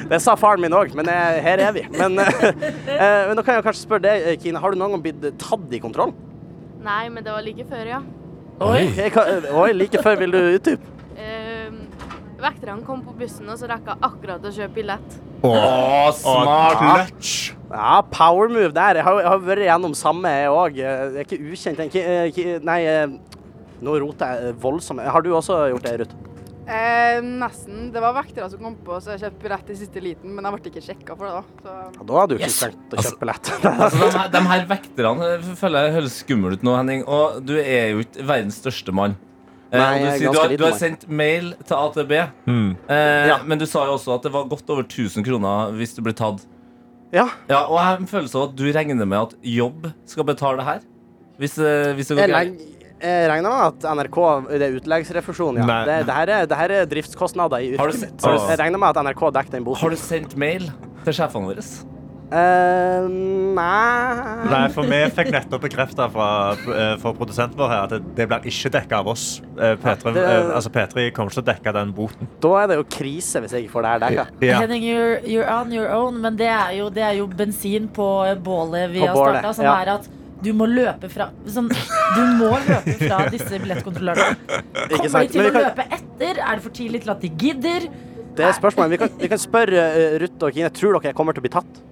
[0.12, 1.82] Det sa faren min òg, men eh, her er vi.
[1.96, 2.28] Men, eh,
[2.94, 5.26] eh, men da kan jeg kanskje spørre deg, eh, Kine, har du noen gang blitt
[5.42, 6.12] tatt i kontroll?
[6.84, 8.00] Nei, men det var like før, ja.
[8.62, 10.94] Oi, jeg kan- oi like før vil du utdype?
[11.18, 11.70] Eh,
[12.38, 15.18] vekterne kom på bussen, og så rakk jeg akkurat å kjøpe billett.
[15.42, 15.50] Å,
[16.18, 16.78] smart!
[16.82, 17.34] Clutch.
[17.70, 18.98] Ja, power move der.
[19.02, 20.78] Jeg har, jeg har vært gjennom samme, jeg òg.
[20.78, 21.82] Det er ikke ukjent.
[21.90, 23.18] Ikke, nei, eh,
[23.84, 25.00] nå roter jeg voldsomt.
[25.06, 26.16] Har du også gjort det, Ruth?
[26.68, 27.86] Eh, nesten.
[27.94, 30.52] Det var vektere som kom på, så jeg kjøpte billett i siste liten, men jeg
[30.58, 31.62] ble ikke sjekka for det, da.
[31.64, 33.52] Så Ja, da hadde du ikke trengt å kjøpe billett.
[33.86, 37.06] Altså, de, her, de her vekterne eh, føler jeg høres skumle ut nå, Henning.
[37.08, 39.16] Og du er jo ikke verdens største mann.
[39.72, 42.14] Eh, Nei, og du, er sier, du, har, du har sendt mail til AtB,
[42.48, 42.68] Mm.
[42.88, 43.40] eh, Ja.
[43.48, 46.12] men du sa jo også at det var godt over 1000 kroner hvis du ble
[46.16, 46.44] tatt.
[47.12, 47.30] Ja.
[47.48, 50.60] Ja, og jeg har en følelse av at du regner med at jobb skal betale
[50.60, 50.80] det her.
[51.40, 52.60] Hvis, eh, hvis det går greit.
[53.00, 54.18] Jeg regner med at NRK
[54.48, 55.66] Det er utleggsrefusjon, ja.
[55.86, 58.24] Det, det, her er, det her er driftskostnader i Har du sett- mitt.
[58.24, 59.80] Har du- jeg regner med at NRK dekker den boten.
[59.82, 60.70] Har du sendt mail
[61.04, 61.62] til sjefene våre?
[62.28, 63.06] Uh,
[63.56, 68.26] nei Nei, for vi fikk nettopp bekrefta fra, eh, fra produsenten vår her at det,
[68.28, 69.40] blir ikke dekka av oss.
[69.56, 72.28] Petri, det- eh, altså P3 kommer ikke til å dekke den boten.
[72.44, 74.26] Da er det jo krise hvis jeg ikke får det her dekka.
[74.44, 74.58] Ja.
[74.60, 78.10] Henning, you're, you're on your own, men det er jo, det er jo bensin på
[78.44, 79.74] bålet vi På har starta, som ja.
[79.80, 80.08] er at
[80.44, 84.60] du må løpe fra sånn, Du må løpe fra disse billettkontrollørene.
[84.92, 86.38] Kommer de til å kan, løpe etter?
[86.38, 87.88] Er det for tidlig til at de gidder?
[88.38, 88.92] det er spørsmålet.
[88.94, 90.70] Vi kan, vi kan spørre uh, Ruth og Kine.
[90.70, 91.84] Tror dere jeg kommer til å bli tatt?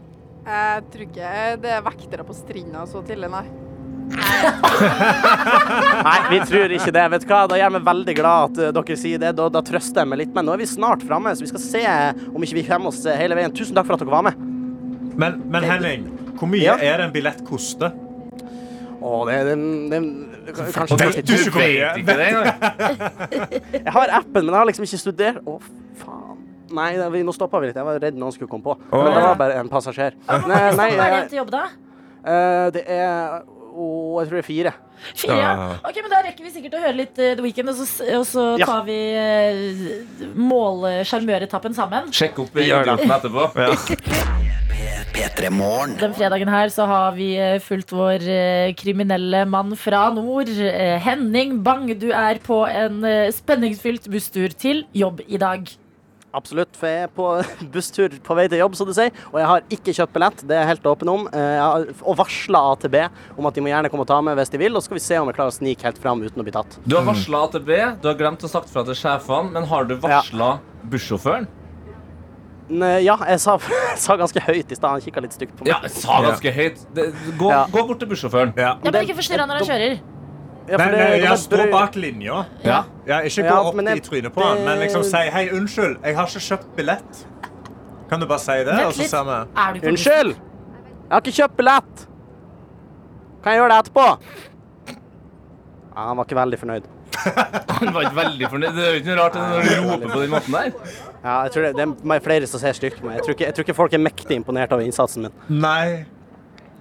[0.47, 3.43] jeg tror ikke det er vektere på Strinda så tidlig, nei.
[6.07, 7.03] Nei, vi tror ikke det.
[7.17, 7.41] Vet du hva?
[7.51, 9.33] Da gjør vi meg veldig glad at eh, dere sier det.
[9.41, 10.33] Da, da trøster jeg meg litt.
[10.37, 11.83] Men nå er vi snart framme, så vi skal se
[12.31, 13.51] om ikke vi kommer oss hele veien.
[13.59, 14.39] Tusen takk for at dere var med.
[15.19, 16.07] Men, men Henning,
[16.39, 16.77] hvor mye Ja.
[16.79, 17.91] er det en billett koster?
[18.97, 20.05] Å, det, er den
[20.47, 21.53] kanskje Og vet du ikke?
[21.59, 22.47] Vet ikke det engang.
[23.77, 25.41] Jeg har appen, men jeg har liksom ikke studert.
[25.45, 25.59] Å,
[26.01, 26.39] faen.
[26.77, 27.77] Nei, det- vi, nå stoppa vi litt.
[27.79, 28.77] Jeg var redd noen skulle komme på.
[28.91, 30.17] Men det var bare en passasjer.
[30.27, 31.65] Nei, nei, Hvor er det til jobb, da?
[32.27, 33.45] eh, det er
[33.77, 34.73] Og jeg tror det er fire.
[35.13, 35.51] Fire, ja.
[35.85, 38.25] Ok, men Da rekker vi sikkert å høre litt uh, The Weeknd, og så, og
[38.29, 38.67] så Ja.
[38.71, 42.09] tar vi uh, mål-sjarmøretappen sammen.
[42.17, 43.51] Sjekk opp idretten etterpå.
[45.17, 45.49] P3
[46.01, 50.51] Den fredagen her så har vi eh, fulgt vår eh, kriminelle mann fra nord.
[50.51, 55.65] Eh, Henning Bang, du er på en eh, spenningsfylt busstur til jobb i dag.
[56.37, 57.27] Absolutt, for jeg er på
[57.75, 59.11] busstur på vei til jobb, som du sier.
[59.33, 61.27] Og jeg har ikke kjøpt billett, det er jeg helt åpen om.
[61.33, 62.97] Eh, Jeg har og varsla AtB
[63.41, 64.77] om at de må gjerne komme og ta med hvis de vil.
[64.77, 66.53] Og så skal vi se om jeg klarer å snike helt fram uten å bli
[66.55, 66.77] tatt.
[66.85, 67.71] Du har varsla AtB,
[68.03, 70.59] du har glemt å sagt fra til sjefene, men har du varsla
[70.93, 71.49] bussjåføren?
[72.69, 73.57] Ne, Ja, jeg sa,
[74.05, 74.91] sa ganske høyt i stad.
[74.91, 75.71] Han kikka litt stygt på meg.
[75.73, 76.81] Ja, jeg sa ganske høyt.
[76.97, 77.09] Det,
[77.39, 77.65] gå, Ja.
[77.71, 78.53] gå bort til bussjåføren.
[78.59, 79.99] Ja, men Ikke forstyrra når han kjører.
[80.67, 82.41] Ja, for Nei, nei, jeg står bak linja.
[82.65, 82.81] Ja.
[83.07, 85.99] Ja, ikke gå Ja, opp jeg- i trynet på han, men liksom si hei, unnskyld,
[86.03, 87.27] jeg har ikke kjøpt billett.
[88.11, 88.67] Kan du bare si det?
[88.67, 89.11] Vent og så litt.
[89.11, 89.31] ser vi.
[89.57, 90.35] Er du Unnskyld!
[90.37, 92.07] Jeg har ikke kjøpt billett.
[93.43, 94.07] Kan jeg gjøre det etterpå?
[95.97, 96.85] Ja, han var ikke veldig fornøyd.
[97.77, 98.75] Han var ikke veldig fornøyd.
[98.77, 100.73] Det er jo ikke noe rart når du roper på den måten der.
[101.25, 103.17] Ja, jeg tror det, det er flere som ser stygt på meg.
[103.17, 105.33] Jeg tror, ikke, jeg tror ikke folk er mektig imponert over innsatsen min.
[105.49, 106.05] Nei.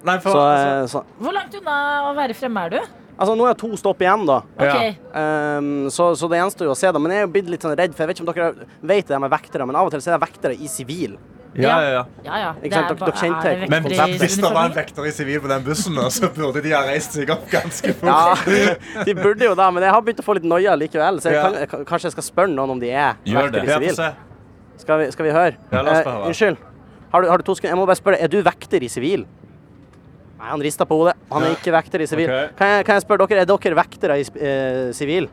[0.05, 1.77] Nei, for Så, altså, eh, så Hvor langt unna
[2.09, 2.79] å være fremme er du?
[3.15, 4.41] Altså, nå er det to stopp igjen, da.
[4.59, 4.89] Okay.
[5.15, 6.99] Um, så, så det gjenstår jo å se, da.
[6.99, 9.07] Men jeg er jo blitt litt sånn redd, for jeg vet ikke om dere vet
[9.13, 11.15] det med vektere, men av og til så er det vektere i sivil.
[11.55, 11.99] Ja, ja, ja.
[12.25, 12.47] Ja, ja.
[12.59, 12.89] Ikke sant?
[12.89, 13.85] Det er Dere- kjente- det Men
[14.19, 17.15] hvis det var en vekter i sivil på den bussen, så burde de ha reist
[17.15, 18.11] seg opp ganske fort.
[18.11, 21.21] Ja, de burde jo det, men jeg har begynt å få litt noia likevel.
[21.23, 23.63] Så jeg kan, kanskje jeg skal spørre noen om de er Gjør det.
[23.63, 24.13] vekter i sivil.
[24.83, 25.55] Skal vi, skal vi høre?
[25.71, 26.19] Ja, la oss høre.
[26.19, 26.57] Uh, unnskyld.
[27.15, 27.71] Har du, har du to sekunder?
[27.71, 29.23] Jeg må bare spørre, er du vekter i sivil?
[30.45, 31.15] Nei, han rister på hodet.
[31.33, 32.29] Han er ikke vekter i sivil.
[32.29, 32.53] Okay.
[32.59, 34.45] Kan, jeg, kan jeg spørre dere, er dere vektere i sivil?
[34.45, 35.29] eh, sivil?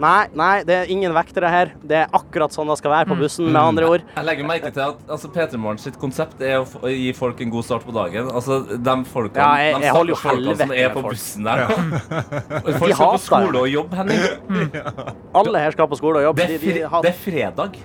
[0.00, 1.72] Nei, nei, det er ingen vektere her.
[1.84, 4.04] Det er akkurat sånn det skal være på bussen, med andre ord.
[4.14, 7.50] Jeg legger merke til at altså, P3 Morgen sitt konsept er å gi folk en
[7.52, 8.30] god start på dagen.
[8.32, 11.18] Altså, de folkene, Ja, jeg- de jeg holder jo folkene som er på folk.
[11.18, 11.66] bussen der.
[12.70, 14.72] De Folk skal på skole og jobb, Henning.
[15.42, 16.36] Alle her skal på skole og jobb.
[16.40, 17.76] Det De- er, de de, har- det er fredag.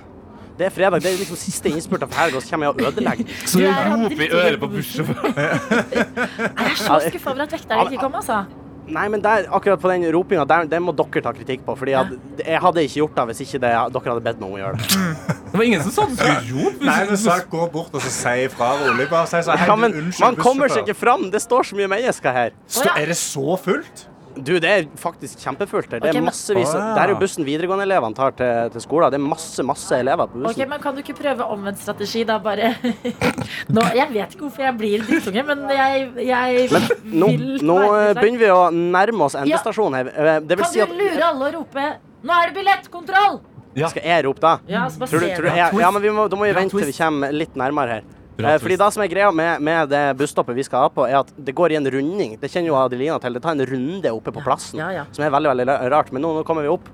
[0.57, 1.01] Det er fredag.
[1.03, 3.31] Det er liksom siste innspurt av helga, så kommer jeg og ødelegger.
[3.51, 5.33] Så du roper i øret på bussjåføren.
[5.95, 8.45] Jeg er så skuffa over at vekteren ikke kom, altså.
[8.85, 11.73] Nei, men der, akkurat på den ropinga, den må dere ta kritikk på.
[11.79, 14.61] Fordi jeg hadde ikke gjort det hvis ikke det, dere hadde bedt meg om å
[14.61, 14.99] gjøre det.
[15.55, 16.83] Det var ingen som sa du skulle rope.
[16.85, 19.05] Nei, men sagt gå bort og så si ifra rolig.
[19.09, 21.29] Bare si sånn, hei, Ja, du, men unnskyld, man kommer seg ikke fram.
[21.33, 22.51] Det står så mye mennesker her.
[22.67, 24.03] Stå- Er det så fullt?
[24.35, 26.01] Du, det er faktisk kjempefullt her.
[26.03, 26.71] Det er okay, massevis.
[26.73, 26.87] Ah, ja.
[26.95, 29.13] Det er jo bussen videregående-elevene tar til, til skolen.
[29.13, 30.51] Det er masse, masse elever på bussen.
[30.51, 32.37] Ok, men Kan du ikke prøve omvendt strategi, da?
[32.43, 32.73] Bare
[33.75, 36.67] Nå, Jeg vet ikke hvorfor jeg blir drittunge, men jeg, jeg
[37.05, 40.11] Nå, vil nå eh, begynner vi å nærme oss endestasjonen her.
[40.11, 41.87] Eh, Det vil Kan si du lure alle og rope
[42.25, 43.39] 'Nå er det billettkontroll'?
[43.75, 44.53] Skal jeg rope da?
[44.71, 45.49] Ja, så bare Tror du, tror du.
[45.49, 47.97] du, jeg, ja, men vi må, da må vi vente til vi kommer litt nærmere
[47.99, 48.05] her.
[48.37, 51.05] Bra Eh, Fordi det som er greia med, med det busstoppet vi skal ha på,
[51.07, 52.35] er at det går i en runding.
[52.41, 53.33] Det kjenner jo Adelina til.
[53.33, 55.05] Det tar en runde oppe på plassen, Ja, ja.
[55.15, 56.11] som er veldig veldig rart.
[56.11, 56.89] Men nå, nå kommer vi opp.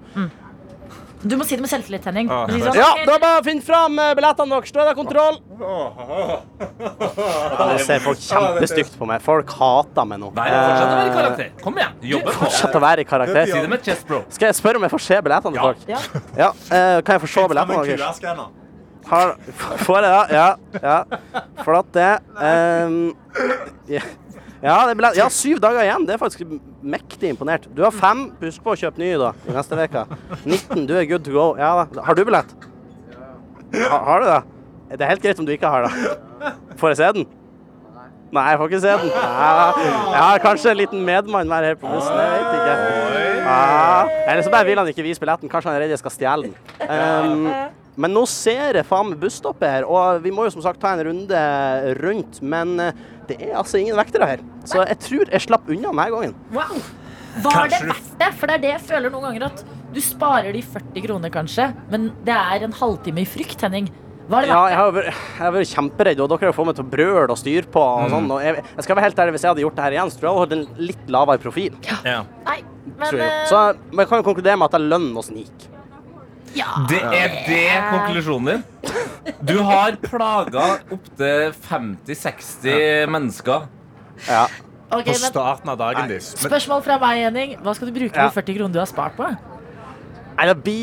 [1.22, 2.30] Du må si det med selvtillit, Henning.
[2.34, 4.72] Ah, sånn, Ja, «Ok, da bare finn fram eh, billettene deres.
[4.74, 5.38] Da er det kontroll.
[6.42, 9.22] Nå ser folk kjempestygt på meg.
[9.22, 10.32] Folk hater meg nå.
[10.38, 11.52] Nei, fortsett å være i Eh, karakter.
[11.62, 11.94] Kom igjen.
[12.14, 12.40] Jobbe på.
[12.46, 13.46] Fortsett å være i karakter.
[13.52, 14.24] Si det med chest, bro.
[14.30, 15.78] Skal jeg spørre om jeg får se billettene til folk?
[15.88, 16.00] Ja.
[16.38, 16.50] Ja.
[16.72, 18.20] eh, kan jeg få se billettene en deres?
[19.10, 19.36] Har,
[19.86, 20.12] får det?
[20.36, 20.48] Ja.
[20.82, 20.98] ja.
[21.66, 22.12] Flott, det.
[22.38, 23.16] Um,
[23.90, 24.04] ja.
[24.62, 26.06] Ja, det ble, ja, syv dager igjen.
[26.06, 26.44] Det er faktisk
[26.86, 27.66] mektig imponert.
[27.74, 28.28] Du har fem.
[28.44, 30.06] Husk på å kjøpe nye da, i neste uke.
[30.46, 30.86] 19.
[30.86, 31.48] Du er good to go.
[31.58, 31.88] Ja.
[32.06, 32.54] Har du billett?
[33.74, 34.42] Ha, har du det?
[34.92, 36.16] Det er helt greit om du ikke har det.
[36.78, 37.30] Får jeg se den?
[38.32, 39.10] Nei, jeg får ikke se den.
[39.12, 42.16] Ja, jeg har kanskje en liten medmann mer her på bussen.
[42.16, 42.76] Jeg vet ikke.
[43.42, 44.06] Ja.
[44.30, 45.52] Eller så bare vil han ikke vise billetten.
[45.52, 46.54] Kanskje han er redd jeg skal stjele den.
[46.86, 47.48] Ehm,
[48.00, 50.94] men nå ser jeg faen meg busstoppet her, og vi må jo som sagt ta
[50.96, 51.42] en runde
[52.02, 52.40] rundt.
[52.42, 52.94] Men eh,
[53.28, 54.44] det er altså ingen vektere her.
[54.68, 56.36] Så jeg tror jeg slapp unna denne gangen.
[56.56, 56.78] Wow.
[57.42, 58.30] Var det Kanskje verdt det?
[58.40, 61.70] For det er det jeg føler noen ganger at du sparer de 40 kroner kanskje,
[61.92, 63.90] men det er en halvtime i frykt, Henning.
[64.32, 64.96] Var det Ja, verdt jeg det?
[64.96, 67.68] vært, jeg har vært kjemperedd, og dere har fått meg til å brøle og styre
[67.74, 67.82] på.
[68.04, 69.96] Og sånn, og jeg, jeg skal være helt ærlig, Hvis jeg hadde gjort det her
[69.98, 71.76] igjen, så tror jeg jeg hadde holdt en litt lavere profil.
[72.08, 72.22] Ja.
[72.48, 72.58] Nei,
[72.98, 73.28] men så jeg.
[73.28, 75.71] eh, Så men jeg kan jo konkludere med at det er lønn å snike.
[76.56, 76.72] Ja.
[76.90, 78.64] Det er det konklusjonen din?
[79.46, 83.68] Du har plaga opptil 50-60 mennesker.
[84.28, 84.46] Ja.
[84.92, 86.34] Okay, På starten av dagen deres.
[86.42, 87.54] Spørsmål fra meg, Henning.
[87.64, 88.28] Hva skal du bruke Ja.
[88.28, 89.30] de 40 kroner du har spart på?
[90.42, 90.76] Eller det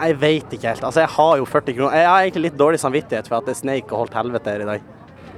[0.00, 0.82] Jeg veit ikke helt.
[0.84, 1.96] Altså, jeg har jo 40 kroner.
[1.96, 4.68] Jeg har egentlig litt dårlig samvittighet for at det sneik og holdt helvete her i
[4.68, 4.80] dag.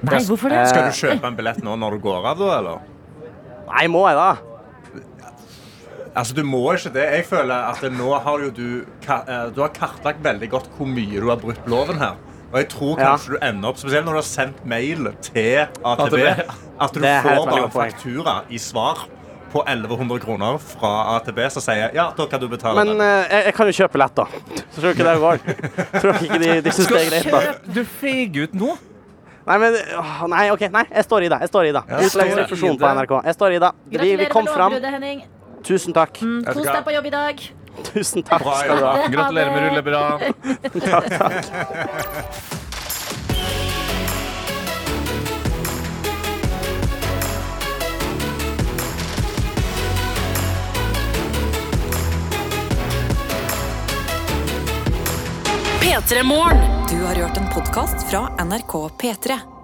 [0.03, 0.63] Nei, hvorfor det?
[0.71, 2.79] skal du kjøpe en billett nå når du går av, da, eller?
[3.69, 4.29] Nei, må jeg da?
[6.17, 7.05] Altså, Du må ikke det.
[7.19, 11.21] Jeg føler at nå har jo du eh, Du har kartlagt veldig godt hvor mye
[11.21, 12.17] du har brutt loven her.
[12.53, 13.11] Og jeg tror Ja.
[13.13, 16.19] kanskje du ender opp, spesielt når du har sendt mail til ATB,
[16.81, 19.05] at du får bare godt faktura i svar
[19.53, 23.45] på 1100 kroner fra ATB, som sier ja, da kan du betale Men eh, jeg,
[23.45, 24.25] jeg kan jo kjøpe billett, da.
[24.73, 25.39] Så tror jeg ikke det går.
[26.01, 27.73] Tror jeg ikke de, de syns det er greit, da.
[27.75, 28.77] Du feig ut nå.
[29.49, 30.67] Nei, men åh, Nei, OK.
[30.73, 31.39] Nei, jeg står i det.
[31.41, 31.83] Jeg står i det.
[31.89, 33.03] Ja, Utleggsrefusjon står på i det.
[33.03, 33.15] NRK.
[33.25, 33.71] Jeg står i det.
[33.97, 34.77] Vi, vi kom fram.
[35.67, 36.21] Tusen takk.
[36.53, 37.43] Kos deg på jobb i dag.
[37.93, 38.95] Tusen takk Bra, skal du ha.
[39.13, 40.19] Gratulerer med rullebra.
[40.79, 41.45] Takk, takk.
[55.83, 56.59] P3 Morgen.
[56.91, 59.58] Du har hørt en podkast fra NRK P3.